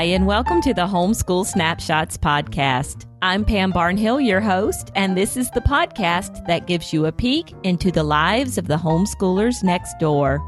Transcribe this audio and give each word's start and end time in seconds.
Hi, 0.00 0.06
and 0.06 0.26
welcome 0.26 0.62
to 0.62 0.72
the 0.72 0.86
Homeschool 0.86 1.44
Snapshots 1.44 2.16
podcast. 2.16 3.04
I'm 3.20 3.44
Pam 3.44 3.70
Barnhill, 3.70 4.26
your 4.26 4.40
host, 4.40 4.90
and 4.94 5.14
this 5.14 5.36
is 5.36 5.50
the 5.50 5.60
podcast 5.60 6.46
that 6.46 6.66
gives 6.66 6.90
you 6.90 7.04
a 7.04 7.12
peek 7.12 7.52
into 7.64 7.92
the 7.92 8.02
lives 8.02 8.56
of 8.56 8.66
the 8.66 8.78
homeschoolers 8.78 9.62
next 9.62 9.98
door. 9.98 10.38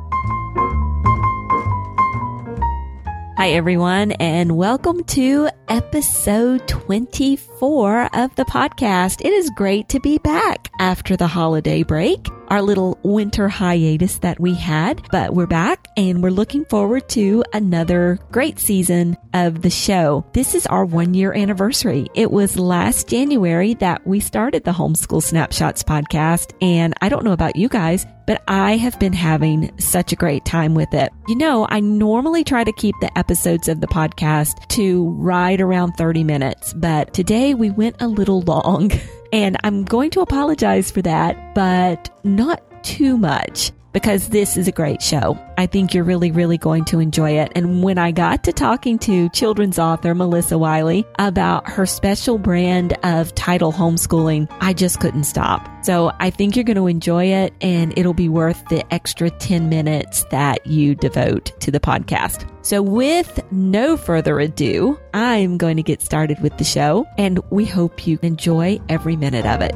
Hi, 3.37 3.51
everyone, 3.51 4.13
and 4.13 4.57
welcome 4.57 5.05
to 5.05 5.51
episode 5.69 6.67
24 6.67 8.09
of 8.15 8.35
the 8.37 8.47
podcast. 8.47 9.21
It 9.21 9.35
is 9.35 9.51
great 9.51 9.87
to 9.91 10.01
be 10.01 10.17
back 10.17 10.71
after 10.79 11.15
the 11.15 11.27
holiday 11.27 11.83
break, 11.83 12.27
our 12.53 12.61
little 12.61 12.99
winter 13.03 13.49
hiatus 13.49 14.19
that 14.19 14.39
we 14.39 14.53
had, 14.53 15.01
but 15.11 15.33
we're 15.33 15.47
back 15.47 15.89
and 15.97 16.23
we're 16.23 16.29
looking 16.29 16.67
forward 16.67 17.09
to 17.09 17.43
another 17.55 18.19
great 18.31 18.59
season 18.59 19.17
of 19.33 19.63
the 19.63 19.71
show. 19.71 20.23
This 20.35 20.55
is 20.55 20.67
our 20.67 20.85
one 20.85 21.15
year 21.15 21.33
anniversary. 21.33 22.09
It 22.15 22.31
was 22.31 22.59
last 22.59 23.09
January 23.09 23.73
that 23.75 24.07
we 24.07 24.21
started 24.21 24.65
the 24.65 24.71
Homeschool 24.71 25.23
Snapshots 25.23 25.83
podcast. 25.83 26.53
And 26.61 26.93
I 27.01 27.09
don't 27.09 27.25
know 27.25 27.33
about 27.33 27.57
you 27.57 27.71
guys, 27.71 28.05
but 28.27 28.43
I 28.47 28.77
have 28.77 29.01
been 29.01 29.15
having 29.15 29.73
such 29.79 30.13
a 30.13 30.17
great 30.17 30.45
time 30.45 30.75
with 30.75 30.93
it. 30.93 31.11
You 31.29 31.37
know, 31.37 31.67
I 31.71 31.81
normally 31.81 32.45
try 32.45 32.65
to 32.65 32.73
keep 32.73 32.95
the 33.01 33.17
episodes 33.19 33.67
of 33.69 33.81
the 33.81 33.87
podcast 33.87 34.69
to 34.69 35.09
right 35.13 35.59
around 35.59 35.93
30 35.93 36.23
minutes, 36.23 36.75
but 36.75 37.15
today 37.15 37.55
we 37.55 37.71
went 37.71 37.97
a 38.03 38.09
little 38.09 38.43
long. 38.47 38.91
And 39.33 39.57
I'm 39.65 39.85
going 39.85 40.11
to 40.11 40.21
apologize 40.21 40.91
for 40.91 41.03
that, 41.03 41.55
but 41.55 42.11
not 42.23 42.63
too 42.85 43.17
much 43.17 43.73
because 43.93 44.29
this 44.29 44.57
is 44.57 44.69
a 44.69 44.73
great 44.73 45.03
show. 45.03 45.39
I 45.59 45.67
think 45.67 45.95
you're 45.95 46.05
really, 46.05 46.31
really 46.31 46.59
going 46.59 46.85
to 46.87 46.99
enjoy 46.99 47.33
it. 47.33 47.53
And 47.55 47.83
when 47.83 47.99
I 47.99 48.11
got 48.11 48.45
to 48.45 48.53
talking 48.53 48.99
to 49.01 49.29
children's 49.31 49.79
author 49.79 50.15
Melissa 50.15 50.59
Wiley 50.59 51.05
about 51.19 51.69
her 51.69 51.87
special 51.87 52.39
brand 52.39 52.97
of 53.03 53.35
tidal 53.35 53.73
homeschooling, 53.73 54.49
I 54.61 54.73
just 54.73 55.01
couldn't 55.01 55.25
stop. 55.25 55.69
So 55.85 56.13
I 56.21 56.31
think 56.31 56.57
you're 56.57 56.65
going 56.65 56.77
to 56.77 56.87
enjoy 56.87 57.27
it 57.27 57.53
and 57.61 57.97
it'll 57.99 58.15
be 58.15 58.29
worth 58.29 58.65
the 58.69 58.85
extra 58.93 59.31
10 59.31 59.69
minutes 59.69 60.25
that 60.31 60.67
you 60.67 60.95
devote 60.95 61.53
to 61.61 61.71
the 61.71 61.81
podcast. 61.81 62.49
So 62.65 62.83
with 62.83 63.41
no 63.51 63.97
further 63.97 64.39
ado, 64.41 64.99
I'm 65.13 65.59
going 65.59 65.77
to 65.77 65.83
get 65.83 66.01
started 66.01 66.41
with 66.41 66.57
the 66.59 66.65
show 66.65 67.07
and 67.19 67.41
we 67.51 67.65
hope 67.65 68.07
you 68.07 68.19
enjoy 68.23 68.81
every 68.89 69.17
minute 69.17 69.47
of 69.47 69.61
it. 69.61 69.75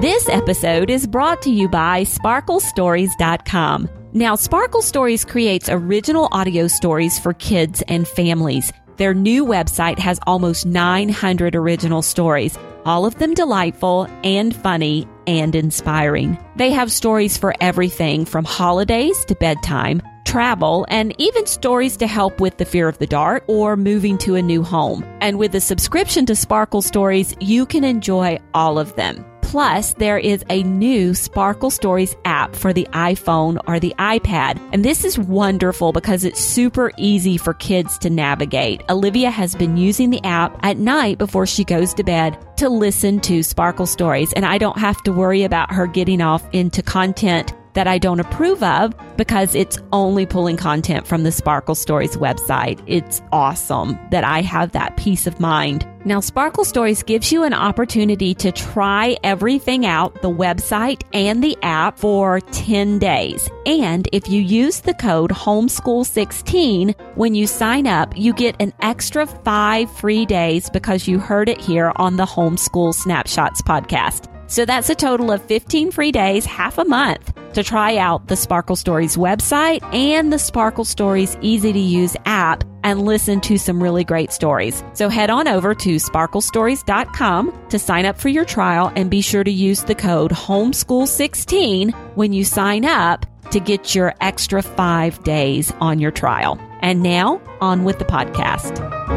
This 0.00 0.28
episode 0.28 0.90
is 0.90 1.08
brought 1.08 1.42
to 1.42 1.50
you 1.50 1.68
by 1.68 2.04
sparklestories.com. 2.04 3.88
Now, 4.12 4.36
Sparkle 4.36 4.80
Stories 4.80 5.24
creates 5.24 5.68
original 5.68 6.28
audio 6.30 6.68
stories 6.68 7.18
for 7.18 7.32
kids 7.32 7.82
and 7.88 8.06
families. 8.06 8.72
Their 8.96 9.12
new 9.12 9.44
website 9.44 9.98
has 9.98 10.20
almost 10.24 10.66
900 10.66 11.56
original 11.56 12.02
stories, 12.02 12.56
all 12.84 13.06
of 13.06 13.18
them 13.18 13.34
delightful 13.34 14.06
and 14.22 14.54
funny 14.54 15.08
and 15.26 15.56
inspiring. 15.56 16.38
They 16.54 16.70
have 16.70 16.92
stories 16.92 17.36
for 17.36 17.52
everything 17.60 18.24
from 18.24 18.44
holidays 18.44 19.24
to 19.24 19.34
bedtime, 19.34 20.00
travel, 20.24 20.86
and 20.90 21.12
even 21.20 21.44
stories 21.44 21.96
to 21.96 22.06
help 22.06 22.40
with 22.40 22.58
the 22.58 22.64
fear 22.64 22.86
of 22.86 22.98
the 22.98 23.08
dark 23.08 23.42
or 23.48 23.76
moving 23.76 24.16
to 24.18 24.36
a 24.36 24.42
new 24.42 24.62
home. 24.62 25.04
And 25.20 25.40
with 25.40 25.56
a 25.56 25.60
subscription 25.60 26.24
to 26.26 26.36
Sparkle 26.36 26.82
Stories, 26.82 27.34
you 27.40 27.66
can 27.66 27.82
enjoy 27.82 28.38
all 28.54 28.78
of 28.78 28.94
them. 28.94 29.24
Plus, 29.48 29.94
there 29.94 30.18
is 30.18 30.44
a 30.50 30.62
new 30.64 31.14
Sparkle 31.14 31.70
Stories 31.70 32.14
app 32.26 32.54
for 32.54 32.74
the 32.74 32.86
iPhone 32.92 33.58
or 33.66 33.80
the 33.80 33.94
iPad. 33.98 34.60
And 34.74 34.84
this 34.84 35.06
is 35.06 35.18
wonderful 35.18 35.90
because 35.92 36.22
it's 36.22 36.38
super 36.38 36.92
easy 36.98 37.38
for 37.38 37.54
kids 37.54 37.96
to 38.00 38.10
navigate. 38.10 38.82
Olivia 38.90 39.30
has 39.30 39.54
been 39.54 39.78
using 39.78 40.10
the 40.10 40.22
app 40.22 40.54
at 40.62 40.76
night 40.76 41.16
before 41.16 41.46
she 41.46 41.64
goes 41.64 41.94
to 41.94 42.04
bed 42.04 42.36
to 42.58 42.68
listen 42.68 43.20
to 43.20 43.42
Sparkle 43.42 43.86
Stories. 43.86 44.34
And 44.34 44.44
I 44.44 44.58
don't 44.58 44.76
have 44.76 45.02
to 45.04 45.12
worry 45.12 45.44
about 45.44 45.72
her 45.72 45.86
getting 45.86 46.20
off 46.20 46.46
into 46.52 46.82
content 46.82 47.54
that 47.78 47.86
I 47.86 47.96
don't 47.96 48.18
approve 48.18 48.60
of 48.64 48.92
because 49.16 49.54
it's 49.54 49.78
only 49.92 50.26
pulling 50.26 50.56
content 50.56 51.06
from 51.06 51.22
the 51.22 51.30
Sparkle 51.30 51.76
Stories 51.76 52.16
website. 52.16 52.82
It's 52.88 53.22
awesome 53.30 53.96
that 54.10 54.24
I 54.24 54.40
have 54.40 54.72
that 54.72 54.96
peace 54.96 55.28
of 55.28 55.38
mind. 55.38 55.86
Now, 56.04 56.18
Sparkle 56.18 56.64
Stories 56.64 57.04
gives 57.04 57.30
you 57.30 57.44
an 57.44 57.54
opportunity 57.54 58.34
to 58.34 58.50
try 58.50 59.16
everything 59.22 59.86
out, 59.86 60.22
the 60.22 60.30
website 60.30 61.02
and 61.12 61.40
the 61.40 61.56
app 61.62 62.00
for 62.00 62.40
10 62.40 62.98
days. 62.98 63.48
And 63.64 64.08
if 64.12 64.28
you 64.28 64.42
use 64.42 64.80
the 64.80 64.94
code 64.94 65.30
homeschool16 65.30 66.98
when 67.14 67.36
you 67.36 67.46
sign 67.46 67.86
up, 67.86 68.12
you 68.16 68.32
get 68.32 68.56
an 68.58 68.72
extra 68.80 69.24
five 69.24 69.88
free 69.92 70.26
days 70.26 70.68
because 70.68 71.06
you 71.06 71.20
heard 71.20 71.48
it 71.48 71.60
here 71.60 71.92
on 71.94 72.16
the 72.16 72.26
Homeschool 72.26 72.92
Snapshots 72.92 73.62
podcast. 73.62 74.34
So 74.48 74.64
that's 74.64 74.90
a 74.90 74.94
total 74.94 75.30
of 75.30 75.42
15 75.42 75.92
free 75.92 76.10
days, 76.10 76.44
half 76.44 76.78
a 76.78 76.84
month 76.84 77.32
to 77.54 77.62
try 77.62 77.96
out 77.96 78.28
the 78.28 78.36
Sparkle 78.36 78.76
Stories 78.76 79.16
website 79.16 79.82
and 79.94 80.32
the 80.32 80.38
Sparkle 80.38 80.84
Stories 80.84 81.36
easy 81.40 81.72
to 81.72 81.78
use 81.78 82.16
app 82.24 82.64
and 82.84 83.02
listen 83.02 83.40
to 83.42 83.58
some 83.58 83.82
really 83.82 84.04
great 84.04 84.32
stories. 84.32 84.82
So 84.94 85.08
head 85.08 85.30
on 85.30 85.48
over 85.48 85.74
to 85.74 85.96
sparklestories.com 85.96 87.68
to 87.70 87.78
sign 87.78 88.06
up 88.06 88.18
for 88.18 88.28
your 88.28 88.44
trial 88.44 88.92
and 88.94 89.10
be 89.10 89.20
sure 89.20 89.44
to 89.44 89.50
use 89.50 89.82
the 89.82 89.94
code 89.94 90.30
homeschool16 90.30 91.92
when 92.14 92.32
you 92.32 92.44
sign 92.44 92.84
up 92.84 93.26
to 93.50 93.60
get 93.60 93.94
your 93.94 94.14
extra 94.20 94.62
five 94.62 95.22
days 95.24 95.72
on 95.80 95.98
your 95.98 96.10
trial. 96.10 96.60
And 96.80 97.02
now 97.02 97.40
on 97.60 97.84
with 97.84 97.98
the 97.98 98.04
podcast. 98.04 99.07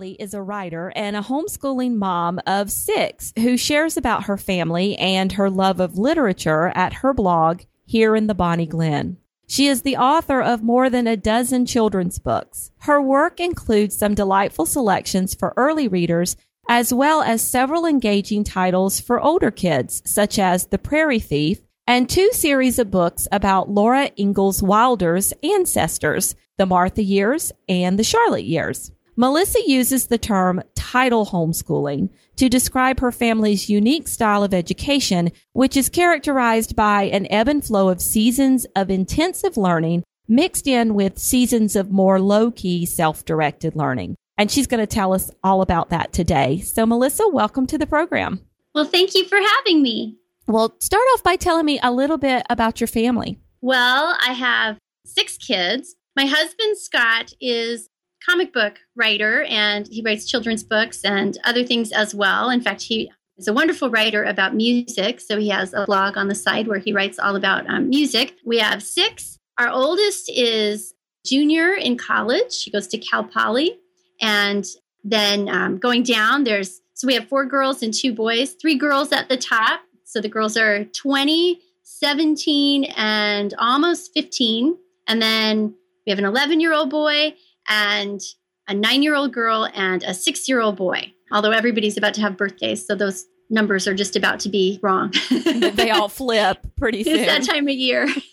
Wiley 0.00 0.16
is 0.18 0.32
a 0.32 0.40
writer 0.40 0.90
and 0.96 1.14
a 1.14 1.20
homeschooling 1.20 1.96
mom 1.96 2.40
of 2.46 2.72
six 2.72 3.34
who 3.38 3.58
shares 3.58 3.98
about 3.98 4.24
her 4.24 4.38
family 4.38 4.96
and 4.96 5.32
her 5.32 5.50
love 5.50 5.78
of 5.78 5.98
literature 5.98 6.72
at 6.74 6.94
her 6.94 7.12
blog 7.12 7.60
here 7.84 8.16
in 8.16 8.26
the 8.26 8.34
Bonny 8.34 8.64
Glen. 8.64 9.18
She 9.46 9.66
is 9.66 9.82
the 9.82 9.98
author 9.98 10.40
of 10.40 10.62
more 10.62 10.88
than 10.88 11.06
a 11.06 11.18
dozen 11.18 11.66
children's 11.66 12.18
books. 12.18 12.70
Her 12.78 12.98
work 12.98 13.40
includes 13.40 13.94
some 13.94 14.14
delightful 14.14 14.64
selections 14.64 15.34
for 15.34 15.52
early 15.58 15.86
readers 15.86 16.34
as 16.66 16.94
well 16.94 17.20
as 17.20 17.46
several 17.46 17.84
engaging 17.84 18.42
titles 18.42 19.00
for 19.00 19.20
older 19.20 19.50
kids, 19.50 20.02
such 20.06 20.38
as 20.38 20.68
The 20.68 20.78
Prairie 20.78 21.20
Thief 21.20 21.60
and 21.86 22.08
two 22.08 22.30
series 22.32 22.78
of 22.78 22.90
books 22.90 23.28
about 23.30 23.68
Laura 23.68 24.10
Ingalls 24.18 24.62
Wilder's 24.62 25.34
ancestors, 25.42 26.34
the 26.56 26.64
Martha 26.64 27.02
years 27.02 27.52
and 27.68 27.98
the 27.98 28.04
Charlotte 28.04 28.46
years. 28.46 28.92
Melissa 29.20 29.60
uses 29.66 30.06
the 30.06 30.16
term 30.16 30.62
tidal 30.74 31.26
homeschooling 31.26 32.08
to 32.36 32.48
describe 32.48 33.00
her 33.00 33.12
family's 33.12 33.68
unique 33.68 34.08
style 34.08 34.42
of 34.42 34.54
education, 34.54 35.30
which 35.52 35.76
is 35.76 35.90
characterized 35.90 36.74
by 36.74 37.02
an 37.02 37.30
ebb 37.30 37.46
and 37.46 37.62
flow 37.62 37.90
of 37.90 38.00
seasons 38.00 38.64
of 38.74 38.88
intensive 38.88 39.58
learning 39.58 40.04
mixed 40.26 40.66
in 40.66 40.94
with 40.94 41.18
seasons 41.18 41.76
of 41.76 41.90
more 41.90 42.18
low 42.18 42.50
key 42.50 42.86
self 42.86 43.22
directed 43.26 43.76
learning. 43.76 44.16
And 44.38 44.50
she's 44.50 44.66
going 44.66 44.80
to 44.80 44.86
tell 44.86 45.12
us 45.12 45.30
all 45.44 45.60
about 45.60 45.90
that 45.90 46.14
today. 46.14 46.60
So, 46.60 46.86
Melissa, 46.86 47.28
welcome 47.28 47.66
to 47.66 47.76
the 47.76 47.86
program. 47.86 48.40
Well, 48.74 48.86
thank 48.86 49.14
you 49.14 49.26
for 49.26 49.36
having 49.36 49.82
me. 49.82 50.16
Well, 50.46 50.74
start 50.80 51.04
off 51.12 51.22
by 51.22 51.36
telling 51.36 51.66
me 51.66 51.78
a 51.82 51.92
little 51.92 52.16
bit 52.16 52.46
about 52.48 52.80
your 52.80 52.88
family. 52.88 53.38
Well, 53.60 54.16
I 54.26 54.32
have 54.32 54.78
six 55.04 55.36
kids. 55.36 55.94
My 56.16 56.24
husband, 56.24 56.78
Scott, 56.78 57.34
is 57.38 57.90
comic 58.28 58.52
book 58.52 58.78
writer 58.96 59.42
and 59.44 59.86
he 59.88 60.02
writes 60.02 60.28
children's 60.28 60.62
books 60.62 61.04
and 61.04 61.38
other 61.44 61.64
things 61.64 61.92
as 61.92 62.14
well. 62.14 62.50
In 62.50 62.60
fact, 62.60 62.82
he 62.82 63.10
is 63.36 63.48
a 63.48 63.52
wonderful 63.52 63.90
writer 63.90 64.24
about 64.24 64.54
music. 64.54 65.20
So 65.20 65.38
he 65.38 65.48
has 65.48 65.72
a 65.72 65.84
blog 65.86 66.16
on 66.16 66.28
the 66.28 66.34
side 66.34 66.68
where 66.68 66.78
he 66.78 66.92
writes 66.92 67.18
all 67.18 67.36
about 67.36 67.68
um, 67.68 67.88
music. 67.88 68.34
We 68.44 68.58
have 68.58 68.82
six. 68.82 69.38
Our 69.58 69.68
oldest 69.68 70.30
is 70.30 70.94
junior 71.24 71.72
in 71.72 71.96
college. 71.96 72.52
She 72.52 72.70
goes 72.70 72.86
to 72.88 72.98
Cal 72.98 73.24
Poly. 73.24 73.78
And 74.20 74.66
then 75.02 75.48
um, 75.48 75.78
going 75.78 76.02
down, 76.02 76.44
there's 76.44 76.80
so 76.94 77.06
we 77.06 77.14
have 77.14 77.28
four 77.28 77.46
girls 77.46 77.82
and 77.82 77.94
two 77.94 78.12
boys, 78.12 78.52
three 78.60 78.76
girls 78.76 79.10
at 79.10 79.30
the 79.30 79.38
top. 79.38 79.80
So 80.04 80.20
the 80.20 80.28
girls 80.28 80.56
are 80.58 80.84
20, 80.84 81.58
17, 81.82 82.84
and 82.96 83.54
almost 83.58 84.10
15. 84.12 84.76
And 85.08 85.22
then 85.22 85.74
we 86.04 86.10
have 86.10 86.18
an 86.18 86.26
11 86.26 86.60
year 86.60 86.74
old 86.74 86.90
boy 86.90 87.34
and 87.70 88.20
a 88.68 88.74
nine 88.74 89.02
year 89.02 89.14
old 89.14 89.32
girl 89.32 89.68
and 89.74 90.02
a 90.02 90.12
six 90.12 90.46
year 90.48 90.60
old 90.60 90.76
boy. 90.76 91.12
Although 91.32 91.52
everybody's 91.52 91.96
about 91.96 92.12
to 92.14 92.20
have 92.20 92.36
birthdays, 92.36 92.86
so 92.86 92.94
those 92.94 93.24
numbers 93.48 93.88
are 93.88 93.94
just 93.94 94.14
about 94.14 94.40
to 94.40 94.48
be 94.48 94.78
wrong. 94.82 95.12
they 95.74 95.90
all 95.90 96.08
flip 96.08 96.66
pretty 96.76 97.02
soon. 97.02 97.16
It's 97.20 97.46
that 97.46 97.52
time 97.52 97.66
of 97.66 97.74
year. 97.74 98.06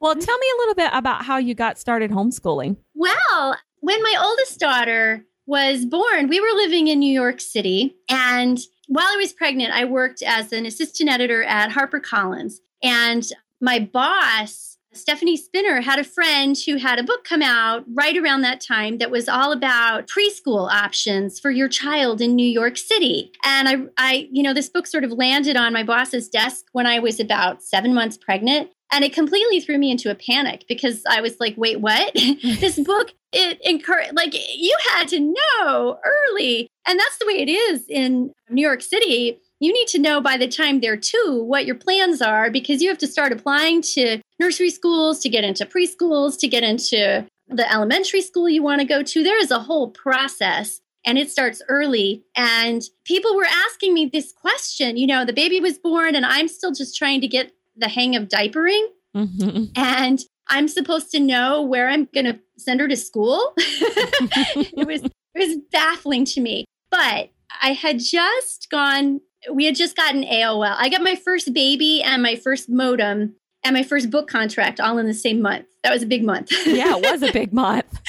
well, 0.00 0.14
tell 0.14 0.38
me 0.38 0.46
a 0.54 0.58
little 0.58 0.74
bit 0.74 0.90
about 0.92 1.24
how 1.24 1.38
you 1.38 1.54
got 1.54 1.78
started 1.78 2.10
homeschooling. 2.10 2.76
Well, 2.94 3.56
when 3.80 4.02
my 4.02 4.16
oldest 4.22 4.60
daughter 4.60 5.24
was 5.46 5.84
born, 5.84 6.28
we 6.28 6.40
were 6.40 6.54
living 6.54 6.88
in 6.88 7.00
New 7.00 7.12
York 7.12 7.40
City 7.40 7.96
and 8.08 8.58
while 8.92 9.06
I 9.06 9.16
was 9.16 9.32
pregnant, 9.32 9.72
I 9.72 9.86
worked 9.86 10.22
as 10.22 10.52
an 10.52 10.66
assistant 10.66 11.08
editor 11.08 11.42
at 11.44 11.70
HarperCollins. 11.70 12.56
And 12.82 13.26
my 13.60 13.78
boss, 13.78 14.71
Stephanie 14.94 15.36
Spinner, 15.36 15.80
had 15.80 15.98
a 15.98 16.04
friend 16.04 16.56
who 16.66 16.76
had 16.76 16.98
a 16.98 17.02
book 17.02 17.24
come 17.24 17.42
out 17.42 17.84
right 17.94 18.16
around 18.16 18.42
that 18.42 18.60
time 18.60 18.98
that 18.98 19.10
was 19.10 19.28
all 19.28 19.52
about 19.52 20.06
preschool 20.06 20.70
options 20.70 21.40
for 21.40 21.50
your 21.50 21.68
child 21.68 22.20
in 22.20 22.36
New 22.36 22.46
York 22.46 22.76
City. 22.76 23.32
And 23.44 23.68
I, 23.68 23.76
I, 23.96 24.28
you 24.30 24.42
know, 24.42 24.52
this 24.52 24.68
book 24.68 24.86
sort 24.86 25.04
of 25.04 25.12
landed 25.12 25.56
on 25.56 25.72
my 25.72 25.82
boss's 25.82 26.28
desk 26.28 26.66
when 26.72 26.86
I 26.86 26.98
was 26.98 27.18
about 27.18 27.62
seven 27.62 27.94
months 27.94 28.18
pregnant. 28.18 28.70
And 28.94 29.04
it 29.04 29.14
completely 29.14 29.60
threw 29.60 29.78
me 29.78 29.90
into 29.90 30.10
a 30.10 30.14
panic 30.14 30.66
because 30.68 31.02
I 31.08 31.22
was 31.22 31.40
like, 31.40 31.54
wait, 31.56 31.80
what? 31.80 32.12
this 32.14 32.78
book, 32.78 33.12
it 33.32 33.58
encouraged, 33.62 34.14
like, 34.14 34.34
you 34.34 34.76
had 34.90 35.08
to 35.08 35.20
know 35.20 35.98
early. 36.04 36.68
And 36.86 36.98
that's 36.98 37.16
the 37.18 37.26
way 37.26 37.40
it 37.40 37.48
is 37.48 37.86
in 37.88 38.32
New 38.50 38.60
York 38.60 38.82
City. 38.82 39.38
You 39.62 39.72
need 39.72 39.86
to 39.88 40.00
know 40.00 40.20
by 40.20 40.36
the 40.36 40.48
time 40.48 40.80
they're 40.80 40.96
two 40.96 41.44
what 41.46 41.66
your 41.66 41.76
plans 41.76 42.20
are 42.20 42.50
because 42.50 42.82
you 42.82 42.88
have 42.88 42.98
to 42.98 43.06
start 43.06 43.30
applying 43.30 43.80
to 43.94 44.20
nursery 44.40 44.70
schools, 44.70 45.20
to 45.20 45.28
get 45.28 45.44
into 45.44 45.64
preschools, 45.64 46.36
to 46.40 46.48
get 46.48 46.64
into 46.64 47.24
the 47.46 47.72
elementary 47.72 48.22
school 48.22 48.48
you 48.48 48.60
want 48.60 48.80
to 48.80 48.84
go 48.84 49.04
to. 49.04 49.22
There 49.22 49.38
is 49.38 49.52
a 49.52 49.60
whole 49.60 49.90
process 49.90 50.80
and 51.06 51.16
it 51.16 51.30
starts 51.30 51.62
early. 51.68 52.24
And 52.34 52.82
people 53.04 53.36
were 53.36 53.46
asking 53.46 53.94
me 53.94 54.06
this 54.06 54.32
question 54.32 54.96
you 54.96 55.06
know, 55.06 55.24
the 55.24 55.32
baby 55.32 55.60
was 55.60 55.78
born 55.78 56.16
and 56.16 56.26
I'm 56.26 56.48
still 56.48 56.72
just 56.72 56.98
trying 56.98 57.20
to 57.20 57.28
get 57.28 57.52
the 57.76 57.88
hang 57.88 58.16
of 58.16 58.26
diapering. 58.26 58.86
Mm-hmm. 59.16 59.66
And 59.76 60.18
I'm 60.48 60.66
supposed 60.66 61.12
to 61.12 61.20
know 61.20 61.62
where 61.62 61.88
I'm 61.88 62.08
going 62.12 62.26
to 62.26 62.40
send 62.58 62.80
her 62.80 62.88
to 62.88 62.96
school. 62.96 63.52
it 63.56 64.88
was 64.88 65.02
it 65.02 65.12
was 65.36 65.56
baffling 65.70 66.24
to 66.24 66.40
me. 66.40 66.64
But 66.90 67.30
I 67.62 67.74
had 67.74 68.00
just 68.00 68.68
gone 68.68 69.20
we 69.50 69.64
had 69.64 69.74
just 69.74 69.96
gotten 69.96 70.22
AOL. 70.22 70.76
I 70.78 70.88
got 70.88 71.02
my 71.02 71.14
first 71.14 71.52
baby 71.52 72.02
and 72.02 72.22
my 72.22 72.36
first 72.36 72.68
modem 72.68 73.34
and 73.64 73.74
my 73.74 73.82
first 73.82 74.10
book 74.10 74.28
contract 74.28 74.80
all 74.80 74.98
in 74.98 75.06
the 75.06 75.14
same 75.14 75.40
month. 75.40 75.66
That 75.82 75.92
was 75.92 76.02
a 76.02 76.06
big 76.06 76.24
month. 76.24 76.50
yeah, 76.66 76.96
it 76.96 77.10
was 77.10 77.22
a 77.22 77.32
big 77.32 77.52
month. 77.52 78.00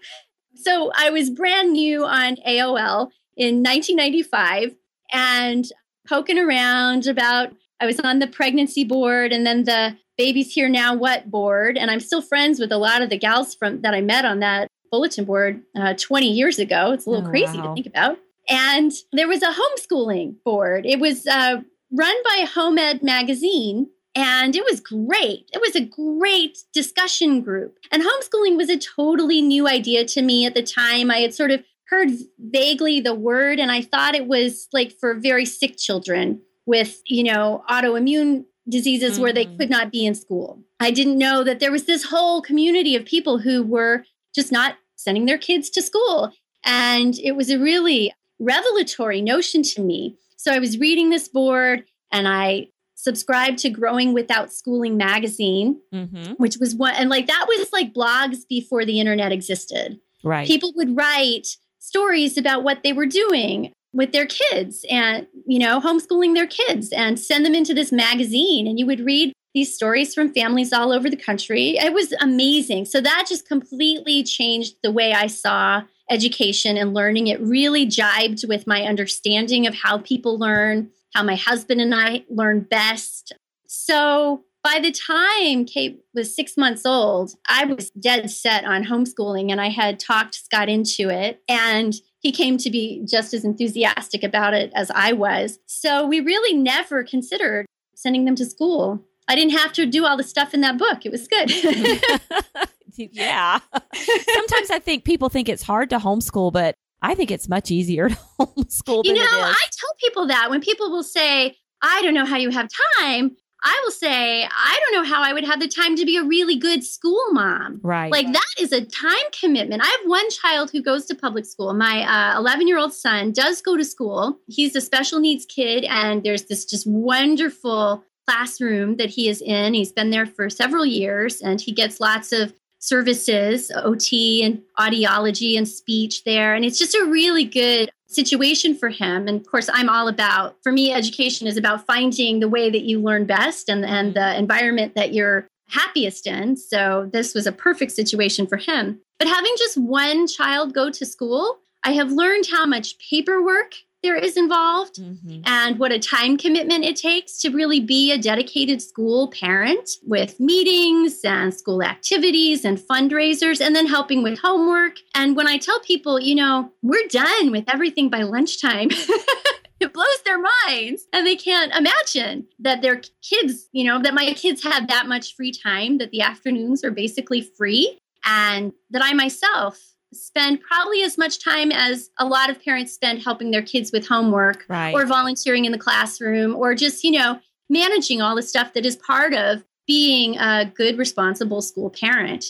so 0.54 0.90
I 0.94 1.10
was 1.10 1.30
brand 1.30 1.72
new 1.72 2.04
on 2.04 2.36
AOL 2.46 3.10
in 3.36 3.62
1995 3.62 4.74
and 5.12 5.66
poking 6.08 6.38
around 6.38 7.06
about 7.06 7.52
I 7.80 7.86
was 7.86 8.00
on 8.00 8.20
the 8.20 8.26
pregnancy 8.26 8.84
board 8.84 9.32
and 9.32 9.46
then 9.46 9.64
the 9.64 9.96
babies 10.16 10.52
here 10.52 10.68
now 10.68 10.94
what 10.94 11.30
board 11.30 11.76
and 11.76 11.90
I'm 11.90 12.00
still 12.00 12.22
friends 12.22 12.58
with 12.58 12.72
a 12.72 12.78
lot 12.78 13.02
of 13.02 13.10
the 13.10 13.18
gals 13.18 13.54
from 13.54 13.82
that 13.82 13.92
I 13.92 14.00
met 14.00 14.24
on 14.24 14.40
that 14.40 14.68
bulletin 14.90 15.24
board 15.24 15.62
uh, 15.74 15.94
20 15.94 16.30
years 16.30 16.58
ago. 16.58 16.92
It's 16.92 17.06
a 17.06 17.10
little 17.10 17.26
oh, 17.26 17.30
crazy 17.30 17.58
wow. 17.58 17.68
to 17.68 17.74
think 17.74 17.86
about. 17.86 18.18
And 18.48 18.92
there 19.12 19.28
was 19.28 19.42
a 19.42 19.52
homeschooling 19.52 20.36
board. 20.44 20.86
It 20.86 21.00
was 21.00 21.26
uh, 21.26 21.62
run 21.92 22.16
by 22.24 22.46
Home 22.54 22.78
Ed 22.78 23.02
Magazine 23.02 23.88
and 24.14 24.56
it 24.56 24.64
was 24.64 24.80
great. 24.80 25.50
It 25.52 25.60
was 25.60 25.76
a 25.76 25.84
great 25.84 26.58
discussion 26.72 27.42
group. 27.42 27.76
And 27.92 28.02
homeschooling 28.02 28.56
was 28.56 28.70
a 28.70 28.78
totally 28.78 29.42
new 29.42 29.68
idea 29.68 30.06
to 30.06 30.22
me 30.22 30.46
at 30.46 30.54
the 30.54 30.62
time. 30.62 31.10
I 31.10 31.18
had 31.18 31.34
sort 31.34 31.50
of 31.50 31.62
heard 31.90 32.10
vaguely 32.38 33.00
the 33.00 33.14
word 33.14 33.58
and 33.58 33.70
I 33.70 33.82
thought 33.82 34.14
it 34.14 34.26
was 34.26 34.68
like 34.72 34.92
for 34.92 35.14
very 35.14 35.44
sick 35.44 35.76
children 35.76 36.40
with, 36.64 37.02
you 37.06 37.24
know, 37.24 37.62
autoimmune 37.68 38.46
diseases 38.68 39.12
mm-hmm. 39.12 39.22
where 39.22 39.32
they 39.32 39.46
mm. 39.46 39.58
could 39.58 39.70
not 39.70 39.92
be 39.92 40.06
in 40.06 40.14
school. 40.14 40.62
I 40.80 40.90
didn't 40.90 41.18
know 41.18 41.44
that 41.44 41.60
there 41.60 41.70
was 41.70 41.84
this 41.84 42.04
whole 42.04 42.42
community 42.42 42.96
of 42.96 43.04
people 43.04 43.38
who 43.38 43.62
were 43.62 44.04
just 44.34 44.50
not 44.50 44.76
sending 44.96 45.26
their 45.26 45.38
kids 45.38 45.70
to 45.70 45.82
school. 45.82 46.32
And 46.64 47.16
it 47.18 47.32
was 47.32 47.50
a 47.50 47.58
really 47.58 48.12
revelatory 48.38 49.20
notion 49.22 49.62
to 49.62 49.80
me. 49.80 50.16
So 50.36 50.52
I 50.52 50.58
was 50.58 50.78
reading 50.78 51.10
this 51.10 51.28
board 51.28 51.84
and 52.12 52.28
I 52.28 52.68
subscribed 52.94 53.58
to 53.58 53.70
Growing 53.70 54.12
Without 54.12 54.52
Schooling 54.52 54.96
magazine, 54.96 55.80
mm-hmm. 55.92 56.32
which 56.34 56.56
was 56.58 56.74
one, 56.74 56.94
and 56.94 57.10
like 57.10 57.26
that 57.26 57.46
was 57.48 57.72
like 57.72 57.94
blogs 57.94 58.38
before 58.48 58.84
the 58.84 59.00
internet 59.00 59.32
existed. 59.32 60.00
Right. 60.24 60.46
People 60.46 60.72
would 60.76 60.96
write 60.96 61.56
stories 61.78 62.36
about 62.36 62.64
what 62.64 62.82
they 62.82 62.92
were 62.92 63.06
doing 63.06 63.72
with 63.92 64.12
their 64.12 64.26
kids 64.26 64.84
and, 64.90 65.26
you 65.46 65.58
know, 65.58 65.80
homeschooling 65.80 66.34
their 66.34 66.46
kids 66.46 66.92
and 66.92 67.18
send 67.18 67.46
them 67.46 67.54
into 67.54 67.72
this 67.72 67.92
magazine. 67.92 68.66
And 68.66 68.78
you 68.78 68.86
would 68.86 69.00
read 69.00 69.32
these 69.54 69.74
stories 69.74 70.14
from 70.14 70.34
families 70.34 70.72
all 70.72 70.92
over 70.92 71.08
the 71.08 71.16
country. 71.16 71.78
It 71.78 71.94
was 71.94 72.12
amazing. 72.20 72.84
So 72.84 73.00
that 73.00 73.26
just 73.28 73.48
completely 73.48 74.22
changed 74.22 74.74
the 74.82 74.92
way 74.92 75.12
I 75.12 75.28
saw 75.28 75.82
education 76.10 76.76
and 76.76 76.94
learning. 76.94 77.26
It 77.26 77.40
really 77.40 77.86
jibed 77.86 78.44
with 78.46 78.66
my 78.66 78.82
understanding 78.82 79.66
of 79.66 79.74
how 79.74 79.98
people 79.98 80.38
learn, 80.38 80.90
how 81.14 81.22
my 81.22 81.36
husband 81.36 81.80
and 81.80 81.94
I 81.94 82.24
learn 82.28 82.60
best. 82.60 83.32
So 83.66 84.44
by 84.62 84.80
the 84.80 84.90
time 84.90 85.64
Kate 85.64 86.00
was 86.14 86.34
six 86.34 86.56
months 86.56 86.84
old, 86.84 87.34
I 87.48 87.64
was 87.64 87.90
dead 87.90 88.30
set 88.30 88.64
on 88.64 88.84
homeschooling 88.84 89.50
and 89.50 89.60
I 89.60 89.68
had 89.68 90.00
talked 90.00 90.34
Scott 90.34 90.68
into 90.68 91.08
it. 91.08 91.40
And 91.48 91.94
he 92.18 92.32
came 92.32 92.58
to 92.58 92.70
be 92.70 93.04
just 93.08 93.32
as 93.32 93.44
enthusiastic 93.44 94.24
about 94.24 94.54
it 94.54 94.72
as 94.74 94.90
I 94.92 95.12
was. 95.12 95.60
So 95.66 96.06
we 96.06 96.18
really 96.20 96.56
never 96.56 97.04
considered 97.04 97.66
sending 97.94 98.24
them 98.24 98.34
to 98.36 98.44
school. 98.44 99.04
I 99.28 99.36
didn't 99.36 99.56
have 99.56 99.72
to 99.74 99.86
do 99.86 100.04
all 100.04 100.16
the 100.16 100.24
stuff 100.24 100.52
in 100.52 100.60
that 100.62 100.78
book. 100.78 101.06
It 101.06 101.12
was 101.12 101.28
good. 101.28 101.50
yeah. 103.12 103.60
Sometimes 103.94 104.70
I 104.70 104.78
think 104.78 105.04
people 105.04 105.28
think 105.28 105.48
it's 105.48 105.62
hard 105.62 105.90
to 105.90 105.98
homeschool, 105.98 106.52
but 106.52 106.74
I 107.02 107.14
think 107.14 107.30
it's 107.30 107.48
much 107.48 107.70
easier 107.70 108.08
to 108.10 108.16
homeschool. 108.38 109.04
You 109.04 109.14
know, 109.14 109.22
I 109.22 109.54
tell 109.78 109.90
people 110.00 110.26
that 110.28 110.50
when 110.50 110.60
people 110.60 110.90
will 110.90 111.04
say, 111.04 111.56
I 111.82 112.02
don't 112.02 112.14
know 112.14 112.24
how 112.24 112.36
you 112.36 112.50
have 112.50 112.68
time. 112.98 113.36
I 113.62 113.80
will 113.84 113.90
say, 113.90 114.44
I 114.44 114.80
don't 114.80 115.02
know 115.02 115.08
how 115.08 115.22
I 115.22 115.32
would 115.32 115.44
have 115.44 115.60
the 115.60 115.66
time 115.66 115.96
to 115.96 116.04
be 116.04 116.16
a 116.16 116.22
really 116.22 116.56
good 116.56 116.84
school 116.84 117.32
mom. 117.32 117.80
Right. 117.82 118.12
Like 118.12 118.32
that 118.32 118.54
is 118.60 118.70
a 118.70 118.84
time 118.84 119.14
commitment. 119.38 119.82
I 119.82 119.86
have 119.86 120.00
one 120.04 120.28
child 120.30 120.70
who 120.70 120.82
goes 120.82 121.06
to 121.06 121.14
public 121.14 121.46
school. 121.46 121.72
My 121.74 122.36
11 122.36 122.60
uh, 122.60 122.66
year 122.66 122.78
old 122.78 122.92
son 122.92 123.32
does 123.32 123.62
go 123.62 123.76
to 123.76 123.84
school. 123.84 124.38
He's 124.46 124.76
a 124.76 124.80
special 124.80 125.20
needs 125.20 125.46
kid, 125.46 125.84
and 125.84 126.22
there's 126.22 126.44
this 126.44 126.64
just 126.64 126.86
wonderful 126.86 128.04
classroom 128.28 128.96
that 128.96 129.10
he 129.10 129.28
is 129.28 129.40
in. 129.40 129.74
He's 129.74 129.92
been 129.92 130.10
there 130.10 130.26
for 130.26 130.50
several 130.50 130.84
years, 130.84 131.40
and 131.40 131.60
he 131.60 131.72
gets 131.72 131.98
lots 131.98 132.32
of 132.32 132.52
services, 132.86 133.72
OT 133.74 134.44
and 134.44 134.62
audiology 134.78 135.58
and 135.58 135.68
speech 135.68 136.24
there. 136.24 136.54
And 136.54 136.64
it's 136.64 136.78
just 136.78 136.94
a 136.94 137.04
really 137.04 137.44
good 137.44 137.90
situation 138.06 138.76
for 138.76 138.88
him. 138.88 139.26
And 139.26 139.40
of 139.40 139.46
course, 139.46 139.68
I'm 139.72 139.88
all 139.88 140.08
about, 140.08 140.56
for 140.62 140.70
me, 140.70 140.92
education 140.92 141.46
is 141.46 141.56
about 141.56 141.84
finding 141.84 142.38
the 142.40 142.48
way 142.48 142.70
that 142.70 142.82
you 142.82 143.00
learn 143.00 143.26
best 143.26 143.68
and, 143.68 143.84
and 143.84 144.14
the 144.14 144.38
environment 144.38 144.94
that 144.94 145.12
you're 145.12 145.48
happiest 145.68 146.26
in. 146.26 146.56
So 146.56 147.10
this 147.12 147.34
was 147.34 147.46
a 147.46 147.52
perfect 147.52 147.92
situation 147.92 148.46
for 148.46 148.56
him. 148.56 149.00
But 149.18 149.28
having 149.28 149.54
just 149.58 149.76
one 149.76 150.28
child 150.28 150.72
go 150.72 150.90
to 150.90 151.04
school, 151.04 151.58
I 151.84 151.92
have 151.92 152.12
learned 152.12 152.46
how 152.50 152.66
much 152.66 152.98
paperwork 152.98 153.74
there 154.06 154.16
is 154.16 154.36
involved 154.36 155.00
mm-hmm. 155.00 155.40
and 155.46 155.80
what 155.80 155.90
a 155.90 155.98
time 155.98 156.36
commitment 156.36 156.84
it 156.84 156.94
takes 156.94 157.40
to 157.40 157.50
really 157.50 157.80
be 157.80 158.12
a 158.12 158.18
dedicated 158.18 158.80
school 158.80 159.28
parent 159.32 159.90
with 160.04 160.38
meetings 160.38 161.24
and 161.24 161.52
school 161.52 161.82
activities 161.82 162.64
and 162.64 162.78
fundraisers 162.78 163.60
and 163.60 163.74
then 163.74 163.84
helping 163.84 164.22
with 164.22 164.38
homework. 164.38 164.98
And 165.16 165.34
when 165.34 165.48
I 165.48 165.58
tell 165.58 165.80
people, 165.80 166.20
you 166.20 166.36
know, 166.36 166.70
we're 166.82 167.08
done 167.08 167.50
with 167.50 167.64
everything 167.66 168.08
by 168.08 168.22
lunchtime. 168.22 168.90
it 169.80 169.92
blows 169.92 170.22
their 170.24 170.38
minds 170.38 171.06
and 171.12 171.26
they 171.26 171.34
can't 171.34 171.74
imagine 171.74 172.46
that 172.60 172.82
their 172.82 173.00
kids, 173.28 173.68
you 173.72 173.82
know, 173.82 174.00
that 174.00 174.14
my 174.14 174.32
kids 174.34 174.62
have 174.62 174.86
that 174.86 175.08
much 175.08 175.34
free 175.34 175.50
time, 175.50 175.98
that 175.98 176.12
the 176.12 176.22
afternoons 176.22 176.84
are 176.84 176.92
basically 176.92 177.40
free, 177.40 177.98
and 178.24 178.72
that 178.90 179.02
I 179.04 179.14
myself 179.14 179.95
spend 180.24 180.60
probably 180.60 181.02
as 181.02 181.18
much 181.18 181.42
time 181.42 181.70
as 181.72 182.10
a 182.18 182.26
lot 182.26 182.50
of 182.50 182.62
parents 182.62 182.92
spend 182.92 183.22
helping 183.22 183.50
their 183.50 183.62
kids 183.62 183.92
with 183.92 184.06
homework 184.06 184.64
right. 184.68 184.94
or 184.94 185.06
volunteering 185.06 185.64
in 185.64 185.72
the 185.72 185.78
classroom 185.78 186.54
or 186.54 186.74
just, 186.74 187.04
you 187.04 187.12
know, 187.12 187.38
managing 187.68 188.22
all 188.22 188.36
the 188.36 188.42
stuff 188.42 188.72
that 188.74 188.86
is 188.86 188.96
part 188.96 189.34
of 189.34 189.64
being 189.86 190.36
a 190.38 190.70
good, 190.74 190.98
responsible 190.98 191.62
school 191.62 191.90
parent. 191.90 192.44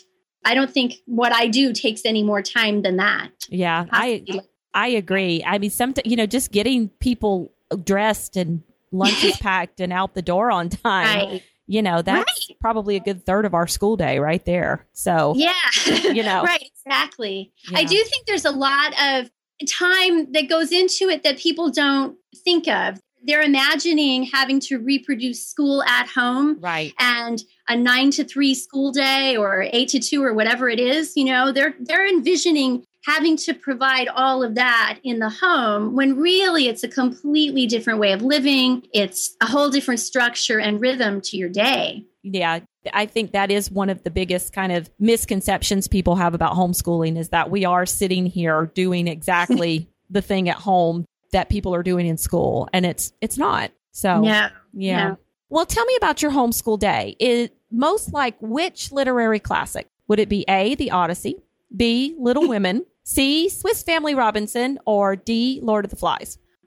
I 0.44 0.54
don't 0.54 0.70
think 0.70 0.94
what 1.06 1.32
I 1.32 1.49
do 1.49 1.73
takes 1.73 2.02
any 2.04 2.23
more 2.23 2.40
time 2.40 2.82
than 2.82 2.96
that. 2.96 3.30
Yeah, 3.49 3.85
Possibly. 3.85 4.40
I 4.40 4.42
I 4.75 4.88
agree. 4.88 5.42
I 5.44 5.58
mean, 5.58 5.70
some 5.70 5.94
you 6.04 6.16
know, 6.16 6.26
just 6.26 6.52
getting 6.52 6.90
people 7.00 7.52
dressed 7.82 8.37
and 8.37 8.62
lunches 8.92 9.37
packed 9.40 9.80
and 9.80 9.92
out 9.92 10.14
the 10.14 10.23
door 10.23 10.50
on 10.50 10.68
time. 10.68 11.30
Right 11.30 11.42
you 11.66 11.82
know 11.82 12.02
that's 12.02 12.49
right. 12.49 12.58
probably 12.61 12.96
a 12.96 13.00
good 13.00 13.25
third 13.25 13.44
of 13.44 13.54
our 13.54 13.66
school 13.66 13.96
day 13.96 14.18
right 14.18 14.44
there. 14.44 14.87
So 14.92 15.35
yeah. 15.37 15.52
you 15.87 16.23
know. 16.23 16.42
Right 16.46 16.70
exactly. 16.87 17.52
Yeah. 17.70 17.78
i 17.78 17.85
do 17.85 17.96
think 18.04 18.26
there's 18.26 18.44
a 18.44 18.52
lot 18.52 18.92
of 19.02 19.30
time 19.68 20.32
that 20.32 20.49
goes 20.49 20.70
into 20.70 21.08
it 21.08 21.23
that 21.25 21.38
people 21.38 21.70
don't 21.70 22.16
think 22.44 22.68
of. 22.68 23.00
They're 23.23 23.42
imagining 23.42 24.25
having 24.25 24.61
to 24.61 24.78
reproduce 24.78 25.44
school 25.44 25.82
at 25.82 26.06
home 26.06 26.58
right. 26.61 26.94
and 27.00 27.42
a 27.68 27.76
9 27.76 28.11
to 28.12 28.25
3 28.25 28.54
school 28.54 28.92
day 28.92 29.37
or 29.37 29.66
8 29.73 29.88
to 29.88 29.99
2 29.99 30.23
or 30.23 30.32
whatever 30.32 30.68
it 30.68 30.78
is 30.78 31.16
you 31.16 31.25
know 31.25 31.50
they're 31.50 31.75
they're 31.80 32.06
envisioning 32.06 32.85
having 33.06 33.36
to 33.36 33.54
provide 33.54 34.08
all 34.08 34.42
of 34.42 34.56
that 34.56 34.98
in 35.04 35.20
the 35.20 35.30
home 35.30 35.94
when 35.94 36.16
really 36.16 36.66
it's 36.66 36.82
a 36.82 36.88
completely 36.88 37.64
different 37.66 38.00
way 38.00 38.10
of 38.10 38.20
living. 38.20 38.82
It's 38.92 39.36
a 39.40 39.46
whole 39.46 39.70
different 39.70 40.00
structure 40.00 40.58
and 40.58 40.80
rhythm 40.80 41.20
to 41.22 41.36
your 41.36 41.48
day. 41.48 42.04
Yeah, 42.25 42.60
I 42.92 43.06
think 43.06 43.30
that 43.30 43.52
is 43.52 43.70
one 43.70 43.90
of 43.90 44.02
the 44.02 44.10
biggest 44.10 44.52
kind 44.52 44.72
of 44.72 44.90
misconceptions 44.98 45.86
people 45.86 46.16
have 46.16 46.34
about 46.34 46.54
homeschooling 46.54 47.16
is 47.16 47.28
that 47.28 47.48
we 47.48 47.64
are 47.64 47.86
sitting 47.86 48.26
here 48.26 48.72
doing 48.75 49.06
exactly 49.06 49.88
the 50.10 50.20
thing 50.22 50.48
at 50.48 50.56
home 50.56 51.04
that 51.30 51.48
people 51.48 51.75
are 51.75 51.84
doing 51.84 52.06
in 52.06 52.16
school 52.16 52.68
and 52.72 52.84
it's 52.84 53.12
it's 53.20 53.38
not. 53.38 53.70
So 53.92 54.25
yeah. 54.25 54.50
Yeah. 54.72 55.14
Well, 55.48 55.64
tell 55.64 55.84
me 55.84 55.94
about 55.96 56.22
your 56.22 56.32
homeschool 56.32 56.80
day. 56.80 57.16
Is 57.20 57.50
most 57.70 58.12
like 58.12 58.36
which 58.40 58.90
literary 58.90 59.38
classic? 59.38 59.86
Would 60.08 60.18
it 60.18 60.28
be 60.28 60.44
A, 60.48 60.75
The 60.75 60.90
Odyssey, 60.90 61.36
B, 61.75 62.16
Little 62.18 62.48
Women, 62.48 62.84
C, 63.06 63.48
Swiss 63.48 63.84
Family 63.84 64.14
Robinson, 64.14 64.78
or 64.84 65.14
D, 65.14 65.60
Lord 65.62 65.84
of 65.84 65.90
the 65.90 65.96
Flies? 65.96 66.38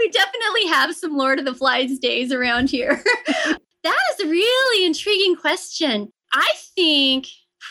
We 0.00 0.08
definitely 0.08 0.66
have 0.68 0.96
some 0.96 1.16
Lord 1.16 1.38
of 1.38 1.44
the 1.44 1.54
Flies 1.54 1.98
days 1.98 2.32
around 2.32 2.70
here. 2.70 3.02
that 3.26 3.98
is 4.12 4.24
a 4.24 4.28
really 4.28 4.86
intriguing 4.86 5.36
question. 5.36 6.10
I 6.32 6.52
think 6.74 7.26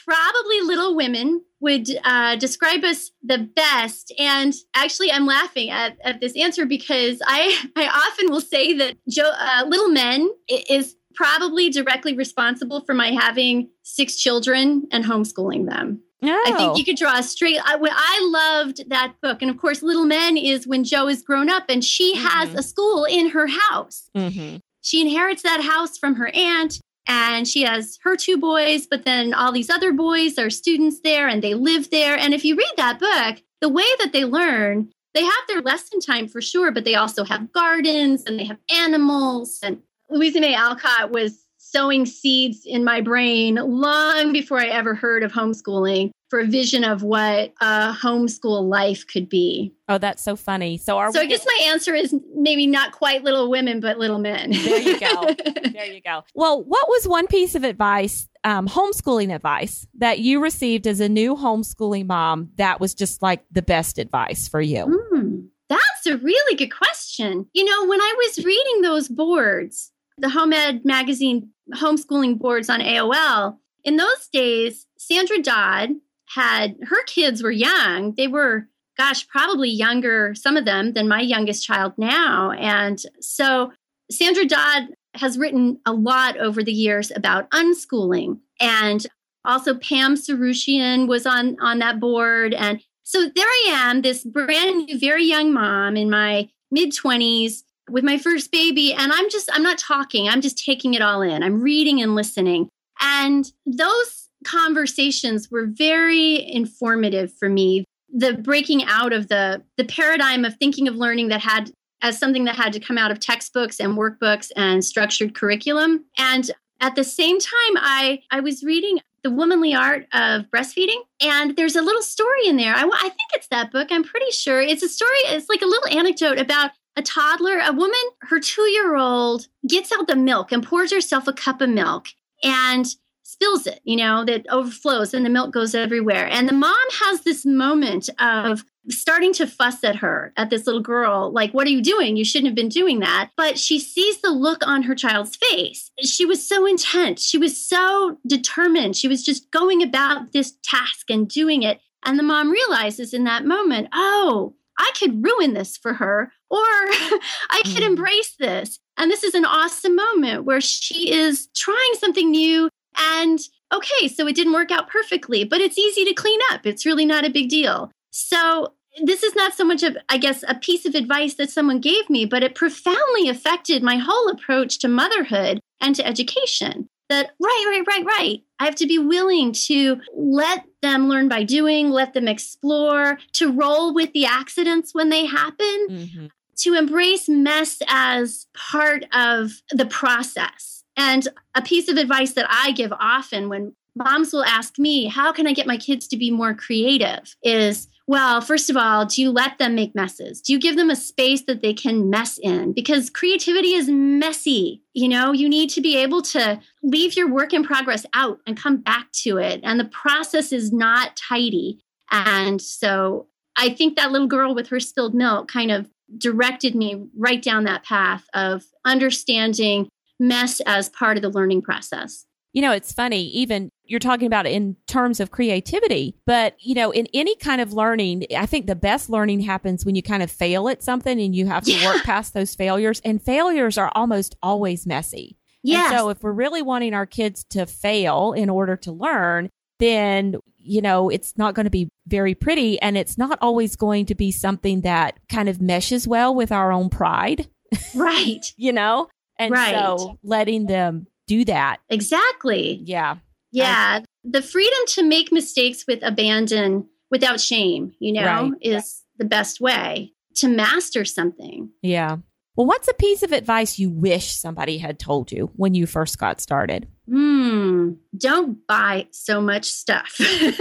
probably 0.05 0.61
Little 0.61 0.95
Women 0.95 1.43
would 1.59 1.89
uh, 2.03 2.35
describe 2.35 2.83
us 2.83 3.09
the 3.23 3.39
best. 3.39 4.13
And 4.19 4.53
actually, 4.75 5.11
I'm 5.11 5.25
laughing 5.25 5.71
at, 5.71 5.97
at 6.03 6.21
this 6.21 6.37
answer 6.37 6.67
because 6.67 7.19
I, 7.25 7.57
I 7.75 7.87
often 7.87 8.29
will 8.29 8.41
say 8.41 8.73
that 8.73 8.95
Jo, 9.09 9.23
uh, 9.23 9.65
Little 9.67 9.89
Men 9.89 10.29
is 10.69 10.95
probably 11.15 11.71
directly 11.71 12.15
responsible 12.15 12.81
for 12.85 12.93
my 12.93 13.07
having 13.07 13.69
six 13.81 14.17
children 14.17 14.87
and 14.91 15.03
homeschooling 15.03 15.67
them. 15.67 16.03
Oh. 16.21 16.43
I 16.45 16.51
think 16.51 16.77
you 16.77 16.83
could 16.83 16.97
draw 16.97 17.17
a 17.17 17.23
straight. 17.23 17.59
I, 17.63 17.77
I 17.79 18.29
loved 18.29 18.89
that 18.89 19.13
book, 19.21 19.41
and 19.41 19.49
of 19.49 19.57
course, 19.57 19.81
Little 19.81 20.05
Men 20.05 20.37
is 20.37 20.67
when 20.67 20.83
Jo 20.83 21.07
is 21.07 21.21
grown 21.21 21.49
up 21.49 21.65
and 21.69 21.83
she 21.83 22.15
mm-hmm. 22.15 22.27
has 22.27 22.53
a 22.53 22.63
school 22.63 23.05
in 23.05 23.29
her 23.29 23.47
house. 23.47 24.09
Mm-hmm. 24.15 24.57
She 24.81 25.01
inherits 25.01 25.43
that 25.43 25.61
house 25.61 25.97
from 25.97 26.15
her 26.15 26.29
aunt, 26.33 26.81
and 27.07 27.47
she 27.47 27.63
has 27.63 27.97
her 28.03 28.15
two 28.15 28.37
boys, 28.37 28.85
but 28.85 29.05
then 29.05 29.33
all 29.33 29.51
these 29.51 29.69
other 29.69 29.93
boys 29.93 30.37
are 30.37 30.49
students 30.49 30.99
there, 31.01 31.27
and 31.27 31.41
they 31.41 31.53
live 31.53 31.89
there. 31.89 32.17
And 32.17 32.33
if 32.33 32.43
you 32.43 32.55
read 32.55 32.73
that 32.77 32.99
book, 32.99 33.43
the 33.61 33.69
way 33.69 33.85
that 33.99 34.11
they 34.13 34.25
learn, 34.25 34.91
they 35.13 35.23
have 35.23 35.47
their 35.47 35.61
lesson 35.61 35.99
time 35.99 36.27
for 36.27 36.41
sure, 36.41 36.71
but 36.71 36.85
they 36.85 36.95
also 36.95 37.23
have 37.23 37.51
gardens 37.51 38.23
and 38.25 38.39
they 38.39 38.45
have 38.45 38.59
animals. 38.73 39.59
And 39.63 39.81
Louisa 40.09 40.39
May 40.39 40.53
Alcott 40.53 41.11
was 41.11 41.45
sowing 41.71 42.05
seeds 42.05 42.61
in 42.65 42.83
my 42.83 43.01
brain 43.01 43.55
long 43.55 44.33
before 44.33 44.59
I 44.59 44.67
ever 44.67 44.95
heard 44.95 45.23
of 45.23 45.31
homeschooling 45.31 46.11
for 46.29 46.39
a 46.39 46.45
vision 46.45 46.83
of 46.83 47.01
what 47.01 47.53
a 47.59 47.91
homeschool 47.91 48.63
life 48.69 49.05
could 49.07 49.27
be. 49.29 49.73
Oh, 49.87 49.97
that's 49.97 50.23
so 50.23 50.35
funny. 50.35 50.77
So 50.77 50.97
are 50.99 51.11
So 51.11 51.19
we- 51.19 51.25
I 51.25 51.29
guess 51.29 51.45
my 51.45 51.59
answer 51.67 51.95
is 51.95 52.13
maybe 52.35 52.67
not 52.67 52.91
quite 52.91 53.23
little 53.23 53.49
women, 53.49 53.79
but 53.79 53.97
little 53.97 54.19
men. 54.19 54.51
there 54.51 54.79
you 54.79 54.99
go. 54.99 55.27
there 55.73 55.85
you 55.85 56.01
go. 56.01 56.23
Well, 56.35 56.63
what 56.63 56.87
was 56.87 57.07
one 57.07 57.25
piece 57.27 57.55
of 57.55 57.63
advice, 57.63 58.27
um, 58.43 58.67
homeschooling 58.67 59.33
advice 59.33 59.87
that 59.97 60.19
you 60.19 60.39
received 60.41 60.85
as 60.85 60.99
a 60.99 61.09
new 61.09 61.35
homeschooling 61.35 62.05
mom 62.05 62.49
that 62.57 62.79
was 62.79 62.93
just 62.93 63.21
like 63.23 63.43
the 63.51 63.63
best 63.63 63.97
advice 63.97 64.47
for 64.47 64.61
you? 64.61 64.85
Mm, 65.13 65.47
that's 65.67 66.05
a 66.05 66.17
really 66.17 66.55
good 66.55 66.71
question. 66.75 67.47
You 67.53 67.65
know, 67.65 67.87
when 67.87 67.99
I 68.01 68.13
was 68.17 68.45
reading 68.45 68.81
those 68.81 69.07
boards, 69.07 69.91
the 70.19 70.29
Home 70.29 70.53
Ed 70.53 70.85
magazine 70.85 71.49
homeschooling 71.75 72.37
boards 72.39 72.69
on 72.69 72.79
AOL, 72.79 73.57
in 73.83 73.97
those 73.97 74.27
days, 74.31 74.85
Sandra 74.97 75.41
Dodd 75.41 75.91
had 76.27 76.77
her 76.83 77.03
kids 77.05 77.41
were 77.41 77.51
young. 77.51 78.13
They 78.15 78.27
were, 78.27 78.67
gosh, 78.97 79.27
probably 79.27 79.69
younger, 79.69 80.35
some 80.35 80.57
of 80.57 80.65
them, 80.65 80.93
than 80.93 81.07
my 81.07 81.21
youngest 81.21 81.65
child 81.65 81.93
now. 81.97 82.51
And 82.51 83.01
so 83.19 83.71
Sandra 84.11 84.45
Dodd 84.45 84.89
has 85.15 85.37
written 85.37 85.79
a 85.85 85.93
lot 85.93 86.37
over 86.37 86.63
the 86.63 86.71
years 86.71 87.11
about 87.15 87.49
unschooling. 87.51 88.39
And 88.59 89.07
also 89.45 89.75
Pam 89.75 90.15
Sorooshian 90.15 91.07
was 91.07 91.25
on, 91.25 91.57
on 91.61 91.79
that 91.79 91.99
board. 91.99 92.53
And 92.53 92.81
so 93.03 93.21
there 93.21 93.47
I 93.47 93.69
am, 93.73 94.01
this 94.01 94.23
brand 94.23 94.85
new, 94.85 94.99
very 94.99 95.23
young 95.23 95.51
mom 95.51 95.95
in 95.95 96.09
my 96.09 96.49
mid 96.69 96.91
20s 96.91 97.63
with 97.91 98.03
my 98.03 98.17
first 98.17 98.51
baby 98.51 98.93
and 98.93 99.11
i'm 99.11 99.29
just 99.29 99.49
i'm 99.53 99.63
not 99.63 99.77
talking 99.77 100.27
i'm 100.29 100.41
just 100.41 100.63
taking 100.63 100.93
it 100.93 101.01
all 101.01 101.21
in. 101.21 101.43
I'm 101.43 101.61
reading 101.61 102.01
and 102.01 102.15
listening. 102.15 102.69
And 103.01 103.51
those 103.65 104.29
conversations 104.45 105.49
were 105.51 105.67
very 105.67 106.51
informative 106.51 107.33
for 107.33 107.49
me. 107.49 107.85
The 108.13 108.33
breaking 108.33 108.83
out 108.85 109.13
of 109.13 109.27
the 109.27 109.63
the 109.77 109.85
paradigm 109.85 110.45
of 110.45 110.55
thinking 110.55 110.87
of 110.87 110.95
learning 110.95 111.29
that 111.29 111.41
had 111.41 111.71
as 112.01 112.17
something 112.17 112.45
that 112.45 112.55
had 112.55 112.73
to 112.73 112.79
come 112.79 112.97
out 112.97 113.11
of 113.11 113.19
textbooks 113.19 113.79
and 113.79 113.97
workbooks 113.97 114.51
and 114.55 114.83
structured 114.83 115.35
curriculum. 115.35 116.05
And 116.17 116.49
at 116.81 116.95
the 116.95 117.03
same 117.03 117.39
time 117.39 117.75
i 117.75 118.21
i 118.31 118.39
was 118.39 118.63
reading 118.63 118.99
the 119.21 119.29
womanly 119.29 119.75
art 119.75 120.07
of 120.13 120.43
breastfeeding 120.45 121.01
and 121.19 121.57
there's 121.57 121.75
a 121.75 121.81
little 121.81 122.01
story 122.01 122.47
in 122.47 122.55
there. 122.55 122.73
I, 122.73 122.83
I 122.83 123.09
think 123.09 123.29
it's 123.33 123.49
that 123.49 123.71
book 123.71 123.89
i'm 123.91 124.03
pretty 124.03 124.31
sure. 124.31 124.61
It's 124.61 124.83
a 124.83 124.89
story 124.89 125.17
it's 125.25 125.49
like 125.49 125.61
a 125.61 125.65
little 125.65 125.97
anecdote 125.97 126.39
about 126.39 126.71
a 126.95 127.01
toddler, 127.01 127.59
a 127.59 127.71
woman, 127.71 127.99
her 128.23 128.39
two 128.39 128.69
year 128.69 128.95
old 128.95 129.47
gets 129.67 129.91
out 129.91 130.07
the 130.07 130.15
milk 130.15 130.51
and 130.51 130.65
pours 130.65 130.91
herself 130.91 131.27
a 131.27 131.33
cup 131.33 131.61
of 131.61 131.69
milk 131.69 132.07
and 132.43 132.85
spills 133.23 133.67
it, 133.67 133.79
you 133.83 133.95
know, 133.95 134.25
that 134.25 134.45
overflows 134.49 135.13
and 135.13 135.25
the 135.25 135.29
milk 135.29 135.53
goes 135.53 135.75
everywhere. 135.75 136.27
And 136.27 136.49
the 136.49 136.53
mom 136.53 136.75
has 137.03 137.21
this 137.21 137.45
moment 137.45 138.09
of 138.19 138.65
starting 138.89 139.33
to 139.33 139.45
fuss 139.45 139.83
at 139.83 139.97
her, 139.97 140.33
at 140.35 140.49
this 140.49 140.65
little 140.65 140.81
girl, 140.81 141.31
like, 141.31 141.53
what 141.53 141.67
are 141.67 141.71
you 141.71 141.81
doing? 141.81 142.17
You 142.17 142.25
shouldn't 142.25 142.47
have 142.47 142.55
been 142.55 142.69
doing 142.69 142.99
that. 142.99 143.29
But 143.37 143.59
she 143.59 143.79
sees 143.79 144.19
the 144.21 144.31
look 144.31 144.65
on 144.65 144.83
her 144.83 144.95
child's 144.95 145.35
face. 145.35 145.91
She 145.99 146.25
was 146.25 146.45
so 146.45 146.65
intent. 146.65 147.19
She 147.19 147.37
was 147.37 147.55
so 147.55 148.17
determined. 148.25 148.97
She 148.97 149.07
was 149.07 149.23
just 149.23 149.51
going 149.51 149.83
about 149.83 150.31
this 150.33 150.53
task 150.63 151.09
and 151.09 151.27
doing 151.27 151.63
it. 151.63 151.79
And 152.03 152.17
the 152.17 152.23
mom 152.23 152.49
realizes 152.49 153.13
in 153.13 153.25
that 153.25 153.45
moment, 153.45 153.89
oh, 153.93 154.55
I 154.79 154.91
could 154.97 155.23
ruin 155.23 155.53
this 155.53 155.77
for 155.77 155.93
her 155.95 156.31
or 156.49 156.57
I 156.59 157.61
could 157.65 157.83
mm. 157.83 157.87
embrace 157.87 158.35
this. 158.39 158.79
And 158.97 159.09
this 159.09 159.23
is 159.23 159.33
an 159.33 159.45
awesome 159.45 159.95
moment 159.95 160.43
where 160.43 160.61
she 160.61 161.11
is 161.11 161.47
trying 161.55 161.93
something 161.95 162.31
new 162.31 162.69
and 162.97 163.39
okay, 163.73 164.07
so 164.07 164.27
it 164.27 164.35
didn't 164.35 164.53
work 164.53 164.71
out 164.71 164.89
perfectly, 164.89 165.43
but 165.43 165.61
it's 165.61 165.77
easy 165.77 166.03
to 166.05 166.13
clean 166.13 166.39
up. 166.51 166.65
It's 166.65 166.85
really 166.85 167.05
not 167.05 167.25
a 167.25 167.29
big 167.29 167.49
deal. 167.49 167.91
So 168.11 168.73
this 169.03 169.23
is 169.23 169.35
not 169.35 169.53
so 169.53 169.63
much 169.63 169.83
of, 169.83 169.95
I 170.09 170.17
guess, 170.17 170.43
a 170.47 170.55
piece 170.55 170.85
of 170.85 170.95
advice 170.95 171.35
that 171.35 171.51
someone 171.51 171.79
gave 171.79 172.09
me, 172.09 172.25
but 172.25 172.43
it 172.43 172.55
profoundly 172.55 173.29
affected 173.29 173.83
my 173.83 173.97
whole 173.97 174.29
approach 174.29 174.79
to 174.79 174.87
motherhood 174.87 175.59
and 175.79 175.95
to 175.95 176.05
education 176.05 176.87
that 177.09 177.31
right, 177.39 177.65
right, 177.67 177.83
right, 177.87 178.05
right. 178.05 178.43
I 178.59 178.65
have 178.65 178.75
to 178.75 178.87
be 178.87 178.99
willing 178.99 179.51
to 179.67 179.99
let 180.15 180.65
them 180.81 181.09
learn 181.09 181.27
by 181.27 181.43
doing, 181.43 181.89
let 181.89 182.13
them 182.13 182.27
explore, 182.27 183.17
to 183.33 183.51
roll 183.51 183.93
with 183.93 184.13
the 184.13 184.25
accidents 184.25 184.93
when 184.93 185.09
they 185.09 185.25
happen, 185.25 185.87
mm-hmm. 185.89 186.25
To 186.63 186.73
embrace 186.73 187.29
mess 187.29 187.79
as 187.87 188.47
part 188.53 189.05
of 189.13 189.61
the 189.71 189.85
process. 189.85 190.83
And 190.97 191.27
a 191.55 191.61
piece 191.61 191.87
of 191.89 191.97
advice 191.97 192.33
that 192.33 192.47
I 192.49 192.71
give 192.71 192.91
often 192.93 193.49
when 193.49 193.73
moms 193.95 194.33
will 194.33 194.45
ask 194.45 194.77
me, 194.77 195.07
How 195.07 195.31
can 195.31 195.47
I 195.47 195.53
get 195.53 195.67
my 195.67 195.77
kids 195.77 196.07
to 196.09 196.17
be 196.17 196.31
more 196.31 196.53
creative? 196.53 197.35
is 197.43 197.87
well, 198.09 198.41
first 198.41 198.71
of 198.71 198.75
all, 198.75 199.05
do 199.05 199.21
you 199.21 199.29
let 199.29 199.59
them 199.59 199.75
make 199.75 199.93
messes? 199.93 200.41
Do 200.41 200.51
you 200.51 200.59
give 200.59 200.75
them 200.75 200.89
a 200.89 200.95
space 200.95 201.43
that 201.43 201.61
they 201.61 201.75
can 201.75 202.09
mess 202.09 202.39
in? 202.39 202.73
Because 202.73 203.07
creativity 203.07 203.73
is 203.73 203.87
messy. 203.87 204.81
You 204.93 205.07
know, 205.09 205.31
you 205.31 205.47
need 205.47 205.69
to 205.69 205.81
be 205.81 205.95
able 205.95 206.23
to 206.23 206.59
leave 206.81 207.15
your 207.15 207.31
work 207.31 207.53
in 207.53 207.63
progress 207.63 208.07
out 208.15 208.39
and 208.47 208.57
come 208.57 208.77
back 208.77 209.11
to 209.21 209.37
it. 209.37 209.59
And 209.63 209.79
the 209.79 209.85
process 209.85 210.51
is 210.51 210.73
not 210.73 211.17
tidy. 211.17 211.83
And 212.09 212.59
so 212.59 213.27
I 213.55 213.69
think 213.69 213.95
that 213.95 214.11
little 214.11 214.27
girl 214.27 214.55
with 214.55 214.69
her 214.69 214.79
spilled 214.79 215.13
milk 215.13 215.47
kind 215.47 215.69
of 215.69 215.87
directed 216.17 216.75
me 216.75 217.07
right 217.17 217.41
down 217.41 217.63
that 217.65 217.83
path 217.83 218.25
of 218.33 218.63
understanding 218.85 219.89
mess 220.19 220.59
as 220.61 220.89
part 220.89 221.17
of 221.17 221.23
the 221.23 221.29
learning 221.29 221.61
process. 221.61 222.25
You 222.51 222.63
know, 222.63 222.71
it's 222.71 222.91
funny, 222.91 223.27
even 223.27 223.71
you're 223.85 223.99
talking 223.99 224.25
about 224.25 224.47
in 224.47 224.75
terms 224.87 225.19
of 225.19 225.29
creativity, 225.29 226.15
but 226.25 226.55
you 226.59 226.73
know, 226.73 226.89
in 226.89 227.07
any 227.13 227.35
kind 227.35 227.61
of 227.61 227.73
learning, 227.73 228.25
I 228.35 228.47
think 228.47 228.65
the 228.65 228.75
best 228.75 229.09
learning 229.09 229.41
happens 229.41 229.85
when 229.85 229.95
you 229.95 230.01
kind 230.01 230.23
of 230.23 230.31
fail 230.31 230.67
at 230.67 230.81
something 230.81 231.19
and 231.19 231.35
you 231.35 231.45
have 231.45 231.63
to 231.65 231.71
yeah. 231.71 231.85
work 231.85 232.03
past 232.03 232.33
those 232.33 232.55
failures. 232.55 233.01
And 233.05 233.21
failures 233.21 233.77
are 233.77 233.91
almost 233.93 234.35
always 234.41 234.87
messy. 234.87 235.37
Yeah. 235.61 235.91
So 235.91 236.09
if 236.09 236.23
we're 236.23 236.31
really 236.31 236.63
wanting 236.63 236.93
our 236.93 237.05
kids 237.05 237.43
to 237.51 237.67
fail 237.67 238.33
in 238.33 238.49
order 238.49 238.75
to 238.77 238.91
learn, 238.91 239.49
then, 239.79 240.35
you 240.57 240.81
know, 240.81 241.09
it's 241.09 241.37
not 241.37 241.55
going 241.55 241.65
to 241.65 241.69
be 241.69 241.89
very 242.07 242.35
pretty 242.35 242.79
and 242.81 242.97
it's 242.97 243.17
not 243.17 243.37
always 243.41 243.75
going 243.75 244.05
to 244.07 244.15
be 244.15 244.31
something 244.31 244.81
that 244.81 245.17
kind 245.29 245.49
of 245.49 245.61
meshes 245.61 246.07
well 246.07 246.35
with 246.35 246.51
our 246.51 246.71
own 246.71 246.89
pride. 246.89 247.47
Right. 247.95 248.45
you 248.57 248.71
know? 248.73 249.07
And 249.37 249.51
right. 249.51 249.73
so 249.73 250.17
letting 250.23 250.65
them 250.65 251.07
do 251.27 251.45
that. 251.45 251.77
Exactly. 251.89 252.81
Yeah. 252.83 253.17
Yeah. 253.51 254.01
the 254.23 254.41
freedom 254.41 254.79
to 254.89 255.03
make 255.03 255.31
mistakes 255.31 255.85
with 255.87 255.99
abandon 256.03 256.87
without 257.09 257.39
shame, 257.39 257.93
you 257.99 258.11
know, 258.13 258.23
Right. 258.23 258.51
is 258.61 259.01
the 259.17 259.25
best 259.25 259.59
way 259.59 260.13
to 260.35 260.47
master 260.47 261.05
something. 261.05 261.69
Yeah. 261.81 262.17
Well, 262.59 262.67
what's 262.67 262.89
a 262.89 262.93
piece 262.93 263.23
of 263.23 263.31
advice 263.31 263.79
you 263.79 263.89
wish 263.89 264.33
somebody 264.33 264.79
had 264.79 264.99
told 264.99 265.31
you 265.31 265.49
when 265.55 265.75
you 265.75 265.85
first 265.85 266.19
got 266.19 266.41
started? 266.41 266.89
Hmm, 267.09 267.91
don't 268.17 268.67
buy 268.67 269.07
so 269.11 269.39
much 269.39 269.63
stuff. 269.63 270.13
I 270.19 270.53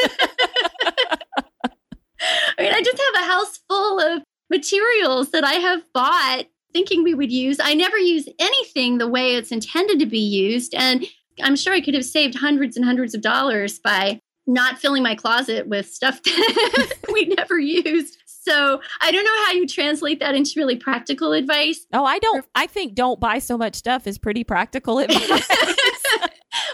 mean, 2.61 2.73
I 2.73 2.83
just 2.85 3.03
have 3.03 3.25
a 3.25 3.27
house 3.27 3.59
full 3.69 3.99
of 3.99 4.23
materials 4.49 5.33
that 5.33 5.43
I 5.43 5.55
have 5.55 5.83
bought 5.93 6.45
thinking 6.73 7.03
we 7.03 7.15
would 7.15 7.33
use. 7.33 7.59
I 7.61 7.75
never 7.75 7.99
use 7.99 8.29
anything 8.39 8.99
the 8.99 9.09
way 9.09 9.35
it's 9.35 9.51
intended 9.51 9.99
to 9.99 10.07
be 10.07 10.21
used. 10.21 10.77
And 10.77 11.05
I'm 11.43 11.57
sure 11.57 11.73
I 11.73 11.81
could 11.81 11.95
have 11.95 12.05
saved 12.05 12.37
hundreds 12.37 12.77
and 12.77 12.85
hundreds 12.85 13.13
of 13.13 13.23
dollars 13.23 13.81
by 13.81 14.21
not 14.47 14.79
filling 14.79 15.03
my 15.03 15.17
closet 15.17 15.67
with 15.67 15.89
stuff 15.89 16.23
that 16.23 16.95
we 17.13 17.25
never 17.25 17.59
used. 17.59 18.19
So 18.49 18.81
I 19.03 19.11
don't 19.11 19.25
know 19.25 19.45
how 19.45 19.53
you 19.53 19.67
translate 19.67 20.21
that 20.21 20.35
into 20.35 20.55
really 20.57 20.77
practical 20.77 21.33
advice. 21.33 21.87
Oh, 21.93 22.05
I 22.05 22.19
don't. 22.19 22.47
I 22.55 22.67
think 22.67 22.95
don't 22.95 23.21
buy 23.21 23.41
so 23.41 23.59
much 23.59 23.75
stuff 23.75 24.07
is 24.07 24.19
pretty 24.19 24.43
practical 24.43 24.99
advice. 25.01 25.49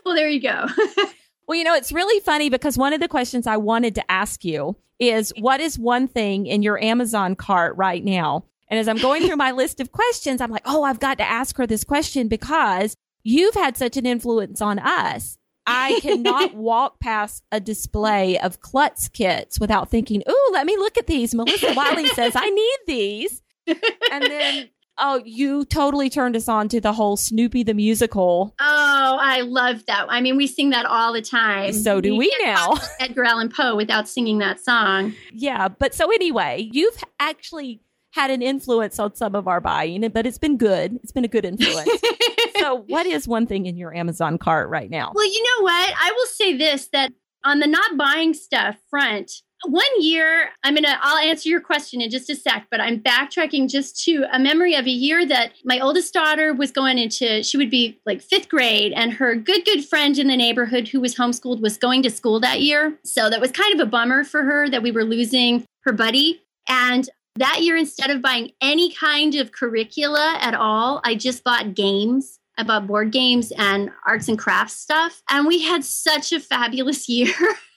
well, 0.04 0.14
there 0.14 0.28
you 0.28 0.40
go. 0.40 0.66
well, 1.48 1.58
you 1.58 1.64
know, 1.64 1.74
it's 1.74 1.90
really 1.90 2.20
funny 2.20 2.48
because 2.48 2.78
one 2.78 2.92
of 2.92 3.00
the 3.00 3.08
questions 3.08 3.48
I 3.48 3.56
wanted 3.56 3.96
to 3.96 4.10
ask 4.10 4.44
you 4.44 4.76
is 5.00 5.32
what 5.36 5.60
is 5.60 5.76
one 5.76 6.06
thing 6.06 6.46
in 6.46 6.62
your 6.62 6.80
Amazon 6.80 7.34
cart 7.34 7.76
right 7.76 8.04
now? 8.04 8.44
And 8.68 8.78
as 8.78 8.86
I'm 8.86 8.98
going 8.98 9.26
through 9.26 9.36
my 9.36 9.50
list 9.50 9.80
of 9.80 9.90
questions, 9.90 10.40
I'm 10.40 10.50
like, 10.50 10.62
oh, 10.64 10.84
I've 10.84 11.00
got 11.00 11.18
to 11.18 11.24
ask 11.24 11.56
her 11.56 11.66
this 11.66 11.82
question 11.82 12.28
because 12.28 12.94
you've 13.24 13.54
had 13.54 13.76
such 13.76 13.96
an 13.96 14.06
influence 14.06 14.60
on 14.62 14.78
us. 14.78 15.38
I 15.66 15.98
cannot 16.00 16.54
walk 16.54 17.00
past 17.00 17.44
a 17.50 17.60
display 17.60 18.38
of 18.38 18.60
Klutz 18.60 19.08
kits 19.08 19.58
without 19.58 19.90
thinking, 19.90 20.22
ooh, 20.28 20.50
let 20.52 20.66
me 20.66 20.76
look 20.76 20.98
at 20.98 21.06
these. 21.06 21.34
Melissa 21.34 21.72
Wiley 21.74 22.06
says 22.14 22.32
I 22.36 22.50
need 22.50 22.78
these. 22.86 23.42
And 23.66 24.24
then, 24.24 24.68
oh, 24.98 25.22
you 25.24 25.64
totally 25.64 26.10
turned 26.10 26.36
us 26.36 26.48
on 26.48 26.68
to 26.68 26.80
the 26.80 26.92
whole 26.92 27.16
Snoopy 27.16 27.62
the 27.62 27.74
musical. 27.74 28.54
Oh, 28.60 29.18
I 29.20 29.40
love 29.40 29.86
that. 29.86 30.06
I 30.08 30.20
mean, 30.20 30.36
we 30.36 30.46
sing 30.46 30.70
that 30.70 30.84
all 30.84 31.12
the 31.12 31.22
time. 31.22 31.72
So 31.72 32.00
do 32.00 32.16
we 32.16 32.30
can't 32.30 32.44
now. 32.44 32.86
Edgar 33.00 33.24
Allan 33.24 33.48
Poe 33.48 33.74
without 33.74 34.08
singing 34.08 34.38
that 34.38 34.60
song. 34.60 35.14
Yeah. 35.32 35.68
But 35.68 35.94
so 35.94 36.10
anyway, 36.12 36.68
you've 36.72 37.02
actually 37.18 37.80
had 38.14 38.30
an 38.30 38.42
influence 38.42 38.98
on 39.00 39.14
some 39.16 39.34
of 39.34 39.48
our 39.48 39.60
buying, 39.60 40.08
but 40.10 40.24
it's 40.24 40.38
been 40.38 40.56
good. 40.56 40.98
It's 41.02 41.10
been 41.10 41.24
a 41.24 41.28
good 41.28 41.44
influence. 41.44 41.90
so, 42.58 42.84
what 42.86 43.06
is 43.06 43.26
one 43.26 43.46
thing 43.46 43.66
in 43.66 43.76
your 43.76 43.92
Amazon 43.92 44.38
cart 44.38 44.68
right 44.68 44.88
now? 44.88 45.10
Well, 45.14 45.26
you 45.26 45.42
know 45.42 45.64
what? 45.64 45.94
I 46.00 46.12
will 46.16 46.26
say 46.26 46.56
this 46.56 46.88
that 46.92 47.12
on 47.42 47.58
the 47.58 47.66
not 47.66 47.96
buying 47.96 48.32
stuff 48.32 48.76
front, 48.88 49.32
one 49.66 49.84
year, 49.98 50.50
I'm 50.62 50.74
going 50.74 50.84
to, 50.84 50.96
I'll 51.00 51.18
answer 51.18 51.48
your 51.48 51.60
question 51.60 52.00
in 52.00 52.10
just 52.10 52.28
a 52.28 52.36
sec, 52.36 52.66
but 52.70 52.80
I'm 52.80 53.00
backtracking 53.00 53.70
just 53.70 54.02
to 54.04 54.26
a 54.30 54.38
memory 54.38 54.74
of 54.74 54.86
a 54.86 54.90
year 54.90 55.26
that 55.26 55.52
my 55.64 55.80
oldest 55.80 56.12
daughter 56.12 56.52
was 56.52 56.70
going 56.70 56.98
into, 56.98 57.42
she 57.42 57.56
would 57.56 57.70
be 57.70 57.98
like 58.04 58.20
fifth 58.20 58.48
grade, 58.48 58.92
and 58.94 59.14
her 59.14 59.34
good, 59.34 59.64
good 59.64 59.84
friend 59.84 60.18
in 60.18 60.28
the 60.28 60.36
neighborhood 60.36 60.88
who 60.88 61.00
was 61.00 61.14
homeschooled 61.14 61.60
was 61.60 61.78
going 61.78 62.02
to 62.02 62.10
school 62.10 62.40
that 62.40 62.60
year. 62.60 62.98
So 63.04 63.30
that 63.30 63.40
was 63.40 63.50
kind 63.50 63.74
of 63.74 63.86
a 63.86 63.90
bummer 63.90 64.22
for 64.22 64.42
her 64.42 64.68
that 64.68 64.82
we 64.82 64.92
were 64.92 65.04
losing 65.04 65.64
her 65.84 65.92
buddy. 65.92 66.42
And 66.68 67.08
that 67.36 67.62
year, 67.62 67.76
instead 67.76 68.10
of 68.10 68.22
buying 68.22 68.52
any 68.60 68.92
kind 68.92 69.34
of 69.34 69.52
curricula 69.52 70.38
at 70.40 70.54
all, 70.54 71.00
I 71.04 71.14
just 71.14 71.42
bought 71.42 71.74
games. 71.74 72.38
I 72.56 72.62
bought 72.62 72.86
board 72.86 73.10
games 73.10 73.52
and 73.58 73.90
arts 74.06 74.28
and 74.28 74.38
crafts 74.38 74.74
stuff. 74.74 75.22
And 75.28 75.46
we 75.46 75.60
had 75.60 75.84
such 75.84 76.32
a 76.32 76.40
fabulous 76.40 77.08
year. 77.08 77.34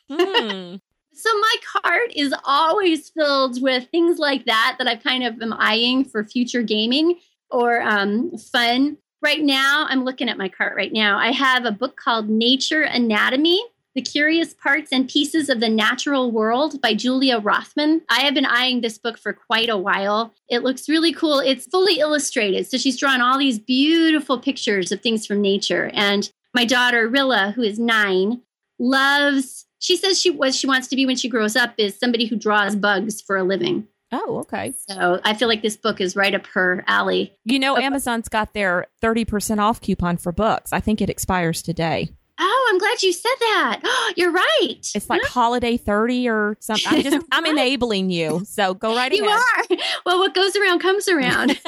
Hmm. 0.10 0.76
so 1.14 1.30
my 1.34 1.56
cart 1.82 2.14
is 2.16 2.34
always 2.46 3.10
filled 3.10 3.62
with 3.62 3.90
things 3.90 4.20
like 4.20 4.46
that 4.46 4.76
that 4.78 4.88
I 4.88 4.96
kind 4.96 5.26
of 5.26 5.42
am 5.42 5.52
eyeing 5.52 6.06
for 6.06 6.24
future 6.24 6.62
gaming 6.62 7.20
or 7.52 7.82
um, 7.82 8.38
fun. 8.38 8.98
Right 9.22 9.42
now, 9.42 9.88
I'm 9.90 10.06
looking 10.06 10.30
at 10.30 10.38
my 10.38 10.48
cart 10.48 10.76
right 10.78 10.94
now. 10.94 11.18
I 11.18 11.32
have 11.32 11.66
a 11.66 11.72
book 11.72 11.98
called 11.98 12.30
Nature 12.30 12.84
Anatomy 12.84 13.62
The 13.98 14.04
Curious 14.04 14.54
Parts 14.54 14.92
and 14.92 15.10
Pieces 15.10 15.50
of 15.50 15.60
the 15.60 15.70
Natural 15.70 16.30
World 16.30 16.80
by 16.82 16.94
Julia 16.94 17.40
Rothman. 17.40 18.04
I 18.10 18.20
have 18.20 18.36
been 18.36 18.46
eyeing 18.46 18.82
this 18.82 19.00
book 19.00 19.18
for 19.18 19.34
quite 19.34 19.70
a 19.70 19.78
while. 19.78 20.36
It 20.48 20.62
looks 20.62 20.88
really 20.88 21.12
cool. 21.12 21.40
It's 21.40 21.66
fully 21.66 21.98
illustrated. 21.98 22.68
So 22.68 22.78
she's 22.78 23.00
drawn 23.00 23.22
all 23.22 23.40
these 23.40 23.58
beautiful 23.58 24.38
pictures 24.38 24.92
of 24.92 25.02
things 25.02 25.26
from 25.26 25.42
nature. 25.42 25.90
And 25.96 26.32
my 26.54 26.64
daughter, 26.64 27.08
Rilla, 27.08 27.54
who 27.56 27.64
is 27.64 27.80
nine, 27.80 28.44
loves, 28.78 29.66
she 29.80 29.98
says 29.98 30.22
she 30.22 30.30
what 30.30 30.54
she 30.54 30.68
wants 30.68 30.88
to 30.90 30.96
be 30.96 31.08
when 31.08 31.16
she 31.16 31.28
grows 31.28 31.56
up 31.56 31.74
is 31.80 31.98
somebody 31.98 32.28
who 32.28 32.36
draws 32.36 32.76
bugs 32.76 33.20
for 33.20 33.36
a 33.36 33.44
living. 33.44 33.88
Oh, 34.12 34.42
okay. 34.42 34.76
So 34.88 35.20
I 35.24 35.34
feel 35.34 35.48
like 35.48 35.64
this 35.64 35.76
book 35.76 36.00
is 36.00 36.16
right 36.16 36.36
up 36.36 36.46
her 36.54 36.84
alley. 36.86 37.34
You 37.46 37.58
know, 37.58 37.76
Amazon's 37.76 38.30
got 38.30 38.54
their 38.54 38.86
30% 39.04 39.58
off 39.58 39.82
coupon 39.82 40.18
for 40.18 40.32
books. 40.32 40.72
I 40.72 40.82
think 40.82 41.02
it 41.02 41.10
expires 41.10 41.64
today. 41.64 42.12
Oh, 42.40 42.68
I'm 42.70 42.78
glad 42.78 43.02
you 43.02 43.14
said 43.14 43.32
that. 43.40 44.14
You're 44.18 44.32
right. 44.32 44.78
It's 44.94 45.10
like 45.10 45.24
holiday 45.24 45.78
30 45.78 46.30
or 46.30 46.58
something. 46.60 46.86
I'm 46.88 47.02
just, 47.02 47.28
I'm 47.32 47.46
enabling 47.46 48.10
you. 48.10 48.44
So 48.46 48.74
go 48.74 48.96
right 48.96 49.12
You 49.12 49.26
ahead. 49.26 49.40
You 49.70 49.78
are. 49.78 49.84
Well, 50.06 50.20
what 50.20 50.34
goes 50.34 50.56
around 50.56 50.80
comes 50.80 51.08
around. 51.08 51.52